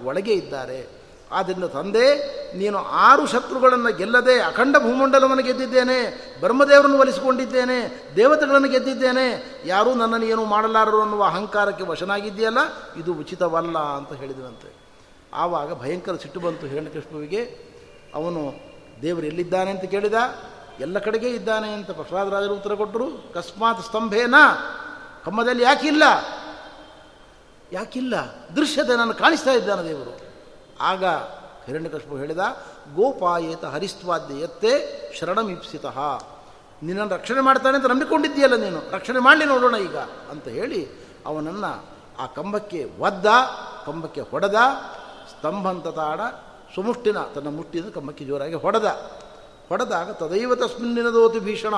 [0.03, 0.98] ಒಳಗೆ ಇದ್ದಾರೆ.
[1.31, 2.15] ಆದ್ದರಿಂದ ತಂದೆ,
[2.57, 5.99] ನೀನು ಆರು ಶತ್ರುಗಳನ್ನು ಗೆಲ್ಲದೆ ಅಖಂಡ ಭೂಮಂಡಲವನ್ನು ಗೆದ್ದಿದ್ದೇನೆ,
[6.39, 12.57] ಬ್ರಹ್ಮದೇವರನ್ನು ಒಲಿಸಿಕೊಂಡಿದ್ದೇನೆ, ದೇವತೆಗಳನ್ನು ಗೆದ್ದಿದ್ದೇನೆ, ಯಾರೂ ನನ್ನನ್ನು ಏನು ಮಾಡಲಾರರು ಅನ್ನುವ ಅಹಂಕಾರಕ್ಕೆ ವಶನಾಗಿದೆಯಲ್ಲ
[12.97, 14.73] ಇದು ಉಚಿತವಲ್ಲ ಅಂತ ಹೇಳಿದಂತೆ
[15.33, 17.41] ಆವಾಗ ಭಯಂಕರ ಸಿಟ್ಟು ಬಂತು ಹಿರಣ್ಯಕೃಷ್ಣುವಿಗೆ.
[18.15, 18.53] ಅವನು,
[19.01, 20.13] ದೇವರು ಎಲ್ಲಿದ್ದಾನೆ ಅಂತ ಕೇಳಿದ.
[20.79, 23.33] ಎಲ್ಲ ಕಡೆಗೆ ಇದ್ದಾನೆ ಅಂತ ಪ್ರಹ್ಲಾದರಾಜರು ಉತ್ತರ ಕೊಟ್ಟರು.
[23.33, 24.35] ಕಸ್ಮಾತ್ ಸ್ತಂಭೇನ,
[25.25, 26.03] ಕಮ್ಮದಲ್ಲಿ ಯಾಕಿಲ್ಲ?
[27.71, 28.15] ಯಾಕಿಲ್ಲ?
[28.55, 30.28] ದೃಶ್ಯತೆ ನಾನು ಕಾಣಿಸ್ತಾ ಇದ್ದಾನೆ ದೇವರು.
[30.81, 31.05] ಆಗ
[31.65, 32.37] ಹಿರಣ್ಯಕಶ್ಯಪು ಹೇಳಿದ,
[32.95, 34.67] ಗೋಪಾಯೇತ ಹರಿಸ್ವಾದ್ಯ
[35.19, 35.85] ಶರಣಮಿಪ್ಸಿತ.
[36.83, 39.97] ನಿನ್ನನ್ನು ರಕ್ಷಣೆ ಮಾಡ್ತಾನೆ ಅಂತ ನಂಬಿಕೊಂಡಿದ್ದೀಯಲ್ಲ ನೀನು, ರಕ್ಷಣೆ ಮಾಡಲಿ ನೋಡೋಣ ಈಗ
[40.31, 40.87] ಅಂತ ಹೇಳಿ
[41.25, 41.85] ಅವನನ್ನು
[42.19, 43.25] ಆ ಕಂಬಕ್ಕೆ ಒದ್ದ,
[43.85, 44.55] ಕಂಬಕ್ಕೆ ಹೊಡೆದ
[45.29, 46.21] ಸ್ತಂಭಂತ ತಾಡ
[46.75, 48.85] ಸುಮುಷ್ಟಿನ ತನ್ನ ಮುಟ್ಟಿನ ಕಂಬಕ್ಕೆ ಜೋರಾಗಿ ಹೊಡೆದ.
[49.69, 51.75] ಹೊಡೆದಾಗ ತದೈವ ತಸ್ಮಿನ್ನಿನದೋತಿ ಭೀಷಣ,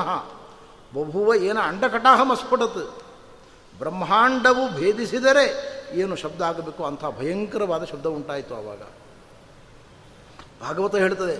[0.93, 3.03] ಬಭುವ ಏನ ಅಂಡಕಟಾಹ ಮಸ್ಫುಟತ್.
[3.77, 8.81] ಬ್ರಹ್ಮಾಂಡವು ಭೇದಿಸಿದರೆ ಏನು ಶಬ್ದ ಆಗಬೇಕು ಅಂಥ ಭಯಂಕರವಾದ ಶಬ್ದ ಉಂಟಾಯಿತು ಆವಾಗ.
[10.61, 11.37] ಭಾಗವತ ಹೇಳ್ತದೆ,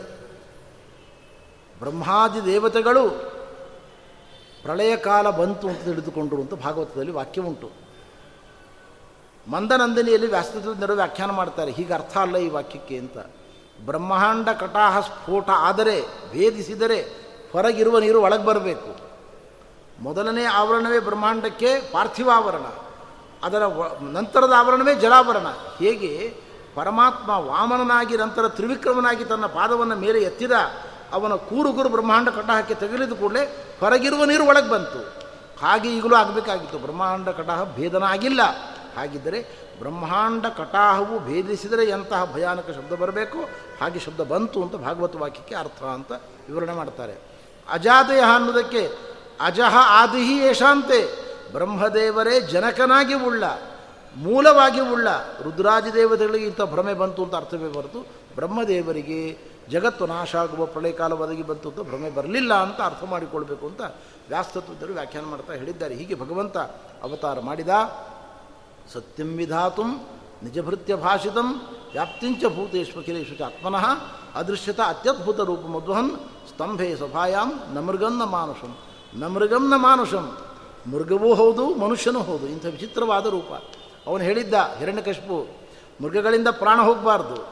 [1.80, 3.10] ಬ್ರಹ್ಮಾದಿ ದೇವತೆಗಳು
[4.64, 7.70] ಪ್ರಳಯ ಕಾಲ ಬಂತು ಅಂತ ತಿಳಿದುಕೊಂಡರು ಅಂತ ಭಾಗವತದಲ್ಲಿ ವಾಕ್ಯ ಉಂಟು.
[9.48, 13.18] ಮಂದನಂದಿನಿಯಲ್ಲಿ ವ್ಯಾಸ್ತಜ್ಞರು ವ್ಯಾಖ್ಯಾನ ಮಾಡ್ತಾರೆ, ಹೀಗೆ ಅರ್ಥ ಅಲ್ಲ ಈ ವಾಕ್ಯಕ್ಕೆ ಅಂತ.
[13.86, 15.96] ಬ್ರಹ್ಮಾಂಡ ಕಟಾಹ ಸ್ಫೋಟ ಆದರೆ,
[16.32, 17.00] ಭೇದಿಸಿದರೆ
[17.54, 18.92] ಹೊರಗಿರುವ ನೀರು ಒಳಗೆ ಬರಬೇಕು.
[20.02, 22.66] ಮೊದಲನೇ ಆವರಣವೇ ಬ್ರಹ್ಮಾಂಡಕ್ಕೆ ಪಾರ್ಥಿವಾವರಣ.
[23.44, 23.64] ಅದರ
[24.02, 25.48] ನಂತರದ ಆವರಣವೇ ಜಲಾವರಣ.
[25.78, 26.34] ಹೇಗೆ?
[26.76, 30.52] ಪರಮಾತ್ಮ ವಾಮನನಾಗಿ, ನಂತರ ತ್ರಿವಿಕ್ರಮನಾಗಿ ತನ್ನ ಪಾದವನ್ನು ಮೇಲೆ ಎತ್ತಿದ
[31.12, 35.22] ಅವನ ಕೂರುಗುರು ಬ್ರಹ್ಮಾಂಡ ಕಟಾಹಕ್ಕೆ ತೆಗೆಲಿದ ಕೂಡಲೇ ಹೊರಗಿರುವ ನೀರು ಒಳಗೆ ಬಂತು.
[35.62, 36.78] ಹಾಗೆ ಈಗಲೂ ಆಗಬೇಕಾಗಿತ್ತು.
[36.78, 38.42] ಬ್ರಹ್ಮಾಂಡ ಕಟಾಹ ಭೇದನ ಆಗಿಲ್ಲ.
[38.98, 39.42] ಹಾಗಿದ್ದರೆ
[39.80, 43.38] ಬ್ರಹ್ಮಾಂಡ ಕಟಾಹವು ಭೇದಿಸಿದರೆ ಎಂತಹ ಭಯಾನಕ ಶಬ್ದ ಬರಬೇಕು?
[43.82, 46.12] ಹಾಗೆ ಶಬ್ದ ಬಂತು ಅಂತ ಭಾಗವತ ವಾಕ್ಯಕ್ಕೆ ಅರ್ಥ ಅಂತ
[46.48, 47.22] ವಿವರಣೆ ಮಾಡ್ತಾರೆ.
[47.70, 48.92] ಅಜಾದಯ ಅನ್ನೋದಕ್ಕೆ
[49.42, 53.44] ಅಜಹ ಆದಿಹಿ ಯಶಾಂತೆ ಬ್ರಹ್ಮದೇವರೇ ಜನಕನಾಗಿ ಉಳ್ಳ,
[54.16, 55.08] ಮೂಲವಾಗಿ ಉಳ್ಳ
[55.44, 58.00] ರುದ್ರಾದಿ ದೇವತೆಗಳಿಗೆ ಇಂಥ ಭ್ರಮೆ ಬಂತು ಅಂತ ಅರ್ಥವೇ ಹೊರತು
[58.36, 59.20] ಬ್ರಹ್ಮದೇವರಿಗೆ
[59.70, 63.82] ಜಗತ್ತು ನಾಶ ಆಗುವ ಪ್ರಳಯ ಕಾಲ ಒದಗಿ ಬಂತು ಅಂತ ಭ್ರಮೆ ಬರಲಿಲ್ಲ ಅಂತ ಅರ್ಥ ಮಾಡಿಕೊಳ್ಬೇಕು ಅಂತ
[64.30, 65.96] ವ್ಯಾಸ್ತತ್ವದರು ವ್ಯಾಖ್ಯಾನ ಮಾಡ್ತಾ ಹೇಳಿದ್ದಾರೆ.
[65.96, 66.58] ಹೀಗೆ ಭಗವಂತ
[67.04, 67.70] ಅವತಾರ ಮಾಡಿದ,
[68.94, 69.84] ಸತ್ಯಂ ವಿಧಾತು
[70.44, 71.48] ನಿಜಭೃತ್ಯ ಭಾಷಿತಂ
[71.92, 73.86] ವ್ಯಾಪ್ತಿಂಚ ಭೂತೇಶ್ವಖಿಲೇಶು ಚ ಆತ್ಮನಃ
[74.36, 76.12] ಅದೃಶ್ಯತ ಅತ್ಯದ್ಭುತ ರೂಪ ಮಧ್ವಹನ್
[76.50, 78.78] ಸ್ತಂಭೆ ಸಭಾಯಾಂ ನ ಮಾನುಷಂ.
[79.16, 79.28] ನ
[79.78, 80.26] ಮಾನುಷಂ
[80.90, 82.48] ಮೃಗವೂ ಹೌದು, ಮನುಷ್ಯನೂ ಹೌದು.
[82.48, 83.54] ಇಂಥ ವಿಚಿತ್ರವಾದ ರೂಪ.
[84.08, 85.48] ಅವನು ಹೇಳಿದ್ದ ಹಿರಣ್ಯಕಶಿಪು
[86.04, 87.48] ಮೃಗಗಳಿಂದ ಪ್ರಾಣ ಹೋಗಬಾರ್ದು,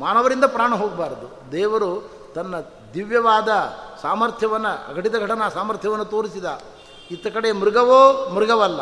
[0.00, 1.52] ಮಾನವರಿಂದ ಪ್ರಾಣ ಹೋಗಬಾರ್ದು.
[1.52, 2.54] ದೇವರು ತನ್ನ
[2.94, 3.48] ದಿವ್ಯವಾದ
[4.02, 6.62] ಸಾಮರ್ಥ್ಯವನ್ನು, ಅಘಟಿತ ಘಟನಾ ಸಾಮರ್ಥ್ಯವನ್ನು ತೋರಿಸಿದ.
[7.10, 8.80] ಇತ್ತ ಕಡೆ ಮೃಗವೋ ಮೃಗವಲ್ಲ.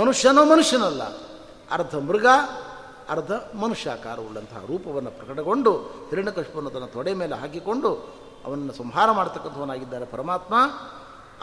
[0.00, 1.02] ಮನುಷ್ಯನೋ ಮನುಷ್ಯನಲ್ಲ.
[1.70, 2.26] ಅರ್ಧ ಮೃಗ,
[3.10, 5.72] ಅರ್ಧ ಮನುಷ್ಯಾಕಾರವುಳ್ಳಂತಹ ರೂಪವನ್ನು ಪ್ರಕಟಗೊಂಡು
[6.10, 7.94] ಹಿರಣ್ಯಕಶ್ಪನ್ನು ತನ್ನ ತೊಡೆ ಮೇಲೆ ಹಾಕಿಕೊಂಡು
[8.44, 10.54] ಅವನನ್ನು ಸಂಹಾರ ಮಾಡ್ತಕ್ಕಂಥವನಾಗಿದ್ದಾರೆ ಪರಮಾತ್ಮ.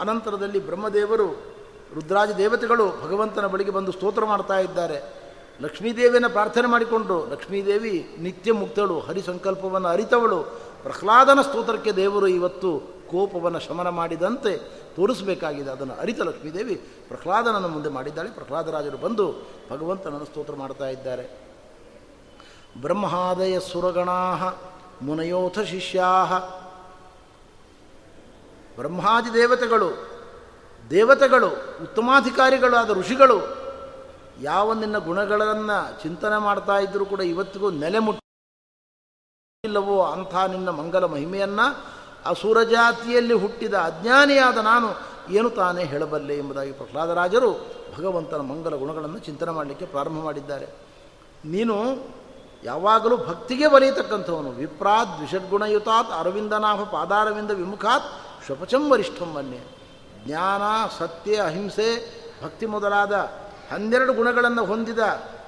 [0.00, 1.54] ಅನಂತರದಲ್ಲಿ ಬ್ರಹ್ಮದೇವರು
[1.94, 5.24] ರುದ್ರಾಜ ದೇವತೆಗಳು ಭಗವಂತನ ಬಳಿಗೆ ಬಂದು ಸ್ತೋತ್ರ ಮಾಡ್ತಾ ಇದ್ದಾರೆ.
[5.60, 10.42] ಲಕ್ಷ್ಮೀದೇವಿಯನ್ನು ಪ್ರಾರ್ಥನೆ ಮಾಡಿಕೊಂಡು ಲಕ್ಷ್ಮೀದೇವಿ ನಿತ್ಯ ಮುಕ್ತಳು ಹರಿಸಂಕಲ್ಪವನ್ನು ಅರಿತವಳು.
[10.82, 12.78] ಪ್ರಹ್ಲಾದನ ಸ್ತೋತ್ರಕ್ಕೆ ದೇವರು ಇವತ್ತು
[13.10, 14.56] ಕೋಪವನ್ನು ಶಮನ ಮಾಡಿದಂತೆ
[14.96, 15.70] ತೋರಿಸಬೇಕಾಗಿದೆ.
[15.70, 16.74] ಅದನ್ನು ಅರಿತ ಲಕ್ಷ್ಮೀದೇವಿ
[17.08, 18.30] ಪ್ರಹ್ಲಾದನನ್ನು ಮುಂದೆ ಮಾಡಿದ್ದಾಳೆ.
[18.30, 19.34] ಪ್ರಹ್ಲಾದರಾಜರು ಬಂದು
[19.70, 21.38] ಭಗವಂತನನ್ನು ಸ್ತೋತ್ರ ಮಾಡ್ತಾ ಇದ್ದಾರೆ.
[22.80, 24.52] ಬ್ರಹ್ಮಾದಯ ಸುರಗಣಾ
[25.02, 26.26] ಮುನಯೋಥ ಶಿಷ್ಯಾ
[28.76, 30.14] ಬ್ರಹ್ಮಾದಿ ದೇವತೆಗಳು
[30.90, 33.64] ದೇವತೆಗಳು ಉತ್ತಮಾಧಿಕಾರಿಗಳಾದ ಋಷಿಗಳು
[34.40, 41.94] ಯಾವ ನಿನ್ನ ಗುಣಗಳನ್ನು ಚಿಂತನೆ ಮಾಡ್ತಾ ಇದ್ದರೂ ಕೂಡ ಇವತ್ತಿಗೂ ನೆಲೆ ಮುಟ್ಟಿಲ್ಲವೋ ಅಂಥ ನಿನ್ನ ಮಂಗಲ ಮಹಿಮೆಯನ್ನು
[42.24, 50.22] ಅಸುರಜಾತಿಯಲ್ಲಿ ಹುಟ್ಟಿದ ಅಜ್ಞಾನಿಯಾದ ನಾನು ಏನು ತಾನೇ ಹೇಳಬಲ್ಲೆ ಎಂಬುದಾಗಿ ಪ್ರಹ್ಲಾದರಾಜರು ಭಗವಂತನ ಮಂಗಲ ಗುಣಗಳನ್ನು ಚಿಂತನೆ ಮಾಡಲಿಕ್ಕೆ ಪ್ರಾರಂಭ
[50.22, 50.76] ಮಾಡಿದ್ದಾರೆ.
[51.44, 51.96] ನೀನು
[52.64, 58.02] ಯಾವಾಗಲೂ ಭಕ್ತಿಗೆ ಬರೆಯತಕ್ಕಂಥವನು ವಿಪ್ರಾತ್ ದ್ವಿಷಡ್ಗುಣಯುತಾತ್, ಅರವಿಂದನಾಭ, ಪಾದಾರವಿಂದ ವಿಮುಖಾತ್
[58.48, 59.56] ಶಪಚಂ ವರಿಷ್ಠಂ ಮನ್ಯ
[60.26, 60.62] ಜ್ಞಾನ,
[60.98, 61.88] ಸತ್ಯ, ಅಹಿಂಸೆ,
[62.44, 63.12] ಭಕ್ತಿ ಮೊದಲಾದ
[63.72, 64.98] ಹನ್ನೆರಡು ಗುಣಗಳನ್ನು ಹೊಂದಿದ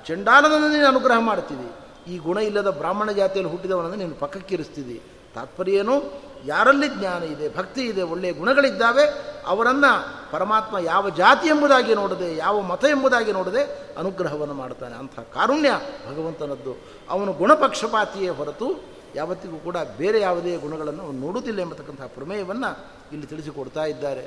[0.07, 1.73] ಚಂಡಾಲನನ್ನು ನೀನು ಅನುಗ್ರಹ ಮಾಡ್ತೀವಿ
[2.15, 5.03] ಈ ಗುಣ ಇಲ್ಲದ ಬ್ರಾಹ್ಮಣ ಜಾತಿಯಲ್ಲಿ ಹುಟ್ಟಿದವನನ್ನು ನೀನು ಪಕ್ಕಕ್ಕಿರಿಸ್ತೀವಿ
[5.35, 6.27] ತಾತ್ಪರ್ಯ ಏನು?
[6.45, 9.03] ಯಾರಲ್ಲಿ ಜ್ಞಾನ ಇದೆ, ಭಕ್ತಿ ಇದೆ, ಒಳ್ಳೆಯ ಗುಣಗಳಿದ್ದಾವೆ,
[9.47, 14.95] ಅವರನ್ನು ಪರಮಾತ್ಮ ಯಾವ ಜಾತಿ ಎಂಬುದಾಗಿ ನೋಡದೆ, ಯಾವ ಮತ ಎಂಬುದಾಗಿ ನೋಡದೆ ಅನುಗ್ರಹವನ್ನು ಮಾಡ್ತಾನೆ.
[14.95, 15.71] ಅಂಥ ಕಾರುಣ್ಯ
[16.11, 16.77] ಭಗವಂತನದ್ದು.
[17.11, 22.71] ಅವನು ಗುಣಪಕ್ಷಪಾತಿಯೇ ಹೊರತು ಯಾವತ್ತಿಗೂ ಕೂಡ ಬೇರೆ ಯಾವುದೇ ಗುಣಗಳನ್ನು ನೋಡುವುದಿಲ್ಲ ಎಂಬತಕ್ಕಂತಹ ಪ್ರಮೇಯವನ್ನು
[23.13, 24.25] ಇಲ್ಲಿ ತಿಳಿಸಿಕೊಡ್ತಾ ಇದ್ದಾರೆ.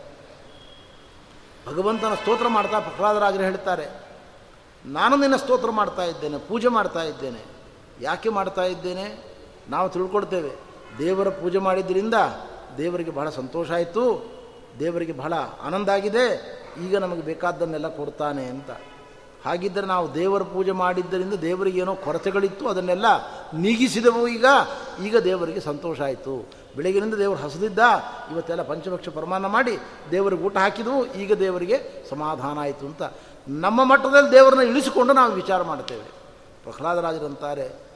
[1.67, 3.85] ಭಗವಂತನ ಸ್ತೋತ್ರ ಮಾಡ್ತಾ ಪ್ರಹ್ಲಾದರಾಜರು ಹೇಳ್ತಾರೆ,
[4.85, 7.41] ನಾನು ನಿನ್ನ ಸ್ತೋತ್ರ ಮಾಡ್ತಾ ಇದ್ದೇನೆ, ಪೂಜೆ ಮಾಡ್ತಾ ಇದ್ದೇನೆ.
[8.01, 9.05] ಯಾಕೆ ಮಾಡ್ತಾ ಇದ್ದೇನೆ?
[9.69, 10.51] ನಾವು ತಿಳ್ಕೊಡ್ತೇವೆ
[10.99, 12.17] ದೇವರ ಪೂಜೆ ಮಾಡಿದ್ದರಿಂದ
[12.77, 14.03] ದೇವರಿಗೆ ಬಹಳ ಸಂತೋಷ ಆಯಿತು,
[14.79, 16.25] ದೇವರಿಗೆ ಬಹಳ ಆನಂದ ಆಗಿದೆ,
[16.85, 18.71] ಈಗ ನಮಗೆ ಬೇಕಾದ್ದನ್ನೆಲ್ಲ ಕೊಡ್ತಾನೆ ಅಂತ.
[19.45, 23.05] ಹಾಗಿದ್ದರೆ ನಾವು ದೇವರ ಪೂಜೆ ಮಾಡಿದ್ದರಿಂದ ದೇವರಿಗೆ ಏನೋ ಕೊರತೆಗಳಿತ್ತು, ಅದನ್ನೆಲ್ಲ
[23.53, 24.45] ನೀಗಿಸಿದವು ಈಗ.
[25.03, 26.49] ಈಗ ದೇವರಿಗೆ ಸಂತೋಷ ಆಯಿತು.
[26.75, 27.79] ಬೆಳಗಿನಿಂದ ದೇವರು ಹಸದಿದ್ದ,
[28.31, 29.79] ಇವತ್ತೆಲ್ಲ ಪಂಚಭಕ್ಷ ಪ್ರಮಾಣ ಮಾಡಿ
[30.11, 33.01] ದೇವರಿಗೆ ಊಟ ಹಾಕಿದವು, ಈಗ ದೇವರಿಗೆ ಸಮಾಧಾನ ಆಯಿತು ಅಂತ.
[33.47, 36.03] ನಮ್ಮ ಮಟ್ಟದಲ್ಲಿ ದೇವರನ್ನ ಇಳಿಸಿಕೊಂಡು ನಾವು ವಿಚಾರ ಮಾಡ್ತೇವೆ
[36.63, 37.89] ಪ್ರಹ್ಲಾದರಾಜರಂತಾರೆ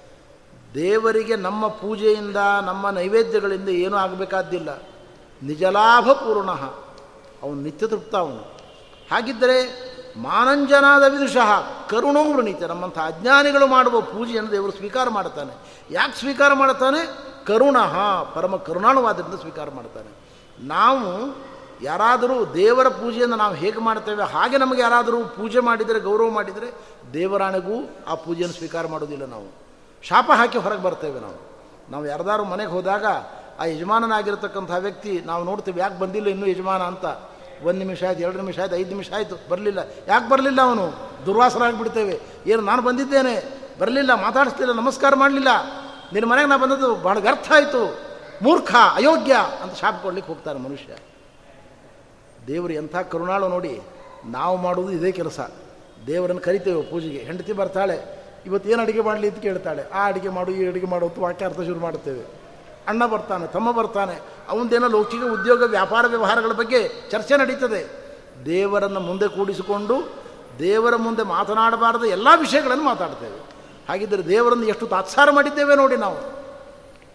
[0.74, 2.36] ದೇವರಿಗೆ ನಮ್ಮ ಪೂಜೆಯಿಂದ,
[2.66, 4.84] ನಮ್ಮ ನೈವೇದ್ಯಗಳಿಂದ ಏನೂ ಆಗಬೇಕಾದ್ದಿಲ್ಲ.
[5.44, 6.52] ನಿಜಲಾಭ ಪೂರ್ಣ.
[7.44, 8.42] ಅವನು ನಿತ್ಯ ತೃಪ್ತ ಅವನು.
[9.12, 11.50] ಹಾಗಿದ್ದರೆ ಮಾನಂಜನಾದ ವಿದುಷಃ
[11.90, 12.64] ಕರುಣೋ ವೃಣೀತ.
[12.64, 15.54] ನಮ್ಮಂಥ ಅಜ್ಞಾನಿಗಳು ಮಾಡುವ ಪೂಜೆಯನ್ನು ದೇವರು ಸ್ವೀಕಾರ ಮಾಡ್ತಾನೆ.
[15.92, 17.08] ಯಾಕೆ ಸ್ವೀಕಾರ ಮಾಡ್ತಾನೆ?
[17.46, 17.78] ಕರುಣ,
[18.36, 20.12] ಪರಮ ಕರುಣಾನುವಾದದಿಂದ ಸ್ವೀಕಾರ ಮಾಡ್ತಾನೆ.
[20.68, 21.36] ನಾವು
[21.84, 26.74] ಯಾರಾದರೂ ದೇವರ ಪೂಜೆಯನ್ನು ನಾವು ಹೇಗೆ ಮಾಡ್ತೇವೆ, ಹಾಗೆ ನಮಗೆ ಯಾರಾದರೂ ಪೂಜೆ ಮಾಡಿದರೆ, ಗೌರವ ಮಾಡಿದರೆ,
[27.14, 29.48] ದೇವರಾಣೆಗೂ ಆ ಪೂಜೆಯನ್ನು ಸ್ವೀಕಾರ ಮಾಡೋದಿಲ್ಲ ನಾವು.
[30.04, 31.54] ಶಾಪ ಹಾಕಿ ಹೊರಗೆ ಬರ್ತೇವೆ ನಾವು.
[31.92, 33.06] ನಾವು ಯಾರ್ದಾರು ಮನೆಗೆ ಹೋದಾಗ
[33.60, 37.06] ಆ ಯಜಮಾನನಾಗಿರ್ತಕ್ಕಂಥ ವ್ಯಕ್ತಿ, ನಾವು ನೋಡ್ತೀವಿ ಯಾಕೆ ಬಂದಿಲ್ಲ ಇನ್ನೂ ಯಜಮಾನ ಅಂತ.
[37.64, 39.80] ಒಂದು ನಿಮಿಷ ಆಯ್ತು, ಎರಡು ನಿಮಿಷ ಆಯ್ತು, ಐದು ನಿಮಿಷ ಆಯಿತು, ಬರಲಿಲ್ಲ.
[40.08, 40.86] ಯಾಕೆ ಬರಲಿಲ್ಲ ಅವನು?
[41.26, 42.20] ದುರ್ವಾಸರಾಗಿಬಿಡ್ತೇವೆ.
[42.46, 43.36] ಏನು, ನಾನು ಬಂದಿದ್ದೇನೆ?
[43.80, 45.48] ಬರಲಿಲ್ಲ ಮಾತಾಡಿಸ್ತಿಲ್ಲ ನಮಸ್ಕಾರ ಮಾಡಲಿಲ್ಲ.
[46.14, 48.00] ನಿನ್ನ ಮನೆಗೆ ನಾನು ಬಂದದ್ದು ಭಾಳ ವ್ಯರ್ಥ ಆಯಿತು.
[48.42, 50.96] ಮೂರ್ಖ, ಅಯೋಗ್ಯ ಅಂತ ಶಾಪ್ ಕೊಡ್ಲಿಕ್ಕೆ ಹೋಗ್ತಾನೆ ಮನುಷ್ಯ.
[52.48, 53.82] ದೇವರು ಎಂಥ ಕರುಣಾಳು ನೋಡಿ,
[54.26, 55.40] ನಾವು ಮಾಡುವುದು ಇದೇ ಕೆಲಸ.
[56.08, 57.18] ದೇವರನ್ನು ಕರಿತೇವೆ ಪೂಜೆಗೆ.
[57.18, 57.98] ಹೆಂಡತಿ ಬರ್ತಾಳೆ
[58.46, 59.84] ಇವತ್ತು ಏನು ಅಡುಗೆ ಮಾಡಲಿ ಅಂತ ಕೇಳ್ತಾಳೆ.
[59.94, 62.43] ಆ ಅಡುಗೆ ಮಾಡು, ಈ ಅಡುಗೆ ಮಾಡು ಅಂತ ವಾಕ್ಯಾರ್ಥ ಶುರು ಮಾಡ್ತೇವೆ
[62.88, 64.20] ಅಣ್ಣ ಬರ್ತಾನೆ, ತಮ್ಮ ಬರ್ತಾನೆ.
[64.50, 68.04] ಅವನದೇನೋ ಲೌಕಿಕ ಉದ್ಯೋಗ, ವ್ಯಾಪಾರ ವ್ಯವಹಾರಗಳ ಬಗ್ಗೆ ಚರ್ಚೆ ನಡೀತದೆ.
[68.46, 70.24] ದೇವರನ್ನು ಮುಂದೆ ಕೂಡಿಸಿಕೊಂಡು,
[70.60, 73.38] ದೇವರ ಮುಂದೆ ಮಾತನಾಡಬಾರದ ಎಲ್ಲ ವಿಷಯಗಳನ್ನು ಮಾತಾಡ್ತೇವೆ.
[73.90, 76.18] ಹಾಗಿದ್ದರೆ ದೇವರನ್ನು ಎಷ್ಟು ತಾತ್ಸಾರ ಮಾಡಿದ್ದೇವೆ ನೋಡಿ ನಾವು.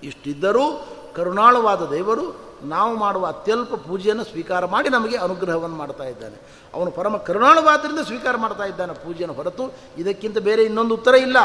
[0.02, 6.40] ಇಷ್ಟಿದ್ದರೂ ಕರುಣಾಳವಾದ ದೇವರು ನಾವು ಮಾಡುವ ಅತ್ಯಲ್ಪ ಪೂಜೆಯನ್ನು ಸ್ವೀಕಾರ ಮಾಡಿ ನಮಗೆ ಅನುಗ್ರಹವನ್ನು ಮಾಡ್ತಾ ಇದ್ದಾನೆ.
[6.74, 11.36] ಅವನು ಪರಮ ಕರುಣಾಳವಾದ್ದರಿಂದ ಸ್ವೀಕಾರ ಮಾಡ್ತಾ ಇದ್ದಾನೆ ಪೂಜೆಯನ್ನು ಹೊರತು ಇದಕ್ಕಿಂತ ಬೇರೆ ಇನ್ನೊಂದು ಉತ್ತರ ಇಲ್ಲ.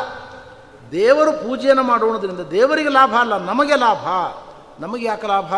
[0.93, 4.07] ದೇವರು ಪೂಜೆಯನ್ನು ಮಾಡುವುದರಿಂದ ದೇವರಿಗೆ ಲಾಭ ಅಲ್ಲ, ನಮಗೆ ಲಾಭ.
[4.81, 5.53] ನಮಗೆ ಯಾಕೆ ಲಾಭ?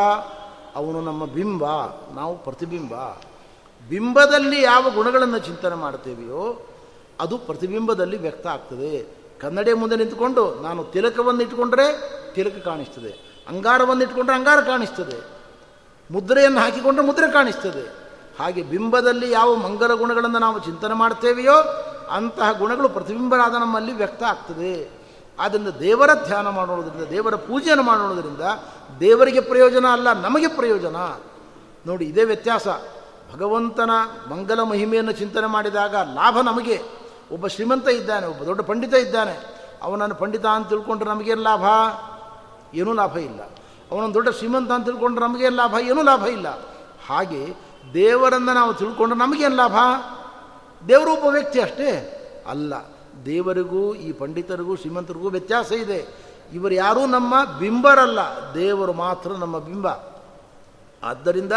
[0.76, 1.64] ಅವನು ನಮ್ಮ ಬಿಂಬ,
[2.14, 2.94] ನಾವು ಪ್ರತಿಬಿಂಬ.
[3.90, 6.68] ಬಿಂಬದಲ್ಲಿ ಯಾವ ಗುಣಗಳನ್ನು ಚಿಂತನೆ ಮಾಡ್ತೇವೆಯೋ
[7.20, 9.18] ಅದು ಪ್ರತಿಬಿಂಬದಲ್ಲಿ ವ್ಯಕ್ತ ಆಗ್ತದೆ.
[9.40, 13.44] ಕನ್ನಡಿಯ ಮುಂದೆ ನಿಂತುಕೊಂಡು ನಾನು ತಿಲಕವನ್ನು ಇಟ್ಕೊಂಡ್ರೆ ತಿಲಕ ಕಾಣಿಸ್ತದೆ.
[13.48, 15.36] ಅಂಗಾರವನ್ನು ಇಟ್ಕೊಂಡ್ರೆ ಅಂಗಾರ ಕಾಣಿಸ್ತದೆ.
[16.12, 17.94] ಮುದ್ರೆಯನ್ನು ಹಾಕಿಕೊಂಡ್ರೆ ಮುದ್ರೆ ಕಾಣಿಸ್ತದೆ.
[18.40, 21.56] ಹಾಗೆ ಬಿಂಬದಲ್ಲಿ ಯಾವ ಮಂಗಲ ಗುಣಗಳನ್ನು ನಾವು ಚಿಂತನೆ ಮಾಡ್ತೇವೆಯೋ
[22.12, 24.95] ಅಂತಹ ಗುಣಗಳು ಪ್ರತಿಬಿಂಬರಾದ ನಮ್ಮಲ್ಲಿ ವ್ಯಕ್ತ ಆಗ್ತದೆ.
[25.40, 28.42] ಆದ್ದರಿಂದ ದೇವರ ಧ್ಯಾನ ಮಾಡೋದ್ರಿಂದ, ದೇವರ ಪೂಜೆಯನ್ನು ಮಾಡೋದ್ರಿಂದ
[29.00, 30.96] ದೇವರಿಗೆ ಪ್ರಯೋಜನ ಅಲ್ಲ, ನಮಗೆ ಪ್ರಯೋಜನ.
[31.88, 32.68] ನೋಡಿ, ಇದೇ ವ್ಯತ್ಯಾಸ.
[33.36, 33.90] ಭಗವಂತನ
[34.30, 36.82] ಮಂಗಲ ಮಹಿಮೆಯನ್ನು ಚಿಂತನೆ ಮಾಡಿದಾಗ ಲಾಭ ನಮಗೆ.
[37.32, 39.56] ಒಬ್ಬ ಶ್ರೀಮಂತ ಇದ್ದಾನೆ, ಒಬ್ಬ ದೊಡ್ಡ ಪಂಡಿತ ಇದ್ದಾನೆ.
[39.84, 41.64] ಅವನನ್ನು ಪಂಡಿತ ಅಂತ ತಿಳ್ಕೊಂಡ್ರೆ ನಮಗೇನು ಲಾಭ?
[42.76, 43.42] ಏನೂ ಲಾಭ ಇಲ್ಲ.
[43.92, 45.76] ಅವನೊಂದು ದೊಡ್ಡ ಶ್ರೀಮಂತ ಅಂತ ತಿಳ್ಕೊಂಡ್ರೆ ನಮಗೇನು ಲಾಭ?
[45.82, 46.48] ಏನೂ ಲಾಭ ಇಲ್ಲ.
[47.08, 47.56] ಹಾಗೆ
[47.94, 49.76] ದೇವರನ್ನು ನಾವು ತಿಳ್ಕೊಂಡ್ರೆ ನಮಗೇನು ಲಾಭ?
[50.88, 52.74] ದೇವರು ಒಬ್ಬ ವ್ಯಕ್ತಿ ಅಷ್ಟೇ ಅಲ್ಲ.
[53.26, 56.08] ದೇವರಿಗೂ, ಈ ಪಂಡಿತರಿಗೂ, ಶ್ರೀಮಂತರಿಗೂ ವ್ಯತ್ಯಾಸ ಇದೆ.
[56.54, 58.20] ಇವರು ಯಾರೂ ನಮ್ಮ ಬಿಂಬರಲ್ಲ.
[58.54, 59.88] ದೇವರು ಮಾತ್ರ ನಮ್ಮ ಬಿಂಬ.
[61.04, 61.54] ಆದ್ದರಿಂದ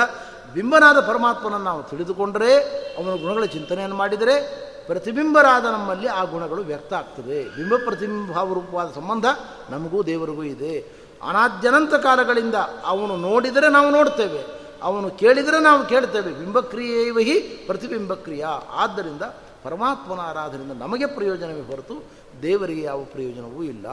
[0.55, 2.55] ಬಿಂಬನಾದ ಪರಮಾತ್ಮನನ್ನು ನಾವು ತಿಳಿದುಕೊಂಡರೆ,
[2.99, 9.25] ಅವನ ಗುಣಗಳ ಚಿಂತನೆಯನ್ನು ಮಾಡಿದರೆ, ಪ್ರತಿಬಿಂಬರಾದ ನಮ್ಮಲ್ಲಿ ಆ ಗುಣಗಳು ವ್ಯಕ್ತ ಆಗ್ತದೆ ಬಿಂಬ ಪ್ರತಿಬಿಂಬಾವರೂಪವಾದ ಸಂಬಂಧ
[9.71, 10.93] ನಮಗೂ ದೇವರಿಗೂ ಇದೆ.
[11.29, 12.55] ಅನಾದ್ಯನಂತ ಕಾಲಗಳಿಂದ
[12.85, 14.45] ಅವನು ನೋಡಿದರೆ ನಾವು ನೋಡ್ತೇವೆ.
[14.83, 16.33] ಅವನು ಕೇಳಿದರೆ ನಾವು ಕೇಳ್ತೇವೆ.
[16.33, 18.47] ಬಿಂಬಕ್ರಿಯೇವಹಿ ಪ್ರತಿಬಿಂಬಕ್ರಿಯ.
[18.71, 19.23] ಆದ್ದರಿಂದ
[19.65, 22.05] ಪರಮಾತ್ಮನ ಆರಾಧನೆಯಿಂದ ನಮಗೆ ಪ್ರಯೋಜನವೇ ಹೊರತು
[22.43, 23.89] ದೇವರಿಗೆ ಯಾವ ಪ್ರಯೋಜನವೂ ಇಲ್ಲ.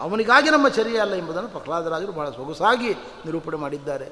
[0.00, 4.04] ಅವನಿಗಾಗಿ ನಮ್ಮ ಚರ್ಯ ಅಲ್ಲ ಎಂಬುದನ್ನು ಪ್ರಹ್ಲಾದರಾಜರು ಬಹಳ ಸೊಗಸಾಗಿ ನಿರೂಪಣೆ ಮಾಡಿದ್ದಾರೆ.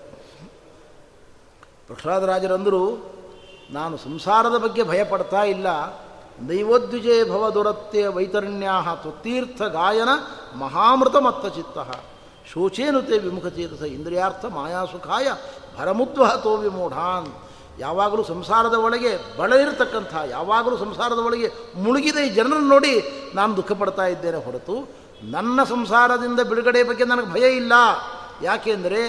[1.87, 3.15] ಪ್ರಹ್ಲಾದರಾಜರಂದರು,
[3.71, 5.67] ನಾನು ಸಂಸಾರದ ಬಗ್ಗೆ ಭಯಪಡ್ತಾ ಇಲ್ಲ.
[6.49, 8.69] ದೈವೋದ್ವಿಜಯ ಭವ ದುರತ್ಯ ವೈತರಣ್ಯ
[9.01, 10.09] ತ್ವತ್ತೀರ್ಥ ಗಾಯನ
[10.59, 11.79] ಮಹಾಮೃತ ಮತ್ತ ಚಿತ್ತ.
[12.53, 15.27] ಶೋಚೇನುತೆ ವಿಮುಖಚೇತಸ ಇಂದ್ರಿಯಾರ್ಥ ಮಾಯಾಸುಖಾಯ
[15.79, 17.44] ಭರಮುದ್ವಹತೋ ವಿಮೂಢಾನ್.
[17.79, 23.05] ಯಾವಾಗಲೂ ಸಂಸಾರದ ಒಳಗೆ ಬಳಲಿರತಕ್ಕಂಥ, ಯಾವಾಗಲೂ ಸಂಸಾರದ ಒಳಗೆ ಮುಳುಗಿದ ಈ ಜನರನ್ನು ನೋಡಿ
[23.35, 24.89] ನಾನು ದುಃಖ ಪಡ್ತಾ ಇದ್ದೇನೆ ಹೊರತು,
[25.23, 27.73] ನನ್ನ ಸಂಸಾರದಿಂದ ಬಿಡುಗಡೆ ಬಗ್ಗೆ ನನಗೆ ಭಯ ಇಲ್ಲ.
[28.43, 29.01] ಯಾಕೆಂದರೆ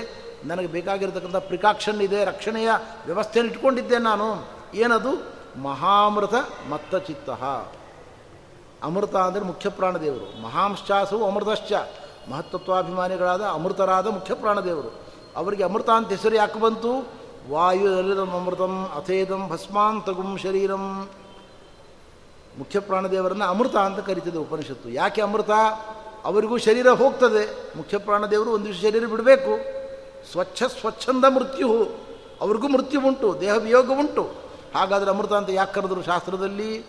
[0.45, 2.69] ನನಗೆ ಬೇಕಾಗಿರತಕ್ಕಂಥ ಪ್ರಿಕಾಕ್ಷನ್ ಇದೆ, ರಕ್ಷಣೆಯ
[3.05, 4.47] ವ್ಯವಸ್ಥೆಯನ್ನು ಇಟ್ಕೊಂಡಿದ್ದೆ ನಾನು.
[4.73, 5.35] ಏನದು?
[5.61, 6.33] ಮಹಾಮೃತ
[6.69, 7.29] ಮತ್ತ ಚಿತ್ತ.
[8.83, 11.73] ಅಮೃತ ಅಂದರೆ ಮುಖ್ಯ ಪ್ರಾಣದೇವರು ಮಹಾಂಶ್ಚಾಸವು ಅಮೃತಶ್ಚ.
[12.31, 15.05] ಮಹತ್ತತ್ವಾಭಿಮಾನಿಗಳಾದ ಅಮೃತರಾದ ಮುಖ್ಯ ಪ್ರಾಣದೇವರು
[15.35, 17.24] ಅವರಿಗೆ ಅಮೃತ ಅಂತ ಹೆಸರು ಯಾಕೆ ಬಂತು?
[17.51, 21.09] ವಾಯು ಅಮೃತಂ ಅಥೇದಂ ಭಸ್ಮಾಂತಗುಂ ಶರೀರಂ.
[22.57, 24.89] ಮುಖ್ಯ ಪ್ರಾಣದೇವರನ್ನು ಅಮೃತ ಅಂತ ಕರೀತಿದೆ ಉಪನಿಷತ್ತು.
[24.89, 25.49] ಯಾಕೆ ಅಮೃತ?
[26.23, 27.77] ಅವರಿಗೂ ಶರೀರ ಹೋಗ್ತದೆ.
[27.77, 29.57] ಮುಖ್ಯ ಪ್ರಾಣದೇವರು ಒಂದಿಷ್ಟು ಶರೀರ ಬಿಡಬೇಕು.
[30.31, 31.89] ಸ್ವಚ್ಛ ಸ್ವಚ್ಛಂದ ಮೃತ್ಯು.
[32.41, 34.31] ಅವ್ರಿಗೂ ಮೃತ್ಯು ಉಂಟು, ದೇಹ ವಿಯೋಗ ಉಂಟು.
[34.75, 36.85] ಹಾಗಾದರೆ ಅಮೃತ ಅಂತ ಯಾಕೆ ಕರೆದ್ರು ಶಾಸ್ತ್ರದಲ್ಲಿ?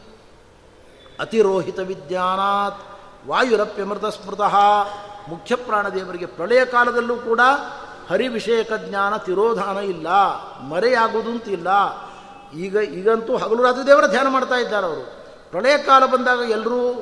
[1.21, 2.83] ಅತಿರೋಹಿತ ವಿಜ್ಞಾನಾತ್
[3.29, 4.55] ವಾಯುರಪ್ಯಮೃತ ಸ್ಮೃತಃ
[5.29, 7.41] ಮುಖ್ಯ ಪ್ರಾಣದೇವರಿಗೆ ಪ್ರಳಯ ಕಾಲದಲ್ಲೂ ಕೂಡ
[8.11, 10.09] ಹರಿವಿಷಯಕ ಜ್ಞಾನ ತಿರೋಧಾನ ಇಲ್ಲ,
[10.69, 11.69] ಮರೆಯಾಗುವುದಂತಿಲ್ಲ.
[12.55, 15.27] ಈಗ, ಈಗಂತೂ ಹಗಲು ರಾತ್ರಿ ದೇವರ ಧ್ಯಾನ ಮಾಡ್ತಾ ಇದ್ದಾರೆ ಅವರು.
[15.51, 16.93] ಪ್ರಳಯ ಕಾಲ ಬಂದಾಗ ಎಲ್ಲರೂ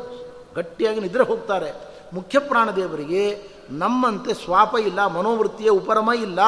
[0.57, 1.73] ಗಟ್ಟಿಯಾಗಿ ನಿದ್ರೆ ಹೋಗ್ತಾರೆ.
[2.13, 6.39] ಮುಖ್ಯ ಪ್ರಾಣದೇವರಿಗೆ ನಮ್ಮಂತೆ ಸ್ವಾಪ ಇಲ್ಲ, ಮನೋವೃತ್ತಿಯ ಉಪರಮ ಇಲ್ಲ.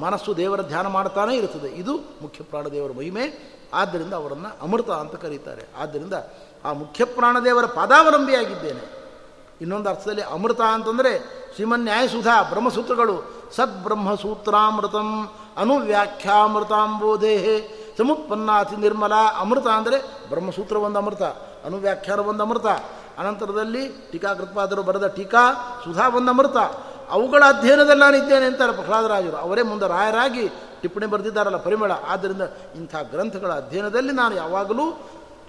[0.00, 1.68] ಮನಸ್ಸು ದೇವರ ಧ್ಯಾನ ಮಾಡ್ತಾನೇ ಇರುತ್ತದೆ.
[1.68, 3.50] ಇದು ಮುಖ್ಯ ಪ್ರಾಣ ದೇವರ ಮಹಿಮೆ.
[3.74, 5.68] ಆದ್ದರಿಂದ ಅವರನ್ನು ಅಮೃತ ಅಂತ ಕರೀತಾರೆ.
[5.78, 6.14] ಆದ್ದರಿಂದ
[6.64, 8.99] ಆ ಮುಖ್ಯ ಪ್ರಾಣದೇವರ ಪದಾವಲಂಬಿಯಾಗಿದ್ದೇನೆ.
[9.60, 13.40] ಇನ್ನೊಂದು ಅರ್ಥದಲ್ಲಿ ಅಮೃತ ಅಂತಂದರೆ ಶ್ರೀಮನ್ ನ್ಯಾಯಸುಧಾ, ಬ್ರಹ್ಮಸೂತ್ರಗಳು.
[13.56, 17.80] ಸದ್ಬ್ರಹ್ಮಸೂತ್ರಾಮೃತಂ ಅನುವ್ಯಾಖ್ಯಾಮೃತಾಂಬೋಧೇಹೆ.
[17.98, 21.22] ಸಮುತ್ಪನ್ನಾತಿ ನಿರ್ಮಲ ಅಮೃತ ಅಂದರೆ ಬ್ರಹ್ಮಸೂತ್ರ ಒಂದು ಅಮೃತ,
[21.64, 22.66] ಅನುವ್ಯಾಖ್ಯಾನ ಒಂದು ಅಮೃತ.
[23.18, 26.56] ಅನಂತರದಲ್ಲಿ ಟೀಕಾಕೃತ್ಪಾದರು ಬರೆದ ಟೀಕಾ, ಸುಧಾ ಒಂದು ಅಮೃತ.
[27.10, 29.36] ಅವುಗಳ ಅಧ್ಯಯನದಲ್ಲಿ ನಾನು ಇದ್ದೇನೆ ಅಂತಾರೆ ಪ್ರಹ್ಲಾದರಾಜರು.
[29.36, 30.48] ಅವರೇ ಮುಂದೆ ರಾಯರಾಗಿ
[30.80, 31.92] ಟಿಪ್ಪಣಿ ಬರೆದಿದ್ದಾರಲ್ಲ ಪರಿಮಳ.
[31.92, 32.42] ಆದ್ದರಿಂದ
[32.76, 35.00] ಇಂಥ ಗ್ರಂಥಗಳ ಅಧ್ಯಯನದಲ್ಲಿ ನಾನು ಯಾವಾಗಲೂ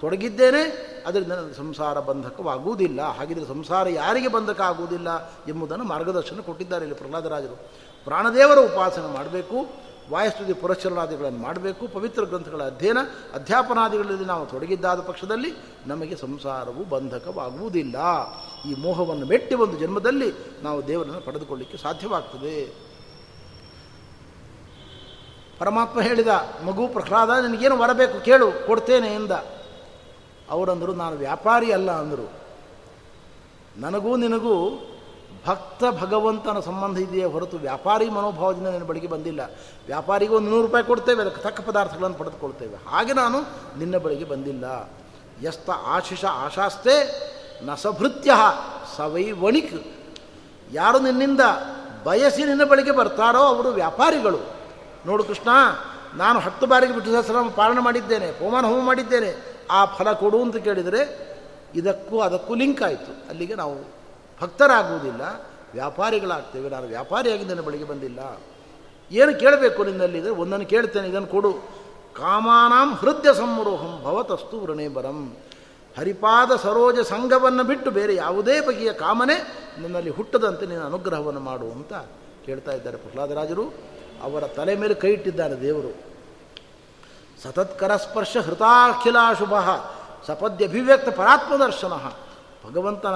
[0.02, 0.62] ತೊಡಗಿದ್ದೇನೆ,
[1.06, 3.00] ಅದರಿಂದ ನನಗೆ ಸಂಸಾರ ಬಂಧಕವಾಗುವುದಿಲ್ಲ.
[3.18, 5.08] ಹಾಗಿದ್ರೆ ಸಂಸಾರ ಯಾರಿಗೆ ಬಂಧಕ ಆಗುವುದಿಲ್ಲ
[5.48, 7.56] ಎಂಬುದನ್ನು ಮಾರ್ಗದರ್ಶನ ಕೊಟ್ಟಿದ್ದಾರೆ ಇಲ್ಲಿ ಪ್ರಹ್ಲಾದರಾಜರು.
[8.04, 9.58] ಪ್ರಾಣದೇವರ ಉಪಾಸನೆ ಮಾಡಬೇಕು
[10.10, 13.00] ವಾಯಸ್ತುತಿ ಪುರಶ್ಚರಣಾದಿಗಳನ್ನು ಮಾಡಬೇಕು, ಪವಿತ್ರ ಗ್ರಂಥಗಳ ಅಧ್ಯಯನ,
[13.34, 15.50] ಅಧ್ಯಾಪನಾದಿಗಳಲ್ಲಿ ನಾವು ತೊಡಗಿದ್ದಾದ ಪಕ್ಷದಲ್ಲಿ
[15.86, 17.96] ನಮಗೆ ಸಂಸಾರವು ಬಂಧಕವಾಗುವುದಿಲ್ಲ.
[18.68, 20.28] ಈ ಮೋಹವನ್ನು ಮೆಟ್ಟಿ ಒಂದು ಜನ್ಮದಲ್ಲಿ
[20.62, 22.56] ನಾವು ದೇವರನ್ನು ಪಡೆದುಕೊಳ್ಳಿಕ್ಕೆ ಸಾಧ್ಯವಾಗ್ತದೆ.
[25.58, 26.32] ಪರಮಾತ್ಮ ಹೇಳಿದ,
[26.66, 29.32] ಮಗು ಪ್ರಹ್ಲಾದ, ನಿನಗೇನು ಬರಬೇಕು ಕೇಳು, ಕೊಡ್ತೇನೆ ಎಂದ.
[30.52, 32.26] ಅವರಂದರು, ನಾನು ವ್ಯಾಪಾರಿ ಅಲ್ಲ ಅಂದರು.
[33.76, 34.54] ನನಗೂ ನಿನಗೂ
[35.46, 39.40] ಭಕ್ತ ಭಗವಂತನ ಸಂಬಂಧ ಇದೆಯೇ ಹೊರತು ವ್ಯಾಪಾರಿ ಮನೋಭಾವದಿಂದ ನಿನ್ನ ಬಳಿಗೆ ಬಂದಿಲ್ಲ.
[39.86, 42.76] ವ್ಯಾಪಾರಿಗೆ ಒಂದು ನೂರು ರೂಪಾಯಿ ಕೊಡ್ತೇವೆ, ಅದಕ್ಕೆ ತಕ್ಕ ಪದಾರ್ಥಗಳನ್ನು ಪಡೆದುಕೊಳ್ತೇವೆ.
[42.88, 43.38] ಹಾಗೆ ನಾನು
[43.78, 44.90] ನಿನ್ನ ಬಳಿಗೆ ಬಂದಿಲ್ಲ.
[45.42, 46.94] ಎಸ್ತ ಆಶಿಷ ಆಶಾಸ್ತೆ
[47.66, 48.30] ನಸಭೃತ್ಯ
[48.96, 49.86] ಸವೈ ವಣಿಕ್.
[50.72, 51.40] ಯಾರು ನಿನ್ನಿಂದ
[52.04, 54.38] ಬಯಸಿ ನಿನ್ನ ಬಳಿಗೆ ಬರ್ತಾರೋ ಅವರು ವ್ಯಾಪಾರಿಗಳು.
[55.06, 55.48] ನೋಡು ಕೃಷ್ಣ,
[56.14, 59.51] ನಾನು ಹತ್ತು ಬಾರಿಗೆ ಬಿಟ್ಟು ಸಹಸ್ರ ಪಾಲನೆ ಮಾಡಿದ್ದೇನೆ, ಹೋಮಾನ ಹೋಮ ಮಾಡಿದ್ದೇನೆ.
[59.70, 61.32] ಆ ಫಲ ಕೊಡು ಅಂತ ಕೇಳಿದರೆ
[61.74, 63.28] ಇದಕ್ಕೂ ಅದಕ್ಕೂ ಲಿಂಕ್ ಆಯಿತು.
[63.28, 63.76] ಅಲ್ಲಿಗೆ ನಾವು
[64.42, 65.20] ಭಕ್ತರಾಗುವುದಿಲ್ಲ.
[65.72, 66.68] ವ್ಯಾಪಾರಿಗಳಾಗ್ತೇವೆ.
[66.68, 68.40] ನಾನು ವ್ಯಾಪಾರಿಯಾಗಿ ನನ್ನ ಬಳಿಗೆ ಬಂದಿಲ್ಲ.
[69.10, 71.52] ಏನು ಕೇಳಬೇಕು ನಿನ್ನಲ್ಲಿದೆ ಒಂದನ್ನು ಕೇಳ್ತೇನೆ, ಇದನ್ನು ಕೊಡು.
[72.14, 75.36] ಕಾಮಾನಾಂ ಹೃದಯ ಸಂರೋಹಂ ಭವತಸ್ತು ವೃಣೇಬರಂ.
[75.98, 81.92] ಹರಿಪಾದ ಸರೋಜ ಸಂಘವನ್ನು ಬಿಟ್ಟು ಬೇರೆ ಯಾವುದೇ ಬಗೆಯ ಕಾಮನೆ ನನ್ನಲ್ಲಿ ಹುಟ್ಟದಂತೆ ನೀನು ಅನುಗ್ರಹವನ್ನು ಮಾಡು ಅಂತ
[82.46, 83.74] ಕೇಳ್ತಾ ಇದ್ದಾರೆ ಪ್ರಹ್ಲಾದರಾಜರು.
[84.22, 86.11] ಅವರ ತಲೆ ಮೇಲೆ ಕೈ ಇಟ್ಟಿದ್ದಾರೆ ದೇವರು.
[87.42, 89.54] ಸತತ್ಕರಸ್ಪರ್ಶ ಹೃತಾಖಿಲಾಶುಭ
[90.26, 91.92] ಸಪದ್ಯಭಿವ್ಯಕ್ತ ಪರಾತ್ಮದರ್ಶನ
[92.68, 93.14] ಭಗವಂತನ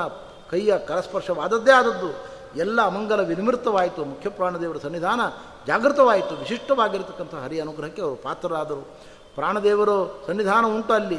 [0.51, 2.37] ಕೈಯ ಕರಸ್ಪರ್ಶವಾದದ್ದೇ ಆದದ್ದು.
[2.59, 4.05] ಎಲ್ಲ ಮಂಗಲ ವಿನಿಮೃತವಾಯಿತು.
[4.05, 5.21] ಮುಖ್ಯ ಪ್ರಾಣದೇವರ ಸನ್ನಿಧಾನ
[5.67, 6.35] ಜಾಗೃತವಾಯಿತು.
[6.35, 8.99] ವಿಶಿಷ್ಟವಾಗಿರತಕ್ಕಂಥ ಹರಿಯ ಅನುಗ್ರಹಕ್ಕೆ ಅವರು ಪಾತ್ರರಾದರು.
[9.35, 11.17] ಪ್ರಾಣದೇವರು ಸನ್ನಿಧಾನ ಉಂಟು ಅಲ್ಲಿ.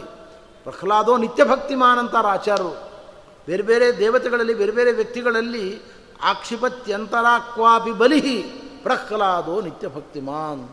[0.64, 2.89] ಪ್ರಹ್ಲಾದೋ ನಿತ್ಯ ಭಕ್ತಿಮಾನ್ ಅಂತಾರೆ ಆಚಾರ್ಯರು.
[3.45, 5.82] ಬೇರೆ ಬೇರೆ ದೇವತೆಗಳಲ್ಲಿ, ಬೇರೆ ಬೇರೆ ವ್ಯಕ್ತಿಗಳಲ್ಲಿ
[6.24, 8.38] ಆಕ್ಷಿಪತ್ಯಂತರಾಕ್ವಾಪಿ ಬಲಿಹಿ
[8.84, 10.70] ಪ್ರಹ್ಲಾದೋ ನಿತ್ಯ ಭಕ್ತಿಮಾನ್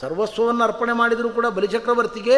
[0.00, 2.36] ಸರ್ವಸ್ವವನ್ನು ಅರ್ಪಣೆ ಮಾಡಿದರೂ ಕೂಡ ಬಲಿಚಕ್ರವರ್ತಿಗೆ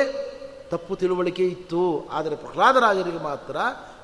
[0.71, 2.09] ತಪ್ಪು ತಿಳುವಳಿಕೆ ಇತ್ತು.
[2.13, 3.57] ಆದರೆ ಪ್ರಹ್ಲಾದರಾಜರಿಗೆ ಮಾತ್ರ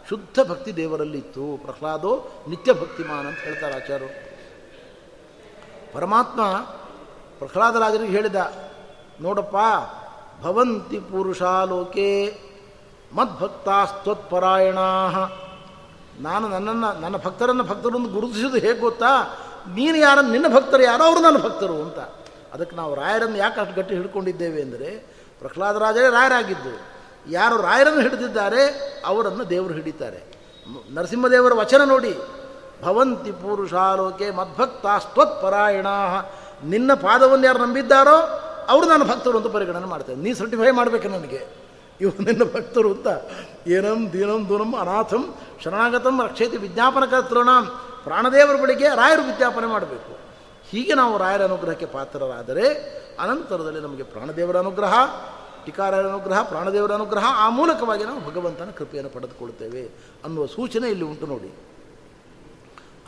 [0.08, 2.12] ಶುದ್ಧ ಭಕ್ತಿ ದೇವರಲ್ಲಿತ್ತು ಪ್ರಹ್ಲಾದೋ
[2.48, 4.08] ನಿತ್ಯ ಭಕ್ತಿಮಾನ್ ಅಂತ ಹೇಳ್ತಾರೆ ಆಚಾರ್ಯರು.
[5.94, 6.40] ಪರಮಾತ್ಮ
[7.38, 8.52] ಪ್ರಹ್ಲಾದರಾಜರಿಗೆ ಹೇಳಿದ,
[9.20, 9.56] ನೋಡಪ್ಪ,
[10.42, 12.10] ಭವಂತಿ ಪುರುಷಾಲೋಕೆ
[13.12, 14.78] ಮದ್ಭಕ್ತಾಸ್ತ್ವತ್ಪರಾಯಣ
[16.20, 19.12] ನಾನು ನನ್ನನ್ನು, ನನ್ನ ಭಕ್ತರನ್ನು ಭಕ್ತರನ್ನು ಗುರುತಿಸೋದು ಹೇಗೆ ಗೊತ್ತಾ?
[19.74, 21.98] ನೀನು ಯಾರನ್ನು, ನಿನ್ನ ಭಕ್ತರು ಯಾರೋ ಅವರು ನನ್ನ ಭಕ್ತರು ಅಂತ.
[22.54, 24.90] ಅದಕ್ಕೆ ನಾವು ರಾಯರನ್ನು ಯಾಕೆ ಅಷ್ಟು ಗಟ್ಟಿ ಹಿಡ್ಕೊಂಡಿದ್ದೇವೆ ಅಂದರೆ
[25.40, 26.72] ಪ್ರಹ್ಲಾದರಾಜರೇ ರಾಯರಾಗಿದ್ದು,
[27.30, 28.62] ಯಾರು ರಾಯರನ್ನು ಹಿಡಿದಿದ್ದಾರೆ,
[29.04, 30.20] ಅವರನ್ನು ದೇವರು ಹಿಡಿತಾರೆ.
[30.90, 32.12] ನರಸಿಂಹದೇವರ ವಚನ ನೋಡಿ,
[32.84, 35.86] ಭವಂತಿ ಪುರುಷಾಲೋಕೆ ಮದ್ಭಕ್ತಾಸ್ತ್ವತ್ಪರಾಯಣ
[36.64, 38.18] ನಿನ್ನ ಪಾದವನ್ನು ಯಾರು ನಂಬಿದ್ದಾರೋ,
[38.68, 41.40] ಅವರು ನನ್ನ ಭಕ್ತರು ಅಂತ ಪರಿಗಣನೆ ಮಾಡ್ತೇನೆ ನೀ ಸರ್ಟಿಫೈ ಮಾಡಬೇಕು ನನಗೆ.
[42.00, 43.08] ಇವರು ನಿನ್ನ ಭಕ್ತರು ಅಂತ.
[43.66, 45.22] ಏನಂ ದೀನಂ ದೂನಂ ಅನಾಥಂ
[45.64, 47.50] ಶರಣಾಗತಂ ರಕ್ಷೇತಿ ವಿಜ್ಞಾಪನ ಕರ್ತೃಣ
[48.04, 50.12] ಪ್ರಾಣದೇವರ ಬಳಿಗೆ ರಾಯರು ವಿಜ್ಞಾಪನೆ ಮಾಡಬೇಕು.
[50.70, 52.74] ಹೀಗೆ ನಾವು ರಾಯರ ಅನುಗ್ರಹಕ್ಕೆ ಪಾತ್ರರಾದರೆ
[53.20, 54.94] ಅನಂತರದಲ್ಲಿ ನಮಗೆ ಪ್ರಾಣದೇವರ ಅನುಗ್ರಹ
[55.66, 59.90] ಟಿಕಾರರ ಅನುಗ್ರಹ, ಪ್ರಾಣದೇವರ ಅನುಗ್ರಹ, ಆ ಮೂಲಕವಾಗಿ ನಾವು ಭಗವಂತನ ಕೃಪೆಯನ್ನು ಪಡೆದುಕೊಳ್ಳುತ್ತೇವೆ
[60.24, 61.54] ಅನ್ನುವ ಸೂಚನೆ ಇಲ್ಲಿ ಉಂಟು ನೋಡಿ.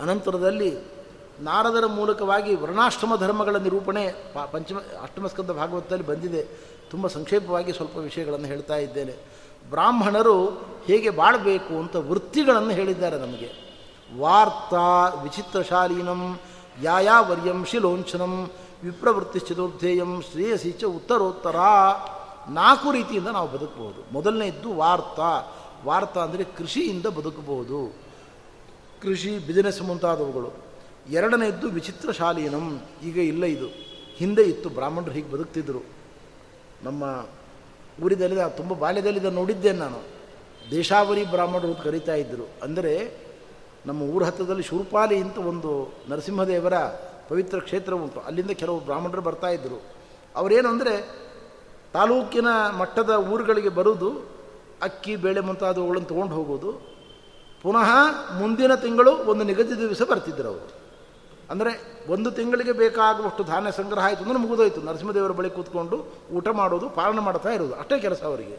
[0.00, 0.78] ಅನಂತರದಲ್ಲಿ
[1.40, 4.14] ನಾರದರ ಮೂಲಕವಾಗಿ ವರ್ಣಾಶ್ರಮ ಧರ್ಮಗಳ ನಿರೂಪಣೆ
[4.52, 6.42] ಪಂಚಮ, ಅಷ್ಟಮಸ್ಕಂದ ಭಾಗವತದಲ್ಲಿ ಬಂದಿದೆ.
[6.90, 9.14] ತುಂಬ ಸಂಕ್ಷೇಪವಾಗಿ ಸ್ವಲ್ಪ ವಿಷಯಗಳನ್ನು ಹೇಳ್ತಾ ಇದ್ದೇನೆ.
[9.70, 10.46] ಬ್ರಾಹ್ಮಣರು
[10.84, 13.50] ಹೇಗೆ ಬಾಳಬೇಕು ಅಂತ ವೃತ್ತಿಗಳನ್ನು ಹೇಳಿದ್ದಾರೆ ನಮಗೆ.
[14.18, 16.40] ವಾರ್ತಾ ವಿಚಿತ್ರಶಾಲೀನಂ
[16.82, 18.50] ಯಾಯಾವರ್ಯಂ ಶಿಲೋಂಚನಂ
[18.84, 21.56] ವಿಪ್ರವೃತ್ತಿ ಚತುರ್ಧೇಯಂ ಶ್ರೇಯಸಿ ಚ ಉತ್ತರೋತ್ತರ.
[22.48, 24.12] ನಾಲ್ಕು ರೀತಿಯಿಂದ ನಾವು ಬದುಕಬಹುದು.
[24.12, 25.56] ಮೊದಲನೇದ್ದು ವಾರ್ತಾ.
[25.84, 27.94] ವಾರ್ತಾ ಅಂದರೆ ಕೃಷಿಯಿಂದ ಬದುಕಬಹುದು.
[29.02, 30.52] ಕೃಷಿ ಬಿಸಿನೆಸ್ ಮುಂತಾದವುಗಳು.
[31.10, 33.66] ಎರಡನೇದ್ದು ವಿಚಿತ್ರ ಶಾಲೀನಂ ಈಗ ಇಲ್ಲ ಇದು.
[34.16, 34.68] ಹಿಂದೆ ಇತ್ತು.
[34.68, 35.80] ಬ್ರಾಹ್ಮಣರು ಹೀಗೆ ಬದುಕ್ತಿದ್ರು.
[36.82, 37.26] ನಮ್ಮ
[38.04, 39.98] ಊರಿದಲ್ಲಿ ತುಂಬ ಬಾಲ್ಯದಲ್ಲಿ ನೋಡಿದ್ದೇನೆ ನಾನು.
[40.70, 43.21] ದೇಶಾವರಿ ಬ್ರಾಹ್ಮಣರು ಅಂತ ಕರೀತಾ ಇದ್ದರು ಅಂದರೆ
[43.86, 45.70] ನಮ್ಮ ಊರ ಹತ್ತಿರದಲ್ಲಿ ಶೂರ್ಪಾಲಿ ಅಂತ ಒಂದು
[46.08, 46.76] ನರಸಿಂಹದೇವರ
[47.28, 48.20] ಪವಿತ್ರ ಕ್ಷೇತ್ರ ಉಂಟು.
[48.20, 49.78] ಅಲ್ಲಿಂದ ಕೆಲವು ಬ್ರಾಹ್ಮಣರು ಬರ್ತಾಯಿದ್ದರು
[50.36, 50.94] ಅವರೇನು ಅಂದರೆ
[51.92, 54.10] ತಾಲೂಕಿನ ಮಟ್ಟದ ಊರುಗಳಿಗೆ ಬರುವುದು
[54.82, 56.70] ಅಕ್ಕಿ, ಬೇಳೆ ಮುಂತಾದವುಗಳನ್ನು ತೊಗೊಂಡು ಹೋಗೋದು.
[57.62, 57.90] ಪುನಃ
[58.38, 60.68] ಮುಂದಿನ ತಿಂಗಳು ಒಂದು ನಿಗದಿತ ದಿವಸ ಬರ್ತಿದ್ದರು ಅವರು.
[61.50, 61.72] ಅಂದರೆ
[62.08, 64.80] ಒಂದು ತಿಂಗಳಿಗೆ ಬೇಕಾಗುವಷ್ಟು ಧಾನ್ಯ ಸಂಗ್ರಹ ಆಯಿತು ಅಂದರೆ ಮುಗಿದೋಯ್ತು.
[64.82, 65.96] ನರಸಿಂಹದೇವರ ಬಳಿ ಕೂತ್ಕೊಂಡು
[66.32, 68.56] ಊಟ ಮಾಡೋದು ಪಾಲನೆ ಮಾಡ್ತಾ ಇರೋದು ಅಷ್ಟೇ ಕೆಲಸ ಅವರಿಗೆ.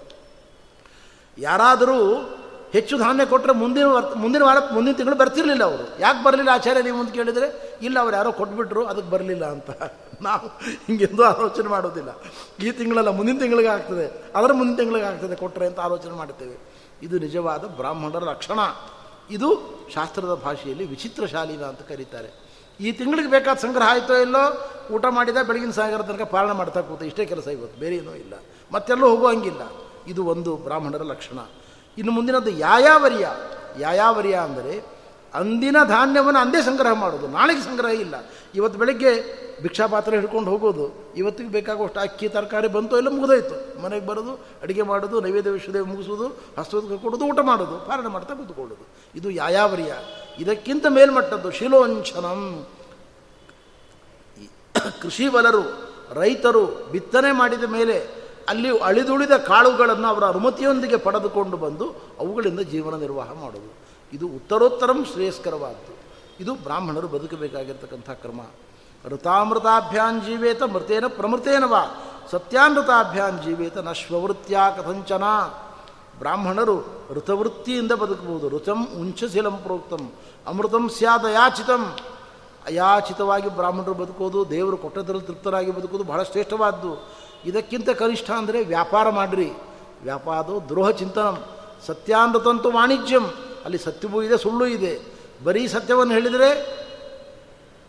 [1.38, 1.98] ಯಾರಾದರೂ
[2.74, 3.86] ಹೆಚ್ಚು ಧಾನ್ಯ ಕೊಟ್ಟರೆ ಮುಂದಿನ
[4.24, 5.86] ಮುಂದಿನ ವಾರ, ಮುಂದಿನ ತಿಂಗಳು ಬರ್ತಿರಲಿಲ್ಲ ಅವರು.
[6.04, 7.48] ಯಾಕೆ ಬರಲಿಲ್ಲ ಆಚಾರ್ಯ ನೀವು ಅಂತ ಕೇಳಿದರೆ,
[7.88, 9.70] ಇಲ್ಲ ಅವ್ರು ಯಾರೋ ಕೊಟ್ಬಿಟ್ರು, ಅದಕ್ಕೆ ಬರಲಿಲ್ಲ ಅಂತ.
[10.28, 10.48] ನಾವು
[10.88, 12.12] ಹಿಂಗೆಂದೂ ಆಲೋಚನೆ ಮಾಡೋದಿಲ್ಲ.
[12.66, 14.06] ಈ ತಿಂಗಳಲ್ಲ ಮುಂದಿನ ತಿಂಗಳಿಗೆ ಆಗ್ತದೆ,
[14.38, 16.56] ಅದರ ಮುಂದಿನ ತಿಂಗಳಿಗೆ ಆಗ್ತದೆ ಕೊಟ್ಟರೆ ಅಂತ ಆಲೋಚನೆ ಮಾಡ್ತೇವೆ
[17.06, 18.60] ಇದು ನಿಜವಾದ ಬ್ರಾಹ್ಮಣರ ಲಕ್ಷಣ.
[19.36, 19.50] ಇದು
[19.96, 22.30] ಶಾಸ್ತ್ರದ ಭಾಷೆಯಲ್ಲಿ ವಿಚಿತ್ರ ಶಾಲೀನ ಅಂತ ಕರೀತಾರೆ.
[22.80, 24.44] ಈ ತಿಂಗಳಿಗೆ ಬೇಕಾದ ಸಂಗ್ರಹ ಆಯಿತೋ ಇಲ್ಲೋ,
[24.96, 28.34] ಊಟ ಮಾಡಿದ ಬೆಳಗಿನ ಸಾಗರ ತನಕ ಪಾಲನೆ ಮಾಡ್ತಾ ಕೂತು, ಇಷ್ಟೇ ಕೆಲಸ ಇವತ್ತು, ಬೇರೆ ಏನೂ ಇಲ್ಲ.
[28.74, 29.64] ಮತ್ತೆಲ್ಲೂ ಹೋಗೋ ಹಂಗಿಲ್ಲ
[30.12, 31.40] ಇದು ಒಂದು ಬ್ರಾಹ್ಮಣರ ಲಕ್ಷಣ.
[31.98, 33.28] ಇನ್ನು ಮುಂದಿನದ್ದು ಯಾಯಾವರಿಯ?
[33.80, 34.94] ಯಾಯಾವರಿಯ ಅಂದರೆ
[35.34, 38.16] ಅಂದಿನ ಧಾನ್ಯವನ್ನು ಅಂದೇ ಸಂಗ್ರಹ ಮಾಡೋದು ನಾಳೆಗೆ ಸಂಗ್ರಹ ಇಲ್ಲ.
[38.56, 41.14] ಇವತ್ತು ಬೆಳಗ್ಗೆ ಭಿಕ್ಷಾ ಪಾತ್ರೆ ಹಿಡ್ಕೊಂಡು ಹೋಗೋದು.
[41.18, 43.82] ಇವತ್ತಿಗೆ ಬೇಕಾಗುವಷ್ಟು ಅಕ್ಕಿ, ತರಕಾರಿ ಬಂತು ಎಲ್ಲ ಮುಗಿದೋಯ್ತು.
[43.82, 46.28] ಮನೆಗೆ ಬರೋದು, ಅಡುಗೆ ಮಾಡೋದು ನೈವೇದ್ಯ ವಿಶ್ವದೇವ ಮುಗಿಸೋದು
[46.60, 48.88] ಹಸ್ತೋದಕ ಕೊಡೋದು ಊಟ ಮಾಡೋದು ಪಾಲನೆ ಮಾಡ್ತಾ ಕೂತ್ಕೊಳ್ಳೋದು.
[49.16, 49.94] ಇದು ಯಾಯಾವರಿಯ?
[50.40, 52.66] ಇದಕ್ಕಿಂತ ಮೇಲ್ಮಟ್ಟದ್ದು ಶಿಲೋಂಚನಂ
[55.02, 61.90] ಕೃಷಿ ಬಲರು ರೈತರು ಬಿತ್ತನೆ ಮಾಡಿದ ಮೇಲೆ ಅಲ್ಲಿ ಅಳಿದುಳಿದ ಕಾಳುಗಳನ್ನು ಅವರ ಅನುಮತಿಯೊಂದಿಗೆ ಪಡೆದುಕೊಂಡು ಬಂದು
[62.20, 63.74] ಅವುಗಳಿಂದ ಜೀವನ ನಿರ್ವಾಹ ಮಾಡೋದು
[64.14, 65.98] ಇದು ಉತ್ತರೋತ್ತರಂ ಶ್ರೇಯಸ್ಕರವಾದ್ದು.
[66.40, 68.40] ಇದು ಬ್ರಾಹ್ಮಣರು ಬದುಕಬೇಕಾಗಿರ್ತಕ್ಕಂಥ ಕ್ರಮ.
[69.06, 71.86] ಋತಾಮೃತಾಭ್ಯಾನ್ ಜೀವೇತ ಮೃತೇನ ಪ್ರಮೃತೇನವ ವಾ.
[72.32, 75.24] ಸತ್ಯಾನೃತಾಭ್ಯಾನ್ ಜೀವೇತ ನಶ್ವವೃತ್ಯ ಕಥಂಚನ.
[76.20, 78.50] ಬ್ರಾಹ್ಮಣರು ಋತವೃತ್ತಿಯಿಂದ ಬದುಕಬಹುದು.
[78.50, 80.12] ಋತಂ ಉಂಚಶೀಲಂ ಪ್ರೋಕ್ತಂ.
[80.48, 81.96] ಅಮೃತಂ ಸ್ಯಾದ ಯಾಚಿತಂ
[82.66, 87.23] ಅಯಾಚಿತವಾಗಿ ಬ್ರಾಹ್ಮಣರು ಬದುಕೋದು ದೇವರು ಕೊಟ್ಟದ್ರಲ್ಲಿ ತೃಪ್ತರಾಗಿ ಬದುಕೋದು ಬಹಳ ಶ್ರೇಷ್ಠವಾದ್ದು.
[87.46, 89.52] ಇದಕ್ಕಿಂತ ಕನಿಷ್ಠ ಅಂದರೆ ವ್ಯಾಪಾರ ಮಾಡಿರಿ.
[90.04, 91.44] ವ್ಯಾಪಾರ ದ್ರೋಹ ಚಿಂತನಂ.
[91.86, 93.24] ಸತ್ಯಾನೃತಂತು ವಾಣಿಜ್ಯಂ.
[93.66, 95.00] ಅಲ್ಲಿ ಸತ್ಯವೂ ಇದೆ, ಸುಳ್ಳು ಇದೆ.
[95.44, 96.84] ಬರೀ ಸತ್ಯವನ್ನು ಹೇಳಿದರೆ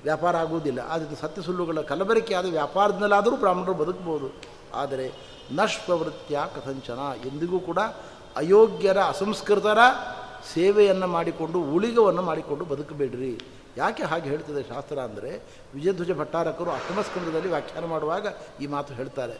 [0.03, 0.79] ವ್ಯಾಪಾರ ಆಗುವುದಿಲ್ಲ.
[0.79, 4.29] ಆದರೆ ಸತ್ಯ ಸುಳ್ಳುಗಳ ಕಲಬೆರಕೆ ಆದ ವ್ಯಾಪಾರದಲ್ಲಾದರೂ ಬ್ರಾಹ್ಮಣರು ಬದುಕಬಹುದು.
[4.75, 5.13] ಆದರೆ
[5.53, 6.99] ನಷ್ಪ್ರವೃತ್ತಿಯ ಕಥಂಚನ.
[7.27, 7.79] ಎಂದಿಗೂ ಕೂಡ
[8.37, 9.79] ಅಯೋಗ್ಯರ ಅಸಂಸ್ಕೃತರ
[10.55, 13.41] ಸೇವೆಯನ್ನು ಮಾಡಿಕೊಂಡು, ಉಳಿಗವನ್ನು ಮಾಡಿಕೊಂಡು ಬದುಕಬೇಡ್ರಿ.
[13.77, 15.31] ಯಾಕೆ ಹಾಗೆ ಹೇಳ್ತದೆ ಶಾಸ್ತ್ರ ಅಂದರೆ
[15.75, 18.27] ವಿಜಯಧ್ವಜ ಭಟ್ಟಾರಕರು ಅಷ್ಟಮಸ್ಕಂದದಲ್ಲಿ ವ್ಯಾಖ್ಯಾನ ಮಾಡುವಾಗ
[18.61, 19.37] ಈ ಮಾತು ಹೇಳ್ತಾರೆ.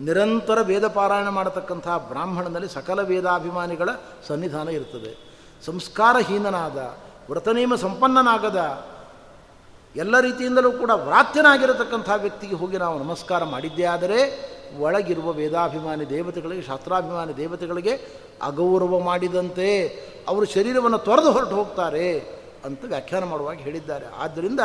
[0.00, 3.88] ನಿರಂತರ ವೇದ ಪಾರಾಯಣ ಮಾಡತಕ್ಕಂತಹ ಬ್ರಾಹ್ಮಣನಲ್ಲಿ ಸಕಲ ವೇದಾಭಿಮಾನಿಗಳ
[4.28, 5.12] ಸನ್ನಿಧಾನ ಇರ್ತದೆ
[5.66, 6.78] ಸಂಸ್ಕಾರಹೀನನಾದ,
[7.30, 8.60] ವ್ರತನೇಮ ಸಂಪನ್ನನಾಗದ,
[9.96, 14.18] ಎಲ್ಲ ರೀತಿಯಿಂದಲೂ ಕೂಡ ವ್ರಾತ್ಯನಾಗಿರತಕ್ಕಂಥ ವ್ಯಕ್ತಿಗೆ ಹೋಗಿ ನಾವು ನಮಸ್ಕಾರ ಮಾಡಿದ್ದೇ ಆದರೆ
[14.78, 17.94] ಒಳಗಿರುವ ವೇದಾಭಿಮಾನಿ ದೇವತೆಗಳಿಗೆ, ಶಾಸ್ತ್ರಾಭಿಮಾನಿ ದೇವತೆಗಳಿಗೆ
[18.42, 19.68] ಅಗೌರವ ಮಾಡಿದಂತೆ
[20.28, 22.37] ಅವರು ಶರೀರವನ್ನು ತೊರೆದು ಹೊರಟು ಹೋಗ್ತಾರೆ.
[22.64, 24.06] ಅಂತ ವ್ಯಾಖ್ಯಾನ ಮಾಡುವಾಗ ಹೇಳಿದ್ದಾರೆ.
[24.06, 24.60] ಆದ್ದರಿಂದ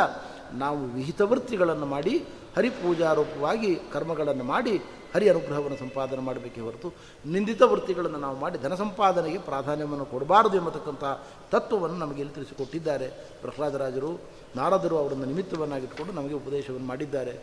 [0.52, 2.18] ನಾವು ವಿಹಿತ ವೃತ್ತಿಗಳನ್ನು ಮಾಡಿ,
[2.56, 4.82] ಹರಿಪೂಜಾರೂಪವಾಗಿ ಕರ್ಮಗಳನ್ನು ಮಾಡಿ,
[5.14, 6.92] ಹರಿ ಅನುಗ್ರಹವನ್ನು ಸಂಪಾದನೆ ಮಾಡಬೇಕೇ ಹೊರತು
[7.26, 11.04] ನಿಂದಿತ ವೃತ್ತಿಗಳನ್ನು ನಾವು ಮಾಡಿ ಧನ ಸಂಪಾದನೆಗೆ ಪ್ರಾಧಾನ್ಯವನ್ನು ಕೊಡಬಾರದು ಎಂಬತಕ್ಕಂಥ
[11.50, 13.08] ತತ್ವವನ್ನು ನಮಗೆ ಇಲ್ಲಿ ತಿಳಿಸಿಕೊಟ್ಟಿದ್ದಾರೆ.
[13.40, 14.20] ಪ್ರಹ್ಲಾದರಾಜರು,
[14.56, 17.38] ನಾರದರು ಅವರನ್ನು ನಿಮಿತ್ತವನ್ನಾಗಿಟ್ಟುಕೊಂಡು ನಮಗೆ ಉಪದೇಶವನ್ನು ಮಾಡಿದ್ದಾರೆ.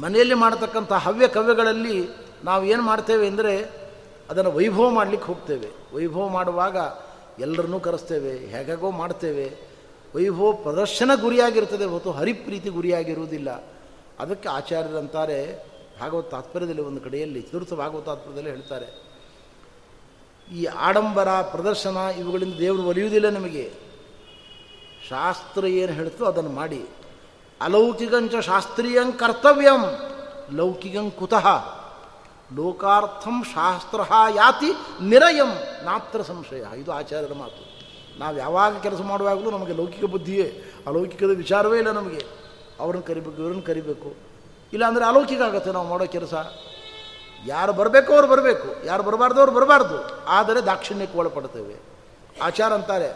[0.00, 2.08] ಮನೆಯಲ್ಲಿ ಮಾಡತಕ್ಕಂಥ ಹವ್ಯ ಕವ್ಯಗಳಲ್ಲಿ
[2.44, 3.62] ನಾವು ಏನು ಮಾಡ್ತೇವೆ ಅಂದರೆ
[4.30, 5.96] ಅದನ್ನು ವೈಭವ ಮಾಡಲಿಕ್ಕೆ ಹೋಗ್ತೇವೆ.
[5.96, 6.76] ವೈಭವ ಮಾಡುವಾಗ
[7.40, 9.46] ಎಲ್ಲರನ್ನೂ ಕರೆಸ್ತೇವೆ, ಹೇಗಾಗೋ ಮಾಡ್ತೇವೆ.
[10.14, 13.50] ವೈಭವ ಪ್ರದರ್ಶನ ಗುರಿಯಾಗಿರ್ತದೆ, ಹೊತ್ತು ಹರಿಪ್ರೀತಿ ಗುರಿಯಾಗಿರುವುದಿಲ್ಲ.
[14.18, 15.40] ಅದಕ್ಕೆ ಆಚಾರ್ಯರಂತಾರೆ
[16.00, 18.88] ಭಾಗವತ ತಾತ್ಪರ್ಯದಲ್ಲಿ ಒಂದು ಕಡೆಯಲ್ಲಿ, ಚತುರ್ಥ ಭಾಗವತ ತಾತ್ಪರ್ಯದಲ್ಲಿ ಹೇಳ್ತಾರೆ,
[20.52, 23.70] ಈ ಆಡಂಬರ, ಪ್ರದರ್ಶನ ಇವುಗಳಿಂದ ದೇವರು ಒಲಿಯುವುದಿಲ್ಲ ನಿಮಗೆ.
[25.08, 26.82] ಶಾಸ್ತ್ರ ಏನು ಹೇಳ್ತೋ ಅದನ್ನು ಮಾಡಿ.
[27.60, 29.82] ಅಲೌಕಿಕಂಚ ಶಾಸ್ತ್ರೀಯಂ ಕರ್ತವ್ಯಂ,
[30.56, 31.77] ಲೌಕಿಕಂ ಕುತಃ.
[32.56, 34.00] ಲೋಕಾರ್ಥಂ ಶಾಸ್ತ್ರ
[34.34, 34.66] ಯಾತಿ
[35.02, 35.48] ನಿರಯಂ
[35.84, 36.64] ನಾತ್ರ ಸಂಶಯ.
[36.76, 37.78] ಇದು ಆಚಾರ್ಯರ ಮಾತು.
[38.18, 40.62] ನಾವು ಯಾವಾಗ ಕೆಲಸ ಮಾಡುವಾಗಲೂ ನಮಗೆ ಲೌಕಿಕ ಬುದ್ಧಿಯೇ.
[40.86, 42.26] ಅಲೌಕಿಕದ ವಿಚಾರವೇ ಇಲ್ಲ ನಮಗೆ.
[42.80, 44.16] ಅವ್ರನ್ನ ಕರಿಬೇಕು, ಇವ್ರನ್ನ ಕರಿಬೇಕು.
[44.72, 46.34] ಇಲ್ಲಾಂದರೆ ಅಲೌಕಿಕ ಆಗುತ್ತೆ ನಾವು ಮಾಡೋ ಕೆಲಸ.
[47.46, 48.86] ಯಾರು ಬರಬೇಕು ಅವ್ರು ಬರಬೇಕು.
[48.86, 50.26] ಯಾರು ಬರಬಾರ್ದು ಅವ್ರು ಬರಬಾರ್ದು.
[50.26, 51.76] ಆದರೆ ದಾಕ್ಷಿಣ್ಯಕ್ಕೆ ಒಳಪಡ್ತೇವೆ
[52.42, 53.08] ಆಚಾರ ಅಂತಾರೆ,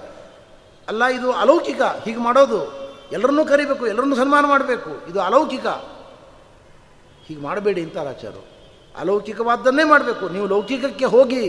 [0.88, 2.60] ಅಲ್ಲ ಇದು ಅಲೌಕಿಕ, ಹೀಗೆ ಮಾಡೋದು.
[3.12, 5.10] ಎಲ್ಲರನ್ನೂ ಕರಿಬೇಕು, ಎಲ್ಲರನ್ನೂ ಸನ್ಮಾನ ಮಾಡಬೇಕು.
[5.10, 5.66] ಇದು ಅಲೌಕಿಕ.
[7.26, 8.51] ಹೀಗೆ ಮಾಡಬೇಡಿ ಅಂತಾರೆ ಆಚಾರು
[8.98, 10.28] ಅಲೌಕಿಕವಾದ್ದನ್ನೇ ಮಾಡಬೇಕು.
[10.28, 11.48] ನೀವು ಲೌಕಿಕಕ್ಕೆ ಹೋಗಿ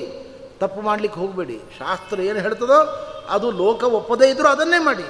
[0.60, 1.62] ತಪ್ಪು ಮಾಡಲಿಕ್ಕೆ ಹೋಗಬೇಡಿ.
[1.80, 5.06] ಶಾಸ್ತ್ರ ಏನು ಹೇಳ್ತದೋ ಅದು ಲೋಕ ಒಪ್ಪದೇ ಇದ್ದರೂ ಅದನ್ನೇ ಮಾಡಿ.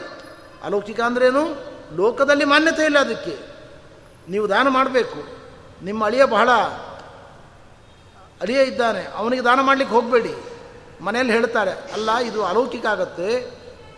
[0.64, 1.74] ಅಲೌಕಿಕ ಅಂದ್ರೇನು?
[1.96, 3.38] ಲೋಕದಲ್ಲಿ ಮಾನ್ಯತೆ ಇಲ್ಲ ಅದಕ್ಕೆ.
[4.30, 5.44] ನೀವು ದಾನ ಮಾಡಬೇಕು.
[5.86, 6.50] ನಿಮ್ಮ ಅಳಿಯ ಬಹಳ
[8.42, 9.08] ಅಳಿಯ ಇದ್ದಾನೆ.
[9.16, 10.34] ಅವನಿಗೆ ದಾನ ಮಾಡಲಿಕ್ಕೆ ಹೋಗಬೇಡಿ.
[11.02, 13.52] ಮನೆಯಲ್ಲಿ ಹೇಳ್ತಾರೆ, ಅಲ್ಲ, ಇದು ಅಲೌಕಿಕ ಆಗತ್ತೆ.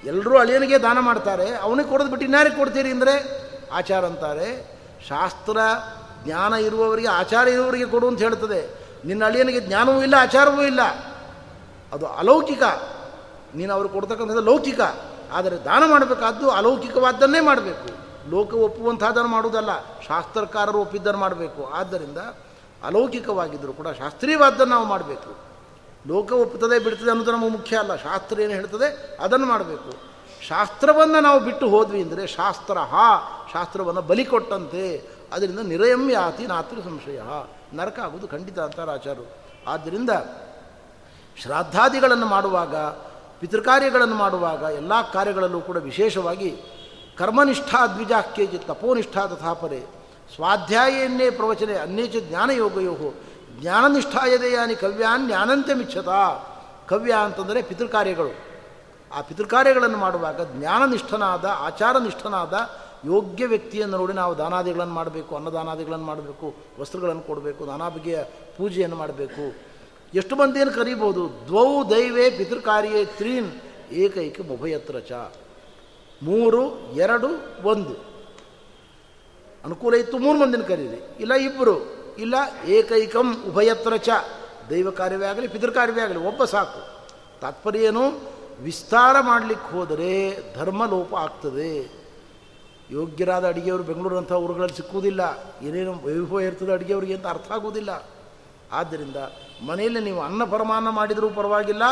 [0.05, 1.55] ಎಲ್ಲರೂ ಅಳಿಯನಿಗೆ ದಾನ ಮಾಡ್ತಾರೆ.
[1.55, 2.91] ಅವನಿಗೆ ಕೊಡೋದು ಬಿಟ್ಟು ಇನ್ಯಾರಿಗೆ ಕೊಡ್ತೀರಿ?
[2.91, 4.77] ಅಂದರೆ ಆಚಾರ ಅಂತಾರೆ.
[5.09, 5.57] ಶಾಸ್ತ್ರ
[6.25, 10.79] ಜ್ಞಾನ ಇರುವವರಿಗೆ, ಆಚಾರ ಇರುವವರಿಗೆ ಕೊಡು ಅಂತ ಹೇಳ್ತದೆ ನಿನ್ನ ಅಳಿಯನಿಗೆ ಜ್ಞಾನವೂ ಇಲ್ಲ, ಆಚಾರವೂ ಇಲ್ಲ.
[11.93, 12.63] ಅದು ಅಲೌಕಿಕ.
[13.55, 14.79] ನೀನು ಅವರು ಕೊಡ್ತಕ್ಕಂಥದ್ದು ಲೌಕಿಕ.
[15.31, 18.05] ಆದರೆ ದಾನ ಮಾಡಬೇಕಾದ್ದು ಅಲೌಕಿಕವಾದ್ದನ್ನೇ ಮಾಡಬೇಕು.
[18.31, 21.65] ಲೋಕ ಒಪ್ಪುವಂಥದ್ದನ್ನು ಮಾಡುವುದಲ್ಲ, ಶಾಸ್ತ್ರಕಾರರು ಒಪ್ಪಿದ್ದನ್ನು ಮಾಡಬೇಕು.
[21.65, 22.17] ಆದ್ದರಿಂದ
[22.83, 25.35] ಅಲೌಕಿಕವಾಗಿದ್ದರೂ ಕೂಡ ಶಾಸ್ತ್ರೀಯವಾದ್ದನ್ನು ನಾವು ಮಾಡಬೇಕು.
[26.07, 27.95] ಲೋಕ ಒಪ್ಪುತ್ತದೆ ಬಿಡ್ತದೆ ಅನ್ನೋದು ನಮಗೆ ಮುಖ್ಯ ಅಲ್ಲ.
[27.95, 30.15] ಶಾಸ್ತ್ರ ಏನು ಹೇಳ್ತದೆ ಅದನ್ನು ಮಾಡಬೇಕು.
[30.47, 33.19] ಶಾಸ್ತ್ರವನ್ನು ನಾವು ಬಿಟ್ಟು ಹೋದ್ವಿ ಅಂದರೆ ಶಾಸ್ತ್ರ, ಹಾ,
[33.53, 35.14] ಶಾಸ್ತ್ರವನ್ನು ಬಲಿ ಕೊಟ್ಟಂತೆ.
[35.35, 35.59] ಅದರಿಂದ
[36.11, 37.21] ಯಾತಿ ನಾತ್ರ ಸಂಶಯ.
[37.73, 39.33] ನರಕ ಆಗುವುದು ಖಂಡಿತ ಅಂತಾರೆ ಆಚಾರ್ಯರು
[39.67, 40.09] ಆದ್ದರಿಂದ
[41.41, 42.75] ಶ್ರಾದ್ದಾದಿಗಳನ್ನು ಮಾಡುವಾಗ,
[43.39, 46.57] ಪಿತೃಕಾರ್ಯಗಳನ್ನು ಮಾಡುವಾಗ, ಎಲ್ಲ ಕಾರ್ಯಗಳಲ್ಲೂ ಕೂಡ ವಿಶೇಷವಾಗಿ
[47.17, 49.79] ಕರ್ಮನಿಷ್ಠಾ ದ್ವಿಜಾಖ್ಯೇಜಿ ತಪೋನಿಷ್ಠಾ ತಥಾಪರೆ
[50.35, 52.95] ಸ್ವಾಧ್ಯಾಯನ್ನೇ ಪ್ರವಚನೆ, ಅನ್ಯೇಚ ಜ್ಞಾನಯೋಗಯೋ
[53.61, 56.07] ಜ್ಞಾನನಿಷ್ಠಾಯದೆಯಾನಿ ಕವ್ಯಾನ್ ಜ್ಞಾನಂತೆ ಮಿಚ್ಚತ
[56.89, 58.33] ಕವ್ಯ ಅಂತಂದರೆ ಪಿತೃಕಾರ್ಯಗಳು.
[59.13, 62.69] ಆ ಪಿತೃಕಾರ್ಯಗಳನ್ನು ಮಾಡುವಾಗ ಜ್ಞಾನನಿಷ್ಠನಾದ, ಆಚಾರನಿಷ್ಠನಾದ
[63.05, 68.23] ಯೋಗ್ಯ ವ್ಯಕ್ತಿಯನ್ನು ನೋಡಿ ನಾವು ದಾನಾದಿಗಳನ್ನು ಮಾಡಬೇಕು, ಅನ್ನದಾನಾದಿಗಳನ್ನು ಮಾಡಬೇಕು, ವಸ್ತ್ರಗಳನ್ನು ಕೊಡಬೇಕು ನಾನಾ ಬಗೆಯ
[68.57, 69.75] ಪೂಜೆಯನ್ನು ಮಾಡಬೇಕು.
[70.13, 73.51] ಎಷ್ಟು ಮಂದಿಯನ್ನು ಕರೀಬೋದು ದ್ವೌ ದೈವೇ ಪಿತೃಕಾರ್ಯೇ ತ್ರೀನ್
[73.91, 75.11] ಏಕೈಕ ಉಭಯತ್ರ ಚ.
[76.23, 77.27] ಮೂರು, ಎರಡು,
[77.67, 78.15] ಒಂದು.
[79.65, 81.17] ಅನುಕೂಲ ಇತ್ತು, ಮೂರು ಮಂದಿನ ಕರೀರಿ.
[81.19, 82.35] ಇಲ್ಲ ಇಬ್ಬರು ಇಲ್ಲ
[82.67, 84.09] ಏಕೈಕಂ ಉಭಯತ್ರ ಚ.
[84.69, 87.07] ದೈವ ಕಾರ್ಯವೇ ಆಗಲಿ, ಪಿತೃಕಾರ್ಯವೇ ಆಗಲಿ, ಒಬ್ಬ ಸಾಕು.
[87.41, 92.04] ತಾತ್ಪರ್ಯ ಏನು ವಿಸ್ತಾರ ಮಾಡಲಿಕ್ಕೆ ಹೋದರೆ ಧರ್ಮಲೋಪ ಆಗ್ತದೆ.
[92.91, 95.21] ಯೋಗ್ಯರಾದ ಅಡುಗೆಯವರು ಅಂಥ ಊರುಗಳಲ್ಲಿ ಸಿಕ್ಕುವುದಿಲ್ಲ.
[95.61, 98.03] ಏನೇನು ವೈಭವ ಇರ್ತದೆ ಅಡುಗೆಯವ್ರಿಗೆ ಅಂತ ಅರ್ಥ ಆಗುವುದಿಲ್ಲ.
[98.71, 99.15] ಆದ್ದರಿಂದ
[99.67, 101.83] ಮನೆಯಲ್ಲಿ ನೀವು ಅನ್ನ ಪರಮಾನ ಮಾಡಿದರೂ ಪರವಾಗಿಲ್ಲ.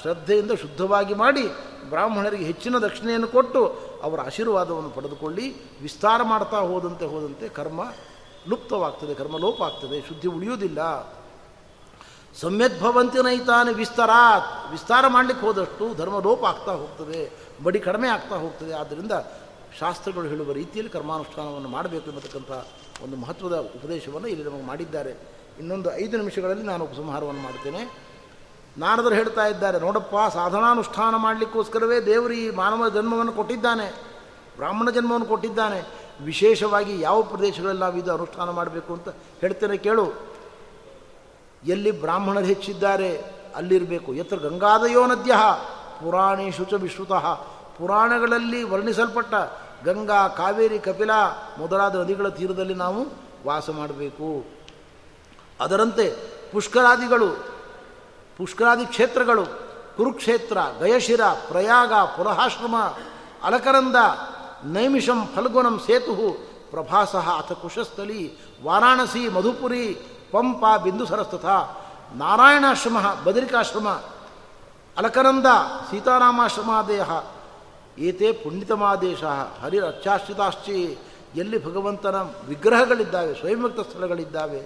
[0.00, 1.42] ಶ್ರದ್ಧೆಯಿಂದ ಶುದ್ಧವಾಗಿ ಮಾಡಿ
[1.88, 3.66] ಬ್ರಾಹ್ಮಣರಿಗೆ ಹೆಚ್ಚಿನ ದಕ್ಷಿಣೆಯನ್ನು ಕೊಟ್ಟು
[4.02, 5.54] ಅವರ ಆಶೀರ್ವಾದವನ್ನು ಪಡೆದುಕೊಳ್ಳಿ.
[5.82, 7.80] ವಿಸ್ತಾರ ಮಾಡ್ತಾ ಹೋದಂತೆ ಹೋದಂತೆ ಕರ್ಮ
[8.48, 10.80] ಲುಪ್ತವಾಗ್ತದೆ, ಕರ್ಮ ಲೋಪ ಆಗ್ತದೆ, ಶುದ್ಧಿ ಉಳಿಯುವುದಿಲ್ಲ.
[12.40, 14.70] ಸಮ್ಯದ್ಭವಂತಿ ನೈತಾನೆ ವಿಸ್ತಾರಾತ್.
[14.70, 17.32] ವಿಸ್ತಾರ ಮಾಡಲಿಕ್ಕೆ ಹೋದಷ್ಟು ಧರ್ಮ ಲೋಪ ಆಗ್ತಾ ಹೋಗ್ತದೆ,
[17.62, 18.72] ಬಡಿ ಕಡಿಮೆ ಆಗ್ತಾ ಹೋಗ್ತದೆ.
[18.72, 19.12] ಆದ್ದರಿಂದ
[19.82, 22.50] ಶಾಸ್ತ್ರಗಳು ಹೇಳುವ ರೀತಿಯಲ್ಲಿ ಕರ್ಮಾನುಷ್ಠಾನವನ್ನು ಮಾಡಬೇಕು ಎಂಬತಕ್ಕಂಥ
[23.04, 25.12] ಒಂದು ಮಹತ್ವದ ಉಪದೇಶವನ್ನು ಇಲ್ಲಿ ನಮಗೆ ಮಾಡಿದ್ದಾರೆ.
[25.58, 27.82] ಇನ್ನೊಂದು ಐದು ನಿಮಿಷಗಳಲ್ಲಿ ನಾನು ಉಪಸಂಹಾರವನ್ನು ಮಾಡ್ತೇನೆ.
[28.78, 33.86] ನಾರದರು ಹೇಳ್ತಾ ಇದ್ದಾರೆ, ನೋಡಪ್ಪ, ಸಾಧನಾನುಷ್ಠಾನ ಮಾಡಲಿಕ್ಕೋಸ್ಕರವೇ ದೇವರು ಈ ಮಾನವ ಜನ್ಮವನ್ನು ಕೊಟ್ಟಿದ್ದಾನೆ,
[34.56, 35.80] ಬ್ರಾಹ್ಮಣ ಜನ್ಮವನ್ನು ಕೊಟ್ಟಿದ್ದಾನೆ.
[36.24, 39.08] ವಿಶೇಷವಾಗಿ ಯಾವ ಪ್ರದೇಶಗಳಲ್ಲಿ ನಾವು ಇದು ಅನುಷ್ಠಾನ ಮಾಡಬೇಕು ಅಂತ
[39.40, 40.06] ಹೇಳ್ತೇನೆ ಕೇಳು.
[41.64, 43.10] ಎಲ್ಲಿ ಬ್ರಾಹ್ಮಣರು ಹೆಚ್ಚಿದ್ದಾರೆ,
[43.56, 44.14] ಅಲ್ಲಿರಬೇಕು.
[44.14, 45.32] ಎತ್ತರ ಗಂಗಾದಯೋ ನದ್ಯ
[45.98, 47.26] ಪುರಾಣಿ ಚ ವಿಶ್ರುತಃ.
[47.78, 49.34] ಪುರಾಣಗಳಲ್ಲಿ ವರ್ಣಿಸಲ್ಪಟ್ಟ
[49.84, 51.10] ಗಂಗಾ, ಕಾವೇರಿ, ಕಪಿಲ
[51.58, 53.06] ಮೊದಲಾದ ನದಿಗಳ ತೀರದಲ್ಲಿ ನಾವು
[53.46, 54.44] ವಾಸ ಮಾಡಬೇಕು.
[55.60, 56.10] ಅದರಂತೆ
[56.52, 57.28] ಪುಷ್ಕರಾದಿಗಳು,
[58.38, 59.44] ಪುಷ್ಕರಾದಿ ಕ್ಷೇತ್ರಗಳು,
[59.96, 62.76] ಕುರುಕ್ಷೇತ್ರ, ಗಯಶಿರ, ಪ್ರಯಾಗ ಪುರಹಾಶ್ರಮ
[63.42, 63.96] ಅಲಕರಂದ,
[64.64, 69.98] ನೈಮಿಷಂ ಫಲ್ಗುಣಂ ಸೇತು ಪ್ರಭಾಸ ಅಥ ಕುಶಸ್ಥಲಿ, ವಾರಾಣಸಿ, ಮಧುಪುರಿ,
[70.32, 71.44] ಪಂಪ ಬಿಂದುಸರಸ್ತಥ
[72.14, 73.88] ನಾರಾಯಣಾಶ್ರಮ, ಬದರಿಕಾಶ್ರಮ
[74.96, 75.46] ಅಲಕನಂದ
[75.90, 77.10] ಸೀತಾರಾಮಾಶ್ರಮಾದೇಹ
[77.98, 79.24] ಏತೆ ಪುಣ್ಯತಮಾದೇಶ
[79.62, 80.98] ಹರಿರಚ್ಚಾಶ್ರಿತಾಶ್ಚಿ
[81.36, 82.14] ಎಲ್ಲಿ ಭಗವಂತನ
[82.48, 84.60] ವಿಗ್ರಹಗಳಿದ್ದಾವೆ ಸ್ವಯಂವ್ಯಕ್ತ ಸ್ಥಳಗಳಿದ್ದಾವೆ,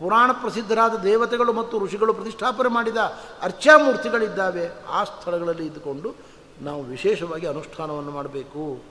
[0.00, 2.96] ಪುರಾಣ ಪ್ರಸಿದ್ಧರಾದ ದೇವತೆಗಳು ಮತ್ತು ಋಷಿಗಳು ಪ್ರತಿಷ್ಠಾಪನೆ ಮಾಡಿದ
[3.42, 6.14] ಅರ್ಚಾಮೂರ್ತಿಗಳಿದ್ದಾವೆ, ಆ ಸ್ಥಳಗಳಲ್ಲಿ ಇದ್ದುಕೊಂಡು
[6.60, 8.84] ನಾವು ವಿಶೇಷವಾಗಿ ಅನುಷ್ಠಾನವನ್ನು ಮಾಡಬೇಕು.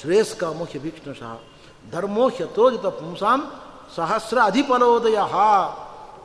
[0.00, 1.40] ಶ್ರೇಯಸ್ಕಾಮೋ ಹ್ಯಭೀಕ್ಷ್ಣಶಃ
[1.90, 3.52] ಧರ್ಮೋ ಹ್ಯತೋಜಿತ ಪುಂಸಾಂ
[3.96, 5.18] ಸಹಸ್ರ ಅಧಿಫಲೋದಯ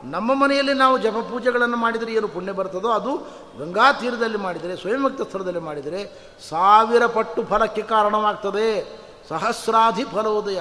[0.04, 3.16] ನಮ್ಮ ಮನೆಯಲ್ಲಿ ನಾವು ಜಪ ಪೂಜೆಗಳನ್ನು ಮಾಡಿದರೆ ಏನು ಪುಣ್ಯ ಬರ್ತದೋ ಅದು
[3.58, 8.98] ಗಂಗಾ ತೀರದಲ್ಲಿ ಮಾಡಿದರೆ ಸ್ವಯಂಕ್ತ ಸ್ಥಳದಲ್ಲಿ ಮಾಡಿದರೆ ಸಾವಿರ ಪಟ್ಟು ಫಲಕ್ಕೆ ಕಾರಣವಾಗ್ತದೆ.
[9.28, 10.60] ಸಹಸ್ರಾಧಿ ಫಲೋದಯ.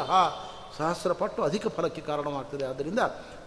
[0.77, 2.65] ಸಹಸ್ರ ಪಟ್ಟು ಅಧಿಕ ಫಲಕ್ಕೆ ಕಾರಣವಾಗ್ತದೆ.
[2.65, 2.99] ಆದ್ದರಿಂದ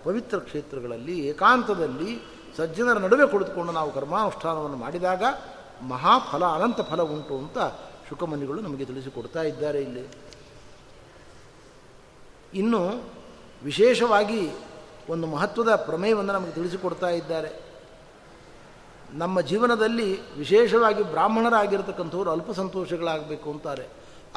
[0.04, 2.22] ಪವಿತ್ರ ಕ್ಷೇತ್ರಗಳಲ್ಲಿ, ಏಕಾಂತದಲ್ಲಿ
[2.56, 5.22] ಸಜ್ಜನರ ನಡುವೆ ಕುಳಿತುಕೊಂಡು ನಾವು ಕರ್ಮಾನುಷ್ಠಾನವನ್ನು ಮಾಡಿದಾಗ
[5.82, 7.58] ಮಹಾಫಲ, ಅನಂತ ಫಲ ಉಂಟು ಅಂತ
[8.08, 10.10] ಶುಕಮನಿಗಳು ನಮಗೆ ತಿಳಿಸಿಕೊಡ್ತಾ ಇದ್ದಾರೆ ಇಲ್ಲಿ.
[12.54, 13.02] ಇನ್ನು
[13.64, 14.52] ವಿಶೇಷವಾಗಿ
[15.08, 17.70] ಒಂದು ಮಹತ್ವದ ಪ್ರಮೇಯವನ್ನು ನಮಗೆ ತಿಳಿಸಿಕೊಡ್ತಾ ಇದ್ದಾರೆ.
[19.12, 23.86] ನಮ್ಮ ಜೀವನದಲ್ಲಿ ವಿಶೇಷವಾಗಿ ಬ್ರಾಹ್ಮಣರಾಗಿರ್ತಕ್ಕಂಥವ್ರು ಅಲ್ಪ ಸಂತೋಷಗಳಾಗಬೇಕು ಅಂತಾರೆ.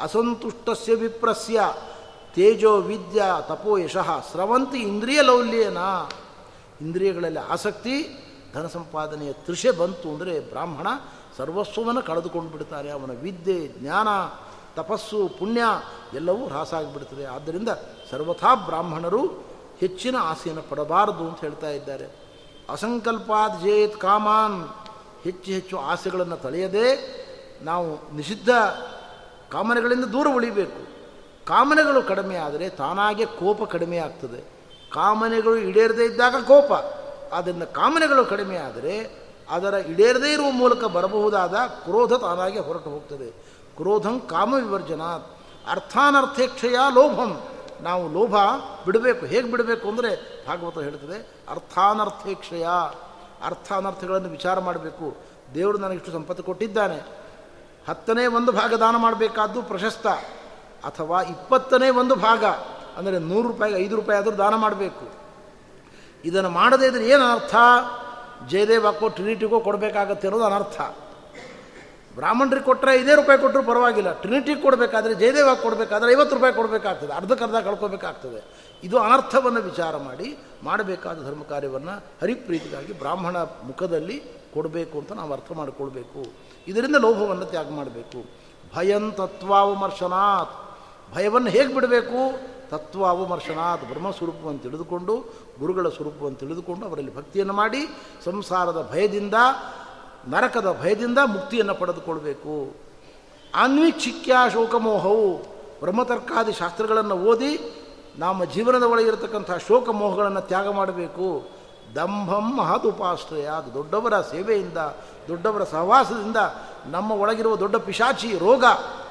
[0.02, 1.60] ಅಸಂತುಷ್ಟಸ್ಯ ವಿಪ್ರಸ್ಯ
[2.34, 5.78] ತೇಜೋ ವಿದ್ಯಾ ತಪೋ ಯಶಃ ಸ್ರವಂತಿ ಇಂದ್ರಿಯ ಲೌಲ್ಯನ.
[6.80, 10.86] ಇಂದ್ರಿಯಗಳಲ್ಲಿ ಆಸಕ್ತಿ, ಧನ ಸಂಪಾದನೆಯ ತೃಷೆ ಬಂತು ಅಂದರೆ ಬ್ರಾಹ್ಮಣ
[11.36, 12.90] ಸರ್ವಸ್ವವನ್ನು ಕಳೆದುಕೊಂಡು ಬಿಡ್ತಾರೆ.
[12.90, 14.08] ಅವನ ವಿದ್ಯೆ, ಜ್ಞಾನ,
[14.76, 15.62] ತಪಸ್ಸು, ಪುಣ್ಯ
[16.14, 17.24] ಎಲ್ಲವೂ ಹ್ರಾಸ ಆಗಿಬಿಡ್ತದೆ.
[17.24, 17.68] ಆದ್ದರಿಂದ
[18.10, 22.24] ಸರ್ವಥಾ ಬ್ರಾಹ್ಮಣರು ಹೆಚ್ಚಿನ ಆಸೆಯನ್ನು ಪಡಬಾರದು ಅಂತ ಹೇಳ್ತಾ ಇದ್ದಾರೆ.
[22.70, 24.68] ಅಸಂಕಲ್ಪಾದ ಜೇತ್ ಕಾಮಾನ್.
[25.22, 27.24] ಹೆಚ್ಚು ಹೆಚ್ಚು ಆಸೆಗಳನ್ನು ತಳೆಯದೆ
[27.62, 28.50] ನಾವು ನಿಷಿದ್ಧ
[29.50, 30.94] ಕಾಮನೆಗಳಿಂದ ದೂರ ಉಳಿಬೇಕು.
[31.46, 34.40] ಕಾಮನೆಗಳು ಕಡಿಮೆ ಆದರೆ ತಾನಾಗೆ ಕೋಪ ಕಡಿಮೆ ಆಗ್ತದೆ.
[34.92, 36.72] ಕಾಮನೆಗಳು ಈಡೇರದೇ ಇದ್ದಾಗ ಕೋಪ.
[37.34, 43.30] ಆದ್ದರಿಂದ ಕಾಮನೆಗಳು ಕಡಿಮೆ ಆದರೆ ಅದರ ಈಡೇರದೇ ಇರುವ ಮೂಲಕ ಬರಬಹುದಾದ ಕ್ರೋಧ ತಾನಾಗೆ ಹೊರಟು ಹೋಗ್ತದೆ.
[43.76, 45.36] ಕ್ರೋಧಂ ಕಾಮ ವಿವರ್ಜನಾ
[45.70, 47.42] ಅರ್ಥಾನರ್ಥೇಕ್ಷೆಯ ಲೋಭಂ.
[47.80, 48.34] ನಾವು ಲೋಭ
[48.84, 49.26] ಬಿಡಬೇಕು.
[49.26, 50.10] ಹೇಗೆ ಬಿಡಬೇಕು ಅಂದರೆ
[50.46, 51.18] ಭಾಗವತ ಹೇಳ್ತದೆ,
[51.48, 52.66] ಅರ್ಥಾನರ್ಥೇಕ್ಷಯ.
[53.44, 55.16] ಅರ್ಥಾನರ್ಥಗಳನ್ನು ವಿಚಾರ ಮಾಡಬೇಕು.
[55.54, 56.98] ದೇವರು ನನಗಿಷ್ಟು ಸಂಪತ್ತು ಕೊಟ್ಟಿದ್ದಾನೆ.
[57.88, 60.06] ಹತ್ತನೇ ಒಂದು ಭಾಗ ದಾನ ಮಾಡಬೇಕಾದ್ದು ಪ್ರಶಸ್ತ.
[60.84, 62.44] ಅಥವಾ ಇಪ್ಪತ್ತನೇ ಒಂದು ಭಾಗ,
[62.96, 65.08] ಅಂದರೆ ನೂರು ರೂಪಾಯಿಗೆ ಐದು ರೂಪಾಯಿ ಆದರೂ ದಾನ ಮಾಡಬೇಕು.
[66.24, 67.54] ಇದನ್ನು ಮಾಡದೇ ಇದ್ರೆ ಏನು ಅರ್ಥ
[68.48, 70.80] ಜಯದೇವಕ್ಕೋ, ಟ್ರಿನಿಟಿಗೋ ಕೊಡಬೇಕಾಗತ್ತೆ ಅನ್ನೋದು ಅನರ್ಥ.
[72.14, 74.12] ಬ್ರಾಹ್ಮಣರಿಗೆ ಕೊಟ್ಟರೆ ಐದೇ ರೂಪಾಯಿ ಕೊಟ್ಟರು ಪರವಾಗಿಲ್ಲ.
[74.12, 77.12] ಟ್ರಿನಿಟಿಗೆ ಕೊಡಬೇಕಾದ್ರೆ, ಜಯದೇವಾಗ ಕೊಡಬೇಕಾದ್ರೆ ಐವತ್ತು ರೂಪಾಯಿ ಕೊಡಬೇಕಾಗ್ತದೆ.
[77.12, 78.44] ಅರ್ಧಕ್ಕರ್ಧ ಕಳ್ಕೋಬೇಕಾಗ್ತದೆ.
[78.84, 84.22] ಇದು ಅನರ್ಥವನ್ನು ವಿಚಾರ ಮಾಡಿ, ಮಾಡಬೇಕಾದ ಧರ್ಮ ಕಾರ್ಯವನ್ನು ಹರಿಪ್ರೀತಿಗಾಗಿ ಬ್ರಾಹ್ಮಣ ಮುಖದಲ್ಲಿ
[84.54, 86.24] ಕೊಡಬೇಕು ಅಂತ ನಾವು ಅರ್ಥ ಮಾಡಿಕೊಳ್ಬೇಕು.
[86.68, 88.24] ಇದರಿಂದ ಲೋಭವನ್ನು ತ್ಯಾಗ ಮಾಡಬೇಕು.
[88.76, 90.78] ಭಯಂ ತತ್ವಾವಮರ್ಶನಾತ್.
[91.14, 92.54] ಭಯವನ್ನು ಹೇಗೆ ಬಿಡಬೇಕು?
[92.70, 97.88] ತತ್ವ ಬ್ರಹ್ಮ ಸ್ವರೂಪವನ್ನು ತಿಳಿದುಕೊಂಡು, ಗುರುಗಳ ಸ್ವರೂಪವನ್ನು ತಿಳಿದುಕೊಂಡು ಅವರಲ್ಲಿ ಭಕ್ತಿಯನ್ನು ಮಾಡಿ,
[98.24, 99.34] ಸಂಸಾರದ ಭಯದಿಂದ
[100.28, 102.76] ನರಕದ ಭಯದಿಂದ ಮುಕ್ತಿಯನ್ನು ಪಡೆದುಕೊಳ್ಬೇಕು.
[103.54, 105.38] ಅನ್ವೀಕ್ಷಿಕ್ಯ ಶೋಕಮೋಹವು
[105.80, 107.80] ಬ್ರಹ್ಮತರ್ಕಾದಿ ಶಾಸ್ತ್ರಗಳನ್ನು ಓದಿ
[108.18, 111.48] ನಮ್ಮ ಜೀವನದ ಒಳಗಿರತಕ್ಕಂಥ ಶೋಕಮೋಹಗಳನ್ನು ತ್ಯಾಗ ಮಾಡಬೇಕು.
[111.94, 114.78] ದಂಭಂ ಮಹದುಪಾಶ್ರಯ, ಅದು ದೊಡ್ಡವರ ಸೇವೆಯಿಂದ,
[115.28, 116.36] ದೊಡ್ಡವರ ಸಹವಾಸದಿಂದ
[116.86, 118.64] ನಮ್ಮ ಒಳಗಿರುವ ದೊಡ್ಡ ಪಿಶಾಚಿ ರೋಗ,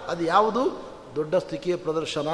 [0.07, 0.81] ಅದು ಯಾವುದು?
[1.15, 2.27] ದೊಡ್ಡ ಸ್ಥಿತಿಯ ಪ್ರದರ್ಶನ.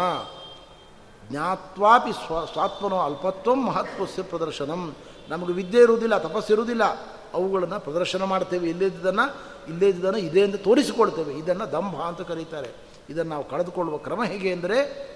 [1.30, 4.95] ಜ್ಞಾತ್ವಾಪಿ ಸ್ವ ಸ್ವಾತ್ಮನೋ ಅಲ್ಪತ್ವ ಮಹತ್ವಸ್ಯ ಪ್ರದರ್ಶನಂ.
[5.30, 6.84] ನಮಗೆ ವಿದ್ಯೆ ಇರುವುದಿಲ್ಲ ತಪಸ್ಸಿರುವುದಿಲ್ಲ
[7.34, 8.69] ಅವುಗಳನ್ನು ಪ್ರದರ್ಶನ ಮಾಡ್ತೇವೆ.
[8.69, 9.35] ಇಲ್ಲೇದನ್ನು
[9.68, 12.69] ಇಲ್ಲೇದನ್ನು ಇದೆ ಎಂದು ತೋರಿಸಿಕೊಳ್ತೇವೆ ಇದನ್ನು ದಂಭ ಅಂತ ಕರೀತಾರೆ.
[13.10, 15.10] ಇದನ್ನು ನಾವು ಕಳೆದುಕೊಳ್ಳುವ ಕ್ರಮ ಹೇಗೆ ಅಂದರೆ,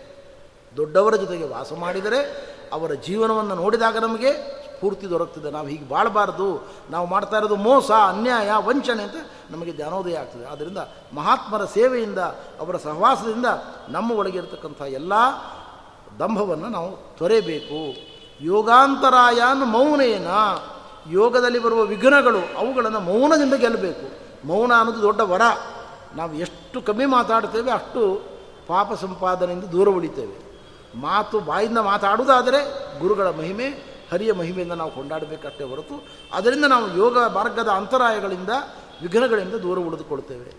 [0.77, 4.33] ದೊಡ್ಡವರ ಜೊತೆಗೆ ವಾಸ ಮಾಡಿದರೆ, ಅವರ ಜೀವನವನ್ನು ನೋಡಿದಾಗ ನಮಗೆ
[4.75, 5.51] ಸ್ಫೂರ್ತಿ ದೊರಕ್ತದೆ.
[5.51, 6.67] ನಾವು ಹೀಗೆ ಬಾಳಬಾರ್ದು.
[6.89, 9.15] ನಾವು ಮಾಡ್ತಾ ಇರೋದು ಮೋಸ, ಅನ್ಯಾಯ, ವಂಚನೆ ಅಂತ
[9.51, 10.45] ನಮಗೆ ಜ್ಞಾನೋದಯ ಆಗ್ತದೆ.
[10.45, 10.77] ಆದ್ದರಿಂದ
[11.13, 12.17] ಮಹಾತ್ಮರ ಸೇವೆಯಿಂದ,
[12.59, 13.45] ಅವರ ಸಹವಾಸದಿಂದ
[13.89, 15.13] ನಮ್ಮ ಒಳಗಿರತಕ್ಕಂಥ ಎಲ್ಲ
[16.19, 20.27] ದಂಭವನ್ನು ನಾವು ತೊರೆಯಬೇಕು ಯೋಗಾಂತರಾಯನ್ ಮೌನೇನ.
[21.09, 24.23] ಯೋಗದಲ್ಲಿ ಬರುವ ವಿಘ್ನಗಳು ಅವುಗಳನ್ನು ಮೌನದಿಂದ ಗೆಲ್ಲಬೇಕು.
[24.47, 25.41] ಮೌನ ಅನ್ನೋದು ದೊಡ್ಡ ವರ.
[26.15, 28.21] ನಾವು ಎಷ್ಟು ಕಮ್ಮಿ ಮಾತಾಡ್ತೇವೆ ಅಷ್ಟು
[28.67, 30.53] ಪಾಪ ಸಂಪಾದನೆಯಿಂದ ದೂರ ಉಳಿತೇವೆ.
[30.95, 32.59] ಮಾತು ಬಾಯಿಂದ ಮಾತಾಡುವುದಾದರೆ
[32.99, 33.67] ಗುರುಗಳ ಮಹಿಮೆ,
[34.11, 38.49] ಹರಿಯ ಮಹಿಮೆಯಿಂದ ನಾವು ಕೊಂಡಾಡಬೇಕಷ್ಟೇ ಹೊರತು ಅದರಿಂದ ನಾವು ಯೋಗ ಮಾರ್ಗದ ಅಂತರಾಯಗಳಿಂದ,
[39.01, 40.51] ವಿಘ್ನಗಳಿಂದ ದೂರ ಉಳಿದುಕೊಳ್ತೇವೆ.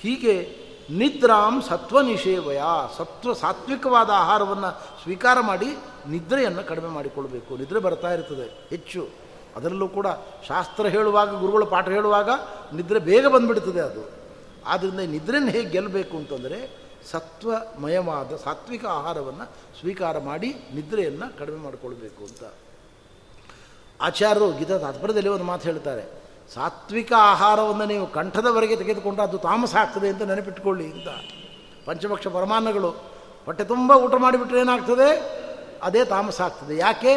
[0.00, 2.60] ಹೀಗೆ ನಿದ್ರಾಂ ಸತ್ವ ನಿಷೇವಯ,
[2.98, 5.66] ಸತ್ವ ಸಾತ್ವಿಕವಾದ ಆಹಾರವನ್ನು ಸ್ವೀಕಾರ ಮಾಡಿ
[6.08, 7.56] ನಿದ್ರೆಯನ್ನು ಕಡಿಮೆ ಮಾಡಿಕೊಳ್ಬೇಕು.
[7.56, 9.23] ನಿದ್ರೆ ಬರ್ತಾ ಇರ್ತದೆ ಹೆಚ್ಚು.
[9.56, 10.08] ಅದರಲ್ಲೂ ಕೂಡ
[10.48, 12.30] ಶಾಸ್ತ್ರ ಹೇಳುವಾಗ, ಗುರುಗಳು ಪಾಠ ಹೇಳುವಾಗ
[12.74, 14.02] ನಿದ್ರೆ ಬೇಗ ಬಂದುಬಿಡ್ತದೆ ಅದು.
[14.66, 16.58] ಆದ್ದರಿಂದ ನಿದ್ರೆಯನ್ನು ಹೇಗೆ ಗೆಲ್ಲಬೇಕು ಅಂತಂದರೆ
[17.10, 19.46] ಸತ್ವಮಯವಾದ ಸಾತ್ವಿಕ ಆಹಾರವನ್ನು
[19.80, 22.44] ಸ್ವೀಕಾರ ಮಾಡಿ ನಿದ್ರೆಯನ್ನು ಕಡಿಮೆ ಮಾಡಿಕೊಳ್ಬೇಕು ಅಂತ.
[24.00, 26.04] ಆಚಾರ್ಯರು ಗೀತಾ ತಾತ್ಪರ್ಯದಲ್ಲಿ ಒಂದು ಮಾತು ಹೇಳ್ತಾರೆ,
[26.54, 31.08] ಸಾತ್ವಿಕ ಆಹಾರವನ್ನು ನೀವು ಕಂಠದವರೆಗೆ ತೆಗೆದುಕೊಂಡು ಅದು ತಾಮಸ ಆಗ್ತದೆ ಅಂತ ನೆನಪಿಟ್ಕೊಳ್ಳಿ ಅಂತ.
[31.86, 32.90] ಪಂಚಪಕ್ಷ ಪರಮಾನ್ನಗಳು,
[33.44, 35.08] ಹೊಟ್ಟೆ ತುಂಬ ಊಟ ಮಾಡಿಬಿಟ್ರೆ ಏನಾಗ್ತದೆ?
[35.82, 36.76] ಅದೇ ತಾಮಸ ಆಗ್ತದೆ.
[36.76, 37.14] ಯಾಕೆ?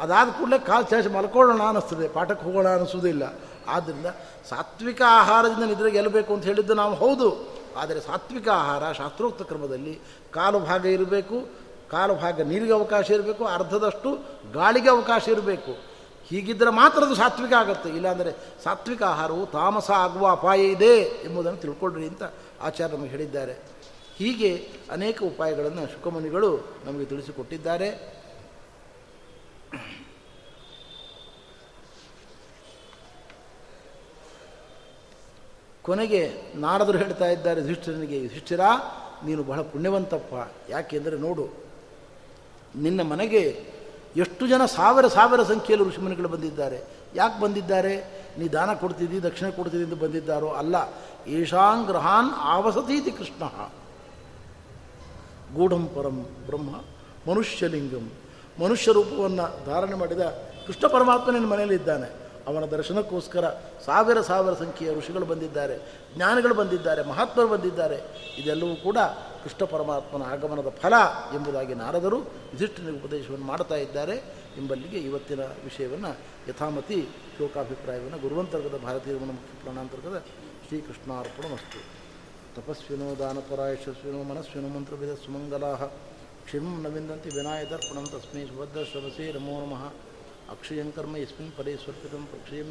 [0.00, 2.08] ಅದಾದ ಕೂಡಲೇ ಕಾಲು ಚಾಚಿ ಮಲ್ಕೊಳ್ಳೋಣ ಅನ್ನಿಸ್ತದೆ.
[2.08, 3.34] ಪಾಠಕ್ಕೆ ಹೋಗೋಣ ಅನ್ನಿಸೋದಿಲ್ಲ
[3.68, 4.06] ಆದ್ದರಿಂದ
[4.48, 7.54] ಸಾತ್ವಿಕ ಆಹಾರದಿಂದ ನಿದ್ರೆ ಗೆಲ್ಲಬೇಕು ಅಂತ ಹೇಳಿದ್ದು ನಾವು ಹೌದು.
[7.76, 10.00] ಆದರೆ ಸಾತ್ವಿಕ ಆಹಾರ ಶಾಸ್ತ್ರೋಕ್ತ ಕ್ರಮದಲ್ಲಿ
[10.30, 11.48] ಕಾಲು ಭಾಗ ಇರಬೇಕು,
[11.90, 14.18] ಕಾಲು ಭಾಗ ನೀರಿಗೆ ಅವಕಾಶ ಇರಬೇಕು, ಅರ್ಧದಷ್ಟು
[14.52, 15.94] ಗಾಳಿಗೆ ಅವಕಾಶ ಇರಬೇಕು.
[16.28, 17.88] ಹೀಗಿದ್ದರೆ ಮಾತ್ರ ಅದು ಸಾತ್ವಿಕ ಆಗುತ್ತೆ.
[17.88, 18.32] ಇಲ್ಲಾಂದರೆ
[18.64, 22.22] ಸಾತ್ವಿಕ ಆಹಾರವು ತಾಮಸ ಆಗುವ ಅಪಾಯ ಇದೆ ಎಂಬುದನ್ನು ತಿಳ್ಕೊಳ್ರಿ ಅಂತ
[22.62, 23.52] ಆಚಾರ್ಯ ನಮಗೆ ಹೇಳಿದ್ದಾರೆ.
[24.16, 28.23] ಹೀಗೆ ಅನೇಕ ಉಪಾಯಗಳನ್ನು ಶುಕಮುನಿಗಳು ನಮಗೆ ತಿಳಿಸಿಕೊಟ್ಟಿದ್ದಾರೆ.
[35.84, 36.20] ಕೊನೆಗೆ
[36.56, 38.60] ನಾರದರು ಹೇಳ್ತಾ ಇದ್ದಾರೆ ಯುಧಿಷ್ಠಿರನಿಗೆ ಯುಧಿಷ್ಠಿರ
[39.26, 40.34] ನೀನು ಬಹಳ ಪುಣ್ಯವಂತಪ್ಪ.
[40.70, 41.44] ಯಾಕೆಂದರೆ ನೋಡು,
[42.76, 43.42] ನಿನ್ನ ಮನೆಗೆ
[44.16, 46.78] ಎಷ್ಟು ಜನ ಸಾವಿರ ಸಾವಿರ ಸಂಖ್ಯೆಯಲ್ಲಿ ಋಷಿಮುನಿಗಳು ಬಂದಿದ್ದಾರೆ.
[47.14, 47.94] ಯಾಕೆ ಬಂದಿದ್ದಾರೆ?
[48.38, 50.48] ನೀ ದಾನ ಕೊಡ್ತಿದ್ದಿ, ದಕ್ಷಿಣ ಕೊಡ್ತಿದ್ದಿ ಎಂದು ಬಂದಿದ್ದಾರೋ?
[50.60, 50.76] ಅಲ್ಲ
[51.38, 53.44] ಈಶಾನ್ ಗ್ರಹಾನ್ ಆವಸತೀತಿ ಕೃಷ್ಣ.
[55.56, 56.70] ಗೂಢಂ ಪರಂ ಬ್ರಹ್ಮ
[57.28, 58.06] ಮನುಷ್ಯಲಿಂಗಂ.
[58.60, 60.20] ಮನುಷ್ಯ ರೂಪವನ್ನು ಧಾರಣೆ ಮಾಡಿದ
[60.66, 63.48] ಕೃಷ್ಣ ಪರಮಾತ್ಮನ ಮನೆಯಲ್ಲಿದ್ದಾನೆ ಅವನ ದರ್ಶನಕ್ಕೋಸ್ಕರ
[63.86, 65.78] ಸಾವಿರ ಸಾವಿರ ಸಂಖ್ಯೆಯ ಋಷಿಗಳು ಬಂದಿದ್ದಾರೆ,
[66.16, 68.00] ಜ್ಞಾನಿಗಳು ಬಂದಿದ್ದಾರೆ, ಮಹಾತ್ಮರು ಬಂದಿದ್ದಾರೆ.
[68.38, 68.98] ಇದೆಲ್ಲವೂ ಕೂಡ
[69.44, 70.92] ಕೃಷ್ಣ ಪರಮಾತ್ಮನ ಆಗಮನದ ಫಲ
[71.34, 72.16] ಎಂಬುದಾಗಿ ನಾರದರು
[72.52, 74.16] ಯುಧಿಷ್ಠನಿಗೆ ಉಪದೇಶವನ್ನು ಮಾಡ್ತಾ ಇದ್ದಾರೆ.
[74.56, 76.16] ಎಂಬಲ್ಲಿಗೆ ಇವತ್ತಿನ ವಿಷಯವನ್ನು
[76.48, 80.22] ಯಥಾಮತಿ ಶ್ಲೋಕಾಭಿಪ್ರಾಯವನ್ನು ಗುರುವಂತರ್ಗದ ಭಾರತೀಯ ಮುಖ್ಯ ಪ್ರಾಣಾಂತರ್ಗದ
[80.68, 81.80] ಶ್ರೀಕೃಷ್ಣಾರ್ಪಣ ಮಸ್ತು
[82.60, 85.90] ತಪಸ್ವಿನೋ ದಾನಪರ ಯಶಸ್ವಿನೋ ಮನಸ್ವಿನೋ ಮಂತ್ರವಿದ ಸುಮಂಗಲಾ
[86.46, 89.82] ಕ್ಷಿಂ ನ ವಿಂದಂತಿ ವಿನಾಯದರ್ಪಣಂ ತಸ್ಮೈ ಸುಭದ್ರ ಶ್ರವಸೇ ನಮೋ ನಮಃ.
[90.50, 92.68] ಅಕ್ಷಯಂ ಕರ್ಮ ಯಸ್ಮಿನ್ ಪರೇ ಸ್ವರ್ಪಿತಂ ಪ್ರಕ್ಷಯಂ